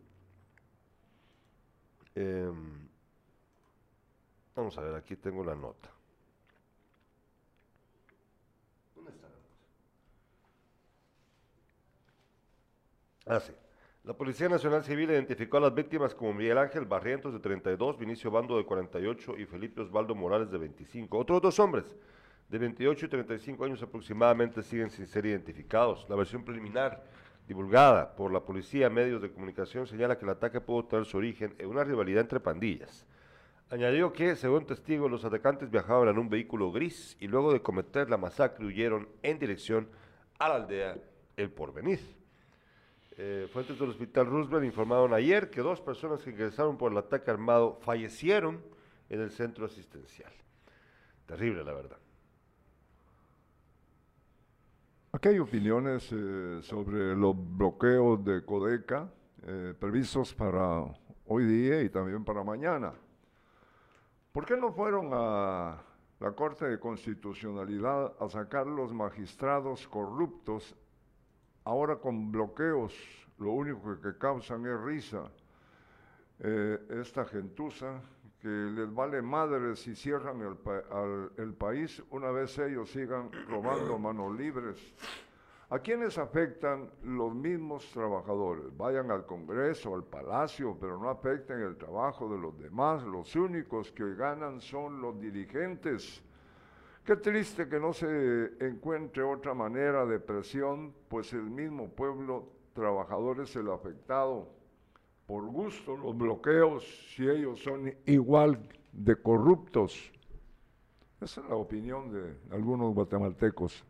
em, 2.14 2.88
vamos 4.55 4.78
a 4.78 4.80
ver, 4.80 4.94
aquí 4.94 5.16
tengo 5.16 5.44
la 5.44 5.55
nota. 5.55 5.90
¿Dónde 8.94 9.11
está 9.11 9.28
la 9.28 9.34
nota? 13.26 13.36
Ah, 13.36 13.40
sí. 13.40 13.66
La 14.07 14.12
Policía 14.12 14.48
Nacional 14.48 14.84
Civil 14.84 15.11
identificó 15.11 15.57
a 15.57 15.62
las 15.62 15.74
víctimas 15.74 16.14
como 16.14 16.32
Miguel 16.32 16.59
Ángel 16.59 16.84
Barrientos, 16.84 17.32
de 17.32 17.40
32, 17.40 17.98
Vinicio 17.98 18.30
Bando, 18.30 18.57
de 18.57 18.64
48 18.64 19.36
y 19.36 19.46
Felipe 19.46 19.80
Osvaldo 19.80 20.14
Morales, 20.14 20.48
de 20.48 20.59
25. 20.59 21.18
Otros 21.18 21.42
dos 21.42 21.59
hombres, 21.59 21.96
de 22.48 22.57
28 22.57 23.07
y 23.07 23.09
35 23.09 23.64
años 23.64 23.82
aproximadamente, 23.82 24.62
siguen 24.62 24.90
sin 24.90 25.09
ser 25.09 25.26
identificados. 25.26 26.07
La 26.09 26.14
versión 26.14 26.44
preliminar 26.44 27.02
divulgada 27.48 28.14
por 28.14 28.32
la 28.32 28.38
policía, 28.38 28.88
medios 28.88 29.20
de 29.20 29.32
comunicación, 29.32 29.88
señala 29.88 30.16
que 30.16 30.24
el 30.24 30.30
ataque 30.30 30.61
pudo 30.61 30.84
tener 30.84 31.04
su 31.04 31.16
origen 31.16 31.57
en 31.59 31.66
una 31.66 31.82
rivalidad 31.82 32.20
entre 32.20 32.38
pandillas. 32.38 33.04
Añadió 33.70 34.12
que, 34.12 34.36
según 34.36 34.66
testigos, 34.66 35.11
los 35.11 35.24
atacantes 35.24 35.68
viajaban 35.68 36.11
en 36.11 36.18
un 36.18 36.28
vehículo 36.28 36.70
gris 36.70 37.16
y 37.18 37.26
luego 37.26 37.52
de 37.52 37.61
cometer 37.61 38.09
la 38.09 38.18
masacre 38.18 38.66
huyeron 38.66 39.09
en 39.24 39.40
dirección 39.40 39.88
a 40.38 40.48
la 40.48 40.54
aldea 40.54 40.96
El 41.36 41.50
Porvenir. 41.50 42.16
Eh, 43.19 43.49
fuentes 43.51 43.79
del 43.79 43.89
Hospital 43.89 44.27
Roosevelt 44.27 44.67
informaron 44.67 45.14
ayer 45.14 45.49
que 45.49 45.62
dos 45.62 45.81
personas 45.81 46.23
que 46.23 46.31
ingresaron 46.31 46.77
por 46.77 46.93
el 46.93 46.99
ataque 46.99 47.31
armado 47.31 47.79
fallecieron 47.81 48.62
en 49.09 49.21
el 49.21 49.31
centro 49.31 49.64
asistencial. 49.64 50.33
Terrible, 51.25 51.64
la 51.64 51.73
verdad. 51.73 51.99
Aquí 55.12 55.29
hay 55.29 55.39
opiniones 55.39 56.11
eh, 56.12 56.59
sobre 56.61 57.17
los 57.17 57.35
bloqueos 57.57 58.23
de 58.23 58.45
Codeca 58.45 59.11
eh, 59.47 59.73
previstos 59.79 60.35
para 60.35 60.85
hoy 61.27 61.45
día 61.47 61.81
y 61.81 61.89
también 61.89 62.23
para 62.23 62.45
mañana. 62.45 62.93
¿Por 64.31 64.45
qué 64.45 64.59
no 64.59 64.73
fueron 64.73 65.09
a 65.12 65.83
la 66.21 66.33
Corte 66.33 66.67
de 66.67 66.79
Constitucionalidad 66.79 68.12
a 68.21 68.29
sacar 68.29 68.67
los 68.67 68.93
magistrados 68.93 69.89
corruptos 69.89 70.77
ahora 71.67 71.97
con 71.97 72.33
bloqueos? 72.33 72.95
Lo 73.39 73.53
único 73.53 74.01
que 74.01 74.17
causan 74.17 74.64
es 74.67 74.81
risa. 74.81 75.31
Eh, 76.39 76.79
esta 77.01 77.25
gentuza 77.25 78.01
que 78.41 78.49
les 78.49 78.93
vale 78.95 79.21
madre 79.23 79.75
si 79.77 79.95
cierran 79.95 80.41
el, 80.43 80.57
pa- 80.57 80.85
al- 80.91 81.33
el 81.37 81.55
país 81.55 82.03
una 82.11 82.31
vez 82.31 82.59
ellos 82.59 82.91
sigan 82.91 83.31
robando 83.49 83.99
manos 83.99 84.35
libres. 84.37 84.79
¿A 85.69 85.81
quiénes 85.81 86.17
afectan 86.17 86.89
los 87.03 87.35
mismos 87.35 87.91
trabajadores? 87.91 88.67
Vayan 88.77 89.11
al 89.11 89.27
Congreso, 89.27 89.95
al 89.97 90.05
Palacio, 90.05 90.77
pero 90.81 90.97
no 90.97 91.11
afecten 91.11 91.61
el 91.61 91.77
trabajo 91.77 92.29
de 92.29 92.39
los 92.39 92.57
demás. 92.57 93.03
Los 93.03 93.35
únicos 93.35 93.91
que 93.91 94.14
ganan 94.14 94.61
son 94.61 95.01
los 95.01 95.19
dirigentes. 95.21 96.23
Qué 97.07 97.14
triste 97.14 97.68
que 97.68 97.78
no 97.78 97.92
se 97.92 98.50
encuentre 98.59 99.22
otra 99.22 99.54
manera 99.54 100.04
de 100.04 100.18
presión, 100.18 100.92
pues 101.07 101.32
el 101.32 101.44
mismo 101.44 101.88
pueblo 101.88 102.48
trabajador 102.74 103.40
es 103.42 103.54
el 103.54 103.70
afectado. 103.70 104.48
Por 105.28 105.46
gusto 105.46 105.96
los 105.96 106.18
bloqueos, 106.18 106.84
si 107.14 107.28
ellos 107.28 107.62
son 107.62 107.94
igual 108.07 108.59
de 108.92 109.14
corruptos. 109.14 110.11
Esa 111.20 111.42
es 111.42 111.48
la 111.48 111.54
opinión 111.54 112.12
de 112.12 112.36
algunos 112.50 112.92
guatemaltecos. 112.92 113.84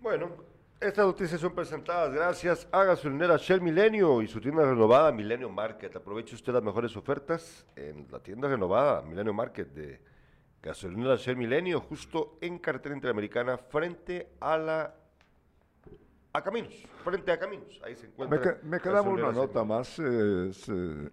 Bueno, 0.00 0.30
estas 0.80 1.06
noticias 1.06 1.40
son 1.40 1.54
presentadas 1.54 2.12
gracias 2.14 2.66
a 2.72 2.84
Gasolinera 2.84 3.36
Shell 3.36 3.60
Milenio 3.60 4.22
y 4.22 4.28
su 4.28 4.40
tienda 4.40 4.62
renovada 4.64 5.12
Milenio 5.12 5.50
Market. 5.50 5.94
Aproveche 5.96 6.34
usted 6.34 6.52
las 6.52 6.62
mejores 6.62 6.96
ofertas 6.96 7.66
en 7.76 8.06
la 8.10 8.18
tienda 8.20 8.48
renovada 8.48 9.02
Milenio 9.02 9.34
Market 9.34 9.68
de 9.74 10.00
Gasolinera 10.62 11.16
Shell 11.16 11.36
Milenio, 11.36 11.80
justo 11.80 12.38
en 12.40 12.58
carretera 12.58 12.94
interamericana, 12.94 13.58
frente 13.58 14.30
a 14.40 14.56
la 14.56 14.94
a 16.32 16.42
Caminos, 16.44 16.74
frente 17.04 17.32
a 17.32 17.38
Caminos. 17.40 17.80
Ahí 17.84 17.96
se 17.96 18.06
Me, 18.06 18.12
encuentra. 18.12 18.40
que- 18.60 18.64
me 18.66 18.80
quedaba 18.80 19.08
una 19.10 19.32
nota 19.32 19.64
más. 19.64 19.98
eh, 19.98 20.48
es, 20.50 20.66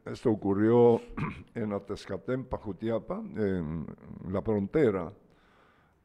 esto 0.05 0.29
ocurrió 0.29 1.01
en 1.55 1.73
Atezcatempa, 1.73 2.57
Jutiapa, 2.57 3.15
en 3.15 3.85
la 4.29 4.41
frontera 4.43 5.11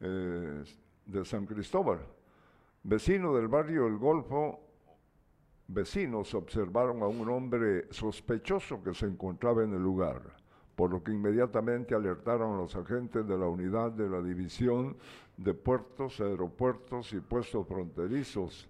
eh, 0.00 0.64
de 1.06 1.24
San 1.26 1.44
Cristóbal. 1.46 1.98
Vecino 2.84 3.32
del 3.32 3.46
barrio 3.46 3.86
El 3.86 3.96
Golfo, 3.96 4.58
vecinos 5.68 6.34
observaron 6.34 7.00
a 7.04 7.06
un 7.06 7.28
hombre 7.28 7.86
sospechoso 7.92 8.82
que 8.82 8.92
se 8.92 9.06
encontraba 9.06 9.62
en 9.62 9.72
el 9.72 9.80
lugar, 9.80 10.20
por 10.74 10.90
lo 10.90 11.00
que 11.00 11.12
inmediatamente 11.12 11.94
alertaron 11.94 12.54
a 12.54 12.56
los 12.56 12.74
agentes 12.74 13.24
de 13.28 13.38
la 13.38 13.46
unidad 13.46 13.92
de 13.92 14.08
la 14.08 14.20
División 14.20 14.96
de 15.36 15.54
Puertos, 15.54 16.20
Aeropuertos 16.20 17.12
y 17.12 17.20
Puestos 17.20 17.68
Fronterizos 17.68 18.68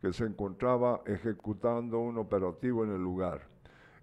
que 0.00 0.12
se 0.12 0.26
encontraba 0.26 1.02
ejecutando 1.04 1.98
un 1.98 2.16
operativo 2.18 2.84
en 2.84 2.92
el 2.92 3.02
lugar. 3.02 3.42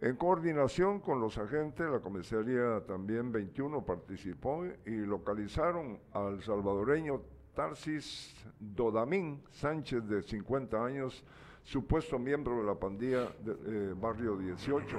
En 0.02 0.18
coordinación 0.18 1.00
con 1.00 1.22
los 1.22 1.38
agentes, 1.38 1.90
la 1.90 2.02
comisaría 2.02 2.86
también 2.86 3.32
21 3.32 3.86
participó 3.86 4.66
y 4.86 4.98
localizaron 4.98 5.98
al 6.12 6.44
salvadoreño 6.44 7.22
Tarsis 7.56 8.36
Dodamín 8.60 9.42
Sánchez, 9.50 10.08
de 10.08 10.22
50 10.22 10.86
años, 10.86 11.24
supuesto 11.64 12.20
miembro 12.20 12.58
de 12.58 12.64
la 12.64 12.76
pandilla 12.76 13.30
de 13.44 13.54
eh, 13.54 13.94
Barrio 13.96 14.38
18. 14.38 14.98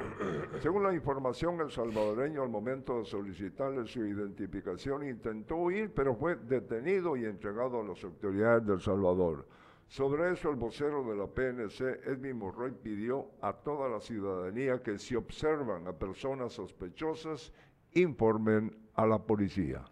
Según 0.61 0.83
la 0.83 0.95
información, 0.95 1.61
el 1.61 1.71
salvadoreño 1.71 2.43
al 2.43 2.49
momento 2.49 2.99
de 2.99 3.05
solicitarle 3.05 3.87
su 3.87 4.05
identificación 4.05 5.07
intentó 5.07 5.57
huir, 5.57 5.93
pero 5.95 6.17
fue 6.17 6.37
detenido 6.37 7.17
y 7.17 7.27
entregado 7.27 7.81
a 7.81 7.85
las 7.85 8.03
autoridades 8.03 8.67
del 8.67 8.81
Salvador. 8.81 9.47
Sobre 9.87 10.33
eso, 10.33 10.51
el 10.51 10.57
vocero 10.57 11.05
de 11.05 11.15
la 11.15 11.27
PNC, 11.27 12.09
Edwin 12.09 12.39
Morroy, 12.39 12.73
pidió 12.73 13.31
a 13.41 13.53
toda 13.53 13.89
la 13.89 14.01
ciudadanía 14.01 14.83
que 14.83 14.99
si 14.99 15.15
observan 15.15 15.87
a 15.87 15.93
personas 15.93 16.55
sospechosas, 16.55 17.53
informen 17.93 18.77
a 18.95 19.07
la 19.07 19.19
policía. 19.19 19.85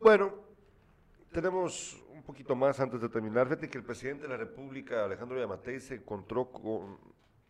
Bueno, 0.00 0.32
tenemos 1.30 2.02
un 2.08 2.22
poquito 2.22 2.56
más 2.56 2.80
antes 2.80 3.02
de 3.02 3.08
terminar. 3.10 3.46
Fíjate 3.48 3.68
que 3.68 3.76
el 3.76 3.84
presidente 3.84 4.22
de 4.22 4.30
la 4.30 4.38
República, 4.38 5.04
Alejandro 5.04 5.38
Yamatei, 5.38 5.78
se 5.78 5.96
encontró 5.96 6.50
con, 6.50 6.98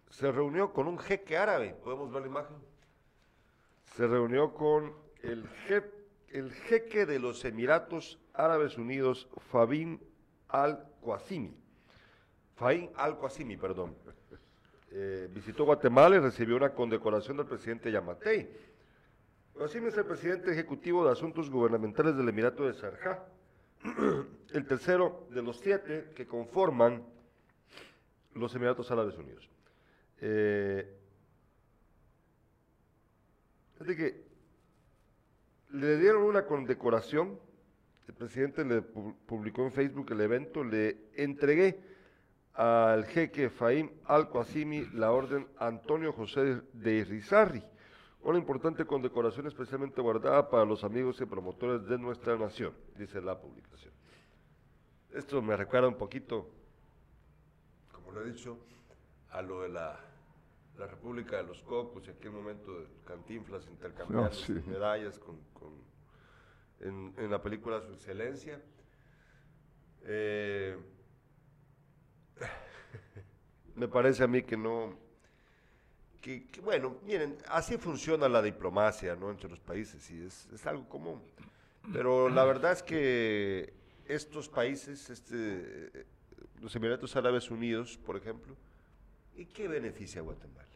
se 0.08 0.32
reunió 0.32 0.72
con 0.72 0.88
un 0.88 0.98
jeque 0.98 1.36
árabe. 1.36 1.76
¿Podemos 1.84 2.12
ver 2.12 2.22
la 2.22 2.28
imagen? 2.28 2.56
Se 3.94 4.04
reunió 4.04 4.52
con 4.52 4.92
el, 5.22 5.48
el 6.28 6.50
jeque 6.50 7.06
de 7.06 7.20
los 7.20 7.44
Emiratos 7.44 8.18
Árabes 8.34 8.76
Unidos, 8.78 9.28
Fabin 9.52 10.02
al-Qasimi. 10.48 11.56
Faín 12.56 12.90
al-Qasimi, 12.96 13.56
perdón. 13.58 13.94
Eh, 14.90 15.28
visitó 15.32 15.64
Guatemala 15.66 16.16
y 16.16 16.18
recibió 16.18 16.56
una 16.56 16.74
condecoración 16.74 17.36
del 17.36 17.46
presidente 17.46 17.92
Yamatei. 17.92 18.69
Qasimi 19.60 19.88
es 19.88 19.96
el 19.98 20.06
presidente 20.06 20.50
ejecutivo 20.52 21.04
de 21.04 21.12
Asuntos 21.12 21.50
Gubernamentales 21.50 22.16
del 22.16 22.30
Emirato 22.30 22.64
de 22.64 22.72
Sharjah, 22.72 23.22
el 24.54 24.66
tercero 24.66 25.26
de 25.28 25.42
los 25.42 25.58
siete 25.58 26.12
que 26.16 26.26
conforman 26.26 27.04
los 28.32 28.54
Emiratos 28.54 28.90
Árabes 28.90 29.18
Unidos. 29.18 29.50
Eh, 30.22 30.96
que 33.84 34.24
le 35.72 35.98
dieron 35.98 36.22
una 36.22 36.46
condecoración, 36.46 37.38
el 38.08 38.14
presidente 38.14 38.64
le 38.64 38.82
pu- 38.82 39.14
publicó 39.26 39.62
en 39.64 39.72
Facebook 39.72 40.10
el 40.12 40.22
evento, 40.22 40.64
le 40.64 40.96
entregué 41.16 41.78
al 42.54 43.04
jeque 43.04 43.50
Fahim 43.50 43.90
al-Qasimi 44.06 44.86
la 44.94 45.12
orden 45.12 45.46
Antonio 45.58 46.14
José 46.14 46.62
de 46.72 46.94
Irizarry, 46.94 47.62
una 48.22 48.38
importante 48.38 48.84
condecoración 48.84 49.46
especialmente 49.46 50.00
guardada 50.00 50.48
para 50.50 50.64
los 50.64 50.84
amigos 50.84 51.20
y 51.20 51.26
promotores 51.26 51.86
de 51.86 51.98
nuestra 51.98 52.36
nación, 52.36 52.74
dice 52.96 53.20
la 53.20 53.38
publicación. 53.40 53.92
Esto 55.12 55.40
me 55.42 55.56
recuerda 55.56 55.88
un 55.88 55.96
poquito, 55.96 56.48
como 57.92 58.12
lo 58.12 58.22
he 58.22 58.30
dicho, 58.32 58.58
a 59.30 59.42
lo 59.42 59.62
de 59.62 59.70
la, 59.70 59.98
la 60.78 60.86
República 60.86 61.36
de 61.38 61.44
los 61.44 61.62
Cocos 61.62 62.06
y 62.06 62.10
aquel 62.10 62.32
momento 62.32 62.78
de 62.80 62.86
Cantinflas 63.04 63.66
intercambiando 63.68 64.28
Ah, 64.30 64.32
sí. 64.32 64.52
medallas 64.66 65.18
con, 65.18 65.40
con- 65.54 65.80
en, 66.80 67.12
en 67.16 67.30
la 67.30 67.42
película 67.42 67.80
Su 67.80 67.92
Excelencia. 67.92 68.60
Eh, 70.02 70.76
me 73.76 73.88
parece 73.88 74.24
a 74.24 74.26
mí 74.26 74.42
que 74.42 74.56
no, 74.56 74.96
que, 76.20 76.46
bueno, 76.62 76.96
miren, 77.06 77.38
así 77.48 77.78
funciona 77.78 78.28
la 78.28 78.42
diplomacia, 78.42 79.16
¿no? 79.16 79.30
Entre 79.30 79.48
los 79.48 79.60
países 79.60 80.10
y 80.10 80.22
es, 80.22 80.48
es 80.52 80.66
algo 80.66 80.88
común. 80.88 81.20
Pero 81.92 82.28
la 82.28 82.44
verdad 82.44 82.72
es 82.72 82.82
que 82.82 83.72
estos 84.06 84.48
países, 84.48 85.08
este, 85.08 86.06
los 86.60 86.74
Emiratos 86.76 87.16
Árabes 87.16 87.50
Unidos, 87.50 87.98
por 88.04 88.16
ejemplo, 88.16 88.54
¿y 89.34 89.46
qué 89.46 89.66
beneficia 89.66 90.20
a 90.20 90.24
Guatemala? 90.24 90.68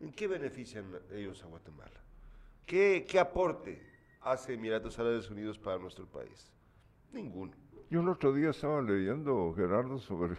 ¿En 0.00 0.12
qué 0.12 0.28
benefician 0.28 0.84
ellos 1.12 1.42
a 1.42 1.46
Guatemala? 1.46 2.00
¿Qué, 2.66 3.04
qué 3.08 3.18
aporte 3.18 3.82
hace 4.20 4.54
Emiratos 4.54 4.98
Árabes 4.98 5.30
Unidos 5.30 5.58
para 5.58 5.78
nuestro 5.78 6.06
país? 6.06 6.52
Ninguno. 7.12 7.52
Yo 7.90 8.00
el 8.00 8.08
otro 8.08 8.32
día 8.32 8.50
estaba 8.50 8.80
leyendo, 8.80 9.52
Gerardo, 9.54 9.98
sobre, 9.98 10.36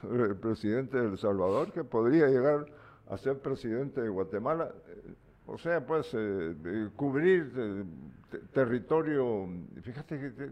sobre 0.00 0.24
el 0.24 0.36
presidente 0.36 0.96
de 0.98 1.08
El 1.08 1.18
Salvador, 1.18 1.72
que 1.72 1.84
podría 1.84 2.26
llegar 2.28 2.66
a 3.08 3.16
ser 3.18 3.38
presidente 3.40 4.00
de 4.00 4.08
Guatemala. 4.08 4.72
Eh, 4.88 5.14
O 5.48 5.58
sea, 5.58 5.86
pues, 5.86 6.10
eh, 6.12 6.88
cubrir 6.96 7.52
eh, 7.56 7.84
te- 8.32 8.38
territorio, 8.52 9.48
fíjate 9.80 10.18
que 10.18 10.30
te- 10.30 10.50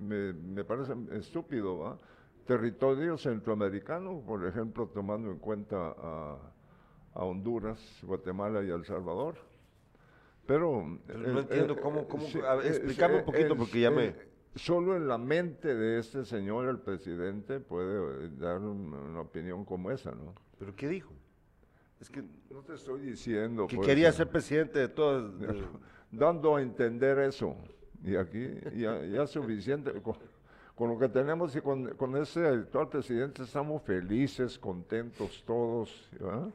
me, 0.00 0.32
me 0.32 0.64
parece 0.64 0.94
estúpido, 1.12 1.78
¿va? 1.78 1.98
Territorio 2.46 3.18
centroamericano, 3.18 4.22
por 4.26 4.46
ejemplo, 4.46 4.86
tomando 4.94 5.30
en 5.30 5.38
cuenta 5.38 5.76
a, 5.76 6.38
a 7.14 7.22
Honduras, 7.24 7.78
Guatemala 8.02 8.62
y 8.64 8.70
El 8.70 8.84
Salvador. 8.86 9.34
Pero... 10.46 10.84
No 11.06 11.40
entiendo 11.40 11.76
cómo- 11.82 12.08
cómo- 12.08 12.26
un 13.18 13.24
poquito, 13.26 13.48
porque 13.58 13.80
ya 13.80 13.90
me- 13.90 14.29
Solo 14.56 14.96
en 14.96 15.06
la 15.06 15.16
mente 15.18 15.74
de 15.74 16.00
este 16.00 16.24
señor, 16.24 16.68
el 16.68 16.78
presidente, 16.80 17.60
puede 17.60 18.26
eh, 18.26 18.30
dar 18.36 18.58
un- 18.58 18.92
una 18.92 19.20
opinión 19.20 19.64
como 19.64 19.90
esa, 19.90 20.10
¿no? 20.10 20.34
¿Pero 20.58 20.74
qué 20.74 20.88
dijo? 20.88 21.12
Es 22.00 22.10
que, 22.10 22.22
No 22.50 22.62
te 22.62 22.74
estoy 22.74 23.00
diciendo... 23.02 23.66
que 23.68 23.76
pues, 23.76 23.86
quería 23.86 24.10
ser 24.12 24.28
presidente 24.28 24.78
de 24.80 24.88
todas... 24.88 25.38
de- 25.38 25.62
dando 26.10 26.56
a 26.56 26.62
entender 26.62 27.18
eso. 27.20 27.54
Y 28.02 28.16
aquí 28.16 28.48
ya, 28.74 29.04
ya 29.04 29.22
es 29.22 29.30
suficiente. 29.30 29.92
Con, 30.02 30.16
con 30.74 30.90
lo 30.90 30.98
que 30.98 31.08
tenemos 31.08 31.54
y 31.54 31.60
con, 31.60 31.94
con 31.94 32.16
ese 32.16 32.44
actual 32.46 32.88
presidente 32.88 33.42
estamos 33.44 33.82
felices, 33.82 34.58
contentos 34.58 35.44
todos. 35.46 36.08
¿verdad? 36.18 36.48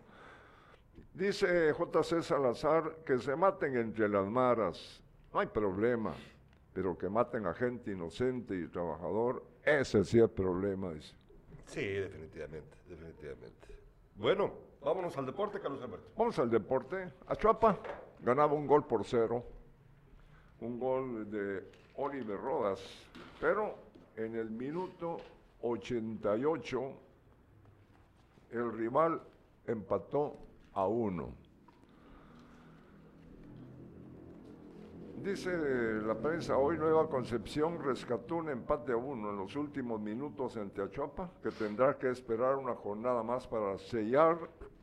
Dice 1.13 1.71
J.C. 1.71 2.21
Salazar 2.23 2.97
que 3.05 3.17
se 3.19 3.35
maten 3.37 3.77
entre 3.77 4.09
las 4.09 4.27
maras. 4.27 5.01
No 5.33 5.39
hay 5.39 5.47
problema. 5.47 6.13
Pero 6.75 6.97
que 6.97 7.07
maten 7.07 7.45
a 7.47 7.53
gente 7.53 7.91
inocente 7.91 8.53
y 8.53 8.67
trabajador, 8.67 9.41
ese 9.63 10.03
sí 10.03 10.19
es 10.19 10.29
problema. 10.29 10.91
Dice. 10.91 11.15
Sí, 11.67 11.85
definitivamente, 11.85 12.77
definitivamente. 12.89 13.79
Bueno, 14.17 14.51
vámonos 14.81 15.17
al 15.17 15.25
deporte, 15.25 15.61
Carlos 15.61 15.81
Alberto. 15.81 16.09
Vamos 16.17 16.37
al 16.37 16.49
deporte. 16.49 17.13
Achuapa 17.27 17.79
ganaba 18.19 18.53
un 18.55 18.67
gol 18.67 18.85
por 18.85 19.05
cero. 19.05 19.41
Un 20.59 20.77
gol 20.77 21.31
de 21.31 21.63
Oliver 21.95 22.37
Rodas. 22.37 22.81
Pero 23.39 23.75
en 24.17 24.35
el 24.35 24.49
minuto 24.49 25.15
88 25.61 26.91
el 28.51 28.73
rival 28.73 29.21
empató 29.65 30.35
a 30.73 30.87
uno. 30.87 31.33
Dice 35.25 35.49
la 36.03 36.13
prensa, 36.13 36.55
hoy 36.55 36.77
Nueva 36.77 37.09
Concepción 37.09 37.81
rescató 37.83 38.35
un 38.35 38.49
empate 38.49 38.91
a 38.91 38.95
uno 38.95 39.31
en 39.31 39.37
los 39.37 39.55
últimos 39.55 39.99
minutos 39.99 40.55
ante 40.55 40.83
Achuapa, 40.83 41.31
que 41.41 41.49
tendrá 41.49 41.97
que 41.97 42.11
esperar 42.11 42.57
una 42.57 42.75
jornada 42.75 43.23
más 43.23 43.47
para 43.47 43.75
sellar 43.79 44.37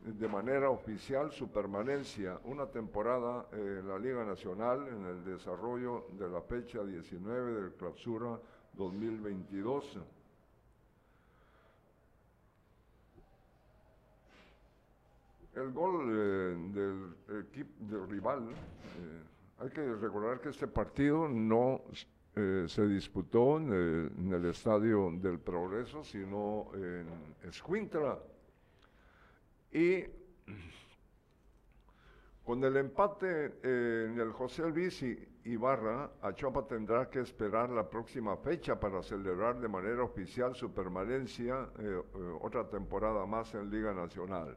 de 0.04 0.26
manera 0.26 0.68
oficial 0.68 1.30
su 1.30 1.48
permanencia 1.52 2.40
una 2.42 2.66
temporada 2.66 3.46
en 3.52 3.86
la 3.86 3.96
Liga 4.00 4.24
Nacional 4.24 4.88
en 4.88 5.06
el 5.06 5.24
desarrollo 5.24 6.08
de 6.18 6.28
la 6.28 6.40
fecha 6.40 6.82
19 6.82 7.52
del 7.60 7.72
clausura 7.74 8.36
2022. 8.72 10.00
El 15.54 15.70
gol 15.70 16.08
eh, 16.10 16.56
del 16.74 17.44
equipo 17.46 17.70
del 17.78 18.08
rival, 18.08 18.48
eh, 18.50 19.31
hay 19.62 19.70
que 19.70 19.94
recordar 19.94 20.40
que 20.40 20.48
este 20.48 20.66
partido 20.66 21.28
no 21.28 21.82
eh, 22.34 22.64
se 22.66 22.86
disputó 22.88 23.58
en 23.58 24.32
el, 24.32 24.44
Estadio 24.46 25.10
del 25.12 25.38
Progreso, 25.38 26.02
sino 26.02 26.72
en 26.74 27.06
Escuintla. 27.48 28.18
Y 29.70 30.04
con 32.42 32.64
el 32.64 32.76
empate 32.76 33.54
eh, 33.62 34.08
en 34.10 34.18
el 34.18 34.32
José 34.32 34.68
Luis 34.68 35.04
Ibarra, 35.44 36.10
Achuapa 36.22 36.66
tendrá 36.66 37.08
que 37.08 37.20
esperar 37.20 37.70
la 37.70 37.88
próxima 37.88 38.36
fecha 38.36 38.80
para 38.80 39.00
celebrar 39.00 39.60
de 39.60 39.68
manera 39.68 40.02
oficial 40.02 40.56
su 40.56 40.74
permanencia 40.74 41.68
eh, 41.78 42.02
otra 42.40 42.68
temporada 42.68 43.24
más 43.26 43.54
en 43.54 43.70
Liga 43.70 43.94
Nacional. 43.94 44.56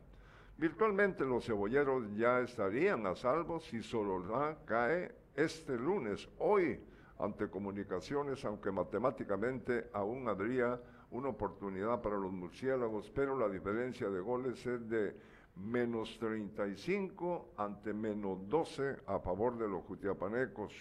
Virtualmente 0.58 1.26
los 1.26 1.46
cebolleros 1.46 2.16
ya 2.16 2.40
estarían 2.40 3.06
a 3.08 3.16
salvo 3.16 3.60
si 3.60 3.84
Sololá 3.84 4.58
cae 4.66 5.14
este 5.36 5.76
lunes, 5.78 6.30
hoy, 6.40 6.80
ante 7.20 7.50
comunicaciones, 7.50 8.44
aunque 8.46 8.72
matemáticamente 8.72 9.90
aún 9.92 10.28
habría 10.30 10.80
una 11.12 11.30
oportunidad 11.30 12.02
para 12.02 12.18
los 12.18 12.32
murciélagos, 12.32 13.12
pero 13.14 13.38
la 13.38 13.50
diferencia 13.50 14.10
de 14.10 14.22
goles 14.22 14.66
es 14.66 14.90
de 14.90 15.16
menos 15.58 16.18
35 16.20 17.54
ante 17.58 17.94
menos 17.94 18.48
12 18.48 18.98
a 19.08 19.20
favor 19.20 19.58
de 19.58 19.68
los 19.68 19.84
jutiapanecos. 19.84 20.74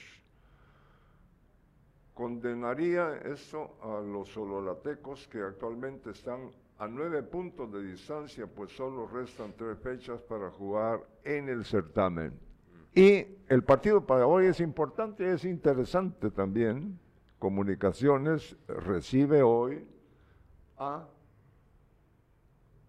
Condenaría 2.14 3.16
esto 3.24 3.76
a 3.82 4.00
los 4.00 4.28
sololatecos 4.28 5.26
que 5.26 5.40
actualmente 5.40 6.10
están 6.10 6.50
a 6.78 6.88
nueve 6.88 7.22
puntos 7.22 7.72
de 7.72 7.82
distancia, 7.82 8.46
pues 8.46 8.72
solo 8.72 9.06
restan 9.06 9.54
tres 9.56 9.78
fechas 9.78 10.20
para 10.22 10.50
jugar 10.50 11.00
en 11.22 11.48
el 11.48 11.64
certamen. 11.64 12.32
Y 12.94 13.26
el 13.48 13.62
partido 13.64 14.04
para 14.06 14.26
hoy 14.26 14.46
es 14.46 14.60
importante, 14.60 15.32
es 15.32 15.44
interesante 15.44 16.30
también. 16.30 16.98
Comunicaciones 17.38 18.56
recibe 18.68 19.42
hoy 19.42 19.84
a, 20.78 21.06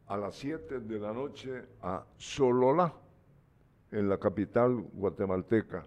a 0.08 0.18
las 0.18 0.36
7 0.36 0.80
de 0.82 1.00
la 1.00 1.12
noche 1.12 1.66
a 1.82 2.06
Sololá, 2.18 2.94
en 3.92 4.08
la 4.10 4.18
capital 4.20 4.76
guatemalteca. 4.94 5.86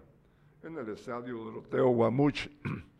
en 0.63 0.77
el 0.77 0.89
estadio 0.89 1.37
Doroteo 1.37 1.89
Guamuch. 1.89 2.47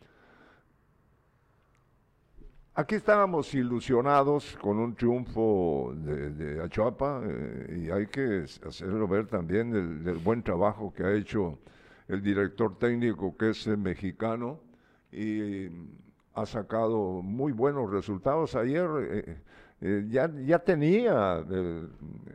Aquí 2.76 2.95
estábamos 2.95 3.53
ilusionados 3.53 4.57
con 4.61 4.80
un 4.80 4.95
triunfo 4.95 5.91
de, 5.95 6.30
de 6.30 6.63
Achuapa 6.63 7.22
eh, 7.26 7.82
y 7.84 7.89
hay 7.89 8.07
que 8.07 8.45
hacerlo 8.65 9.07
ver 9.07 9.28
también 9.28 9.76
el, 9.76 10.07
el 10.07 10.17
buen 10.17 10.41
trabajo 10.43 10.93
que 10.93 11.03
ha 11.03 11.13
hecho 11.13 11.57
el 12.07 12.22
director 12.22 12.78
técnico 12.78 13.36
que 13.36 13.49
es 13.49 13.67
eh, 13.67 13.76
mexicano 13.76 14.59
y 15.11 15.67
ha 16.36 16.45
sacado 16.45 17.22
muy 17.22 17.51
buenos 17.51 17.91
resultados. 17.91 18.55
Ayer 18.55 18.88
eh, 18.99 19.41
eh, 19.82 20.05
ya, 20.07 20.32
ya 20.45 20.59
tenía 20.59 21.43
el, 21.49 21.89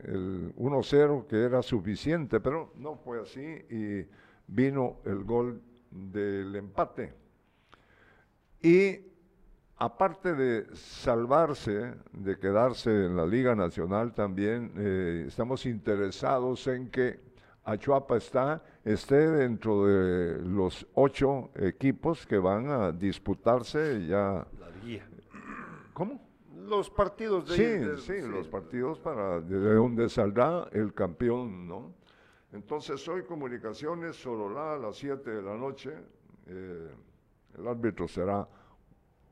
el 0.05 0.55
1-0 0.57 1.27
que 1.27 1.43
era 1.43 1.63
suficiente, 1.63 2.41
pero 2.41 2.73
no 2.77 2.97
fue 2.97 3.23
así 3.23 3.41
y 3.41 4.07
vino 4.47 4.99
el 5.05 5.25
gol 5.25 5.63
del 5.91 6.55
empate. 6.57 7.15
Y 8.61 9.14
aparte 9.85 10.35
de 10.35 10.75
salvarse, 10.75 11.95
de 12.13 12.39
quedarse 12.39 12.91
en 12.91 13.17
la 13.17 13.27
Liga 13.27 13.55
Nacional, 13.55 14.15
también 14.15 14.73
eh, 14.77 15.25
estamos 15.29 15.67
interesados 15.67 16.67
en 16.69 16.91
que 16.91 17.21
Achuapa 17.65 18.17
está, 18.17 18.63
esté 18.85 19.29
dentro 19.29 19.87
de 19.87 20.41
los 20.43 20.87
ocho 20.95 21.51
equipos 21.55 22.27
que 22.27 22.39
van 22.39 22.69
a 22.71 22.93
disputarse 22.93 24.07
ya. 24.07 24.47
La 24.59 24.71
guía. 24.83 25.07
¿Cómo? 25.93 26.21
Los 26.67 26.89
partidos 26.91 27.49
de... 27.49 27.57
Sí, 27.57 27.63
de- 27.63 27.99
sí, 27.99 28.27
los 28.29 28.49
partidos 28.49 28.99
para 28.99 29.41
de 29.41 29.75
donde 29.75 30.09
saldrá 30.09 30.67
el 30.73 30.95
campeón, 30.95 31.69
¿no? 31.69 31.93
Entonces 32.53 33.07
hoy 33.09 33.23
Comunicaciones 33.25 34.17
Sololá 34.17 34.75
a 34.75 34.79
las 34.79 34.97
7 34.97 35.29
de 35.29 35.43
la 35.43 35.57
noche, 35.57 35.91
eh, 36.47 36.89
el 37.59 37.67
árbitro 37.69 38.07
será 38.09 38.47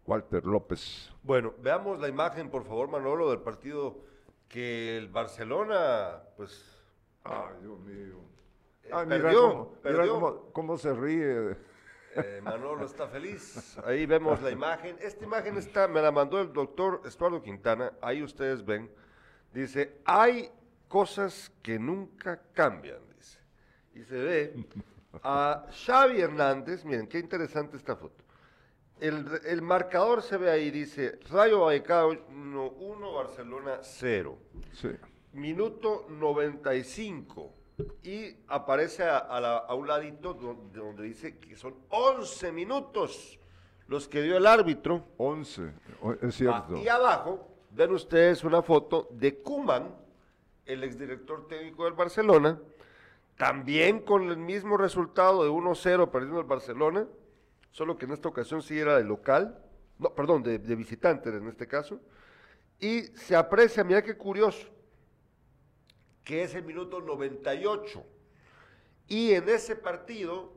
Walter 0.07 0.45
López. 0.45 1.11
Bueno, 1.23 1.55
veamos 1.61 2.01
la 2.01 2.09
imagen, 2.09 2.51
por 2.51 2.65
favor, 2.65 2.89
Manolo, 2.89 3.31
del 3.31 3.41
partido 3.41 3.99
que 4.49 4.97
el 4.99 5.09
Barcelona, 5.09 6.23
pues, 6.37 6.83
Ay, 7.25 7.55
Dios 7.61 7.79
mío. 7.81 8.17
Eh, 8.83 8.91
Ay, 8.93 9.07
mira, 9.07 9.23
perdió, 9.23 9.41
cómo, 9.51 9.65
mira 9.85 9.97
perdió. 9.97 10.15
cómo, 10.15 10.53
cómo 10.53 10.77
se 10.77 10.93
ríe. 10.93 11.57
eh, 12.17 12.41
Manolo 12.43 12.85
está 12.85 13.07
feliz. 13.07 13.79
Ahí 13.85 14.05
vemos 14.07 14.43
la 14.43 14.51
imagen. 14.51 14.97
Esta 15.01 15.25
imagen 15.25 15.57
está, 15.57 15.87
me 15.87 16.03
la 16.03 16.11
mandó 16.11 16.41
el 16.41 16.53
doctor 16.53 17.01
Estuardo 17.05 17.41
Quintana. 17.41 17.93
Ahí 18.03 18.23
ustedes 18.25 18.65
ven. 18.65 18.91
Dice, 19.55 20.01
hay 20.05 20.51
cosas 20.89 21.53
que 21.63 21.79
nunca 21.79 22.43
cambian, 22.53 22.99
dice. 23.17 23.39
Y 23.95 24.03
se 24.03 24.17
ve 24.17 24.67
a 25.23 25.67
Xavi 25.87 26.21
Hernández, 26.21 26.85
miren, 26.85 27.07
qué 27.07 27.19
interesante 27.21 27.77
esta 27.77 27.95
foto. 27.95 28.22
El, 29.03 29.27
el 29.45 29.63
marcador 29.63 30.23
se 30.23 30.37
ve 30.37 30.49
ahí, 30.51 30.71
dice, 30.71 31.19
Rayo 31.29 31.63
Vallecano 31.63 32.17
1, 32.31 33.13
Barcelona 33.13 33.79
0. 33.83 34.39
Sí. 34.73 34.91
Minuto 35.33 36.07
95. 36.09 37.53
Y 38.05 38.37
aparece 38.47 39.03
a, 39.03 39.19
a 39.19 39.41
la- 39.41 39.57
a 39.59 39.75
un 39.75 39.89
ladito 39.89 40.35
donde, 40.35 40.79
donde 40.79 41.03
dice 41.03 41.37
que 41.39 41.57
son 41.57 41.75
11 41.89 42.53
minutos 42.53 43.41
los 43.89 44.07
que 44.07 44.23
dio 44.23 44.37
el 44.37 44.47
árbitro. 44.47 45.05
11, 45.17 45.73
o- 46.01 46.13
es 46.13 46.37
cierto. 46.37 46.77
y 46.77 46.87
abajo 46.89 47.49
ven 47.73 47.91
ustedes 47.93 48.45
una 48.45 48.63
foto 48.63 49.09
de 49.11 49.39
Kuman, 49.43 49.97
el 50.65 50.85
exdirector 50.85 51.49
técnico 51.49 51.87
del 51.87 51.95
Barcelona, 51.95 52.57
también 53.37 54.01
con 54.03 54.29
el 54.29 54.37
mismo 54.37 54.77
resultado 54.77 55.43
de 55.43 55.51
1-0 55.51 56.09
perdiendo 56.11 56.39
el 56.39 56.47
Barcelona, 56.47 57.09
solo 57.73 57.99
que 57.99 58.05
en 58.05 58.13
esta 58.13 58.29
ocasión 58.29 58.63
sí 58.63 58.79
era 58.79 58.97
de 58.97 59.05
local, 59.05 59.59
no, 59.99 60.15
perdón, 60.15 60.43
de, 60.45 60.59
de 60.59 60.75
visitante 60.77 61.31
en 61.31 61.49
este 61.49 61.67
caso, 61.67 62.01
y 62.79 63.03
se 63.17 63.35
aprecia, 63.35 63.83
mira 63.83 64.03
qué 64.03 64.17
curioso, 64.17 64.69
que 66.25 66.43
es 66.45 66.55
el 66.55 66.65
minuto 66.65 67.01
98, 67.01 68.05
y 69.09 69.33
en 69.33 69.49
ese 69.49 69.75
partido 69.77 70.53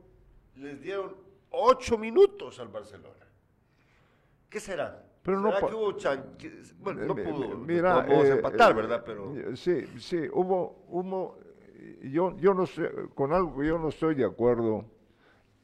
les 0.54 0.80
dieron 0.80 1.16
8 1.50 1.98
minutos 1.98 2.60
al 2.60 2.68
Barcelona. 2.68 3.26
¿Qué 4.48 4.60
será? 4.60 5.02
Pero 5.22 5.40
no 5.40 5.48
¿Será 5.48 5.60
pa- 5.60 5.68
que 5.68 5.74
hubo 5.74 5.92
chan- 5.92 6.36
que- 6.38 6.62
Bueno, 6.78 7.02
no 7.04 7.18
Eh, 7.18 7.24
pudo, 7.24 7.48
mi- 7.56 7.74
mira, 7.74 8.06
no 8.06 8.22
eh, 8.24 8.28
empatar, 8.30 8.70
eh, 8.70 8.74
¿verdad? 8.74 9.02
Pero 9.04 9.34
eh, 9.36 9.56
Sí, 9.56 9.86
sí, 9.98 10.18
hubo, 10.32 10.84
hubo 10.88 11.38
yo, 12.02 12.36
yo 12.38 12.54
no 12.54 12.64
sé, 12.66 12.88
con 13.14 13.32
algo 13.32 13.58
que 13.58 13.66
yo 13.66 13.78
no 13.78 13.88
estoy 13.88 14.14
de 14.14 14.24
acuerdo, 14.24 14.84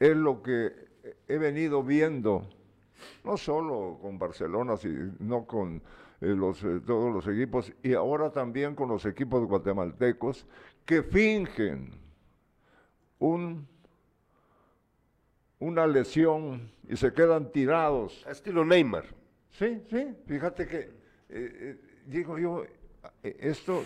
es 0.00 0.16
lo 0.16 0.42
que 0.42 0.91
he 1.28 1.38
venido 1.38 1.82
viendo, 1.82 2.46
no 3.24 3.36
solo 3.36 3.98
con 4.00 4.18
Barcelona, 4.18 4.76
sino 4.76 5.44
con 5.46 5.76
eh, 6.20 6.26
los, 6.26 6.62
eh, 6.62 6.80
todos 6.86 7.12
los 7.12 7.26
equipos, 7.26 7.72
y 7.82 7.94
ahora 7.94 8.30
también 8.30 8.74
con 8.74 8.88
los 8.88 9.04
equipos 9.06 9.44
guatemaltecos, 9.46 10.46
que 10.84 11.02
fingen 11.02 11.90
un, 13.18 13.66
una 15.58 15.86
lesión 15.86 16.70
y 16.88 16.96
se 16.96 17.12
quedan 17.12 17.50
tirados. 17.52 18.24
estilo 18.28 18.64
Neymar. 18.64 19.04
Sí, 19.50 19.80
sí, 19.90 20.08
fíjate 20.26 20.66
que, 20.66 20.90
eh, 21.28 21.76
digo 22.06 22.38
yo, 22.38 22.64
esto, 23.22 23.82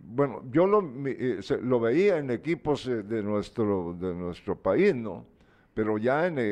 bueno, 0.00 0.42
yo 0.50 0.66
lo, 0.66 0.82
eh, 1.06 1.38
se- 1.42 1.60
lo 1.60 1.78
veía 1.80 2.18
en 2.18 2.30
equipos 2.30 2.86
eh, 2.86 3.02
de, 3.02 3.22
nuestro, 3.22 3.94
de 3.98 4.14
nuestro 4.14 4.56
país, 4.56 4.94
¿no? 4.94 5.26
Pero 5.76 5.98
ya 5.98 6.26
en... 6.26 6.38
eh, 6.38 6.42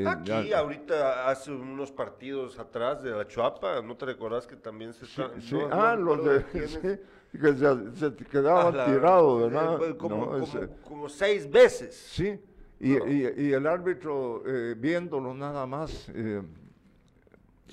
eh, 0.00 0.04
Aquí, 0.08 0.48
ya- 0.48 0.60
ahorita, 0.60 1.28
hace 1.28 1.52
unos 1.52 1.92
partidos 1.92 2.58
atrás 2.58 3.02
de 3.02 3.10
la 3.10 3.26
Chuapa, 3.28 3.82
¿no 3.82 3.94
te 3.94 4.06
recordás 4.06 4.46
que 4.46 4.56
también 4.56 4.94
se 4.94 5.04
sí, 5.04 5.20
está- 5.20 5.38
sí, 5.38 5.54
no- 5.54 5.68
no 5.68 5.74
ah, 5.74 5.96
recuerdo 5.96 6.24
los 6.24 6.52
de... 6.54 6.68
sí, 7.30 7.38
que 7.38 7.54
se, 7.56 7.96
se 8.10 8.16
quedaban 8.24 8.74
Ah, 8.80 8.86
tirados, 8.86 9.38
eh, 9.42 9.44
¿verdad? 9.54 9.76
pues, 9.76 9.94
como, 9.96 10.16
No, 10.16 10.24
como- 10.30 10.44
ese- 10.44 10.68
como 10.88 11.08
seis 11.10 11.50
veces. 11.50 11.94
Sí, 11.94 12.40
y, 12.80 12.94
No. 12.96 13.06
y- 13.06 13.34
y 13.36 13.52
el 13.52 13.66
árbitro 13.66 14.42
eh, 14.46 14.74
viéndolo 14.78 15.34
nada 15.34 15.66
más. 15.66 16.08
eh, 16.14 16.40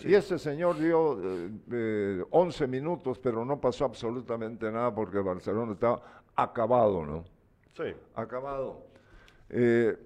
Y 0.03 0.13
este 0.13 0.37
señor 0.37 0.77
dio 0.77 1.17
eh, 1.23 1.49
eh, 1.71 2.23
11 2.31 2.67
minutos, 2.67 3.17
pero 3.17 3.45
no 3.45 3.61
pasó 3.61 3.85
absolutamente 3.85 4.69
nada 4.69 4.93
porque 4.93 5.19
Barcelona 5.19 5.71
estaba 5.71 6.01
acabado, 6.35 7.05
¿no? 7.05 7.23
Sí. 7.77 7.95
Acabado. 8.13 8.83
Eh, 9.49 9.97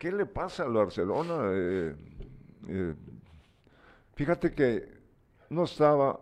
¿Qué 0.00 0.10
le 0.10 0.24
pasa 0.24 0.62
al 0.62 0.72
Barcelona? 0.72 1.50
Eh, 1.52 1.94
eh, 2.68 2.94
fíjate 4.14 4.50
que 4.50 4.88
no 5.50 5.64
estaba 5.64 6.18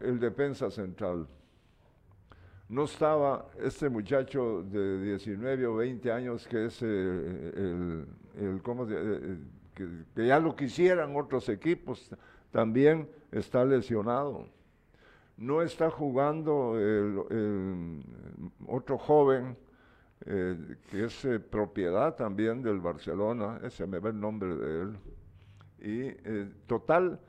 el 0.00 0.20
defensa 0.20 0.70
central. 0.70 1.26
No 2.68 2.84
estaba 2.84 3.48
este 3.62 3.88
muchacho 3.88 4.62
de 4.64 5.04
19 5.04 5.66
o 5.68 5.76
20 5.76 6.12
años 6.12 6.46
que 6.46 6.66
es 6.66 6.82
eh, 6.82 8.04
el, 8.36 8.60
¿cómo 8.62 8.86
se- 8.86 9.38
que, 9.74 10.26
ya 10.26 10.38
lo 10.38 10.54
quisieran 10.54 11.16
otros 11.16 11.48
equipos, 11.48 12.10
también 12.50 13.08
está 13.32 13.64
lesionado. 13.64 14.46
No 15.38 15.62
está 15.62 15.90
jugando 15.90 16.78
el 16.78 18.02
otro 18.66 18.98
joven 18.98 19.56
eh, 20.26 20.76
que 20.90 21.04
es 21.04 21.24
eh, 21.24 21.38
propiedad 21.40 22.14
también 22.16 22.62
del 22.62 22.80
Barcelona, 22.80 23.60
ese 23.62 23.86
me 23.86 23.98
va 23.98 24.10
el 24.10 24.20
nombre 24.20 24.56
de 24.56 24.82
él. 24.82 24.98
Y 25.80 26.00
eh, 26.24 26.50
total, 26.66 27.20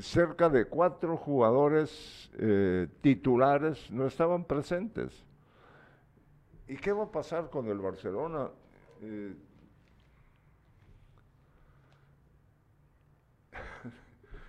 cerca 0.00 0.48
de 0.50 0.66
cuatro 0.66 1.16
jugadores 1.16 2.30
eh, 2.38 2.88
titulares 3.02 3.90
no 3.90 4.06
estaban 4.06 4.44
presentes. 4.44 5.24
¿Y 6.68 6.76
qué 6.76 6.92
va 6.92 7.04
a 7.04 7.12
pasar 7.12 7.50
con 7.50 7.68
el 7.68 7.78
Barcelona? 7.78 8.50
Eh, 9.04 9.34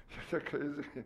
yo 0.10 0.22
sé 0.30 0.44
que 0.46 0.58
es- 0.58 1.06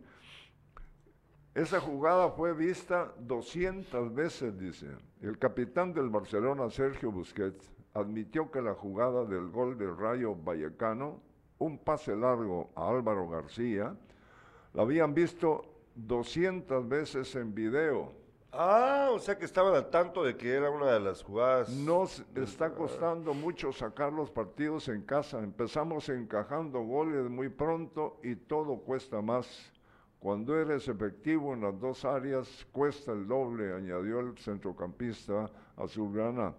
esa 1.58 1.80
jugada 1.80 2.30
fue 2.30 2.52
vista 2.52 3.12
200 3.18 4.14
veces, 4.14 4.56
dice. 4.56 4.86
El 5.20 5.38
capitán 5.38 5.92
del 5.92 6.08
Barcelona, 6.08 6.70
Sergio 6.70 7.10
Busquets, 7.10 7.72
admitió 7.94 8.48
que 8.50 8.62
la 8.62 8.74
jugada 8.74 9.24
del 9.24 9.50
gol 9.50 9.76
del 9.76 9.96
Rayo 9.96 10.36
Vallecano, 10.36 11.20
un 11.58 11.78
pase 11.78 12.14
largo 12.14 12.70
a 12.76 12.88
Álvaro 12.88 13.28
García, 13.28 13.96
la 14.72 14.82
habían 14.82 15.14
visto 15.14 15.64
200 15.96 16.88
veces 16.88 17.34
en 17.34 17.52
video. 17.52 18.12
Ah, 18.52 19.08
o 19.10 19.18
sea 19.18 19.36
que 19.36 19.44
estaban 19.44 19.74
al 19.74 19.90
tanto 19.90 20.22
de 20.22 20.36
que 20.36 20.52
era 20.52 20.70
una 20.70 20.92
de 20.92 21.00
las 21.00 21.24
jugadas. 21.24 21.70
Nos 21.70 22.24
está 22.36 22.72
costando 22.72 23.34
mucho 23.34 23.72
sacar 23.72 24.12
los 24.12 24.30
partidos 24.30 24.86
en 24.86 25.02
casa. 25.02 25.40
Empezamos 25.40 26.08
encajando 26.08 26.80
goles 26.82 27.28
muy 27.28 27.48
pronto 27.48 28.20
y 28.22 28.36
todo 28.36 28.78
cuesta 28.78 29.20
más. 29.20 29.72
Cuando 30.20 30.60
eres 30.60 30.88
efectivo 30.88 31.54
en 31.54 31.60
las 31.60 31.78
dos 31.80 32.04
áreas, 32.04 32.66
cuesta 32.72 33.12
el 33.12 33.26
doble, 33.28 33.72
añadió 33.72 34.18
el 34.20 34.36
centrocampista 34.36 35.48
azulgrana. 35.76 36.54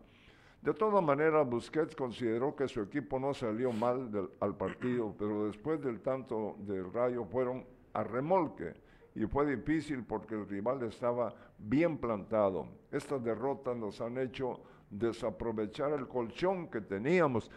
De 0.62 0.74
todas 0.74 1.04
maneras, 1.04 1.48
Busquets 1.48 1.96
consideró 1.96 2.56
que 2.56 2.68
su 2.68 2.82
equipo 2.82 3.20
no 3.20 3.34
salió 3.34 3.72
mal 3.72 4.12
del- 4.12 4.30
al 4.40 4.56
partido, 4.56 5.14
pero 5.18 5.46
después 5.46 5.82
del 5.82 6.02
tanto 6.02 6.56
del 6.60 6.92
Rayo 6.92 7.26
fueron 7.26 7.66
a 7.94 8.04
remolque 8.04 8.74
y 9.16 9.26
fue 9.26 9.46
difícil 9.46 10.04
porque 10.04 10.36
el 10.36 10.48
rival 10.48 10.84
estaba 10.84 11.34
bien 11.58 11.98
plantado. 11.98 12.68
Estas 12.92 13.24
derrotas 13.24 13.76
nos 13.76 14.00
han 14.00 14.18
hecho 14.18 14.60
desaprovechar 14.90 15.92
el 15.94 16.08
colchón 16.08 16.70
que 16.70 16.82
teníamos. 16.82 17.50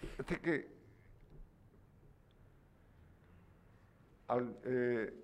Fíjate 0.00 0.40
que 0.40 0.75
al, 4.28 4.56
eh, 4.64 5.14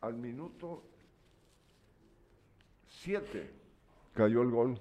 al 0.00 0.14
minuto 0.14 0.82
7 2.86 3.50
cayó 4.14 4.42
el 4.42 4.50
gol. 4.50 4.78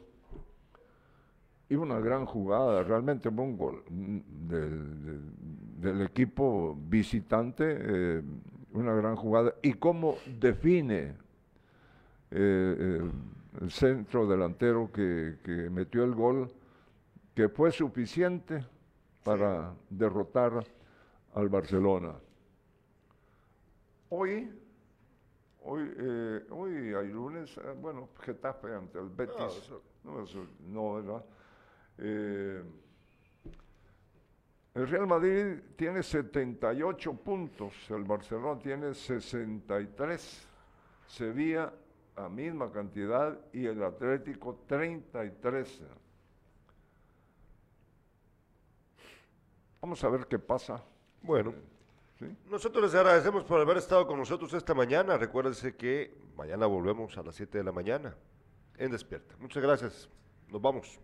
Y 1.69 1.75
una 1.75 1.99
gran 1.99 2.25
jugada, 2.25 2.83
realmente 2.83 3.31
fue 3.31 3.43
un 3.45 3.57
gol 3.57 3.83
mm, 3.89 4.17
del, 4.49 5.05
del- 5.05 5.31
del 5.81 6.01
equipo 6.03 6.77
visitante, 6.79 7.63
eh, 7.79 8.21
una 8.73 8.93
gran 8.93 9.15
jugada. 9.15 9.55
Y 9.63 9.73
cómo 9.73 10.17
define 10.39 11.15
eh, 12.29 12.99
el, 12.99 13.11
el 13.61 13.71
centro 13.71 14.27
delantero 14.27 14.91
que, 14.91 15.37
que 15.43 15.69
metió 15.69 16.03
el 16.03 16.13
gol, 16.13 16.51
que 17.33 17.49
fue 17.49 17.71
suficiente 17.71 18.63
para 19.23 19.73
derrotar 19.89 20.63
al 21.33 21.49
Barcelona. 21.49 22.13
Hoy, 24.13 24.51
hoy, 25.63 25.93
eh, 25.97 26.45
hoy 26.49 26.93
hay 26.93 27.07
lunes, 27.07 27.55
eh, 27.57 27.73
bueno, 27.79 28.09
Getafe 28.19 28.75
ante 28.75 28.99
el 28.99 29.09
Betis. 29.09 29.35
eso- 29.57 29.81
No, 30.03 30.23
eso 30.23 30.45
no, 30.67 30.95
¿verdad? 30.95 31.25
Eh, 31.99 32.63
el 34.73 34.87
Real 34.87 35.07
Madrid 35.07 35.61
tiene 35.77 36.01
78 36.03 37.13
puntos, 37.13 37.73
el 37.91 38.03
Barcelona 38.03 38.59
tiene 38.59 38.93
63, 38.93 40.45
Sevilla 41.07 41.71
la 42.17 42.27
misma 42.29 42.71
cantidad 42.71 43.39
y 43.53 43.65
el 43.65 43.81
Atlético 43.83 44.63
33. 44.67 45.81
Vamos 49.81 50.03
a 50.03 50.09
ver 50.09 50.25
qué 50.27 50.37
pasa. 50.39 50.83
Bueno, 51.21 51.53
nosotros 52.49 52.83
les 52.83 52.95
agradecemos 52.95 53.43
por 53.43 53.59
haber 53.59 53.77
estado 53.77 54.05
con 54.07 54.17
nosotros 54.17 54.53
esta 54.53 54.73
mañana. 54.73 55.17
Recuérdense 55.17 55.75
que 55.75 56.13
mañana 56.35 56.65
volvemos 56.65 57.17
a 57.17 57.23
las 57.23 57.35
7 57.35 57.57
de 57.57 57.63
la 57.63 57.71
mañana 57.71 58.15
en 58.77 58.91
Despierta. 58.91 59.35
Muchas 59.39 59.63
gracias. 59.63 60.09
Nos 60.49 60.61
vamos. 60.61 60.99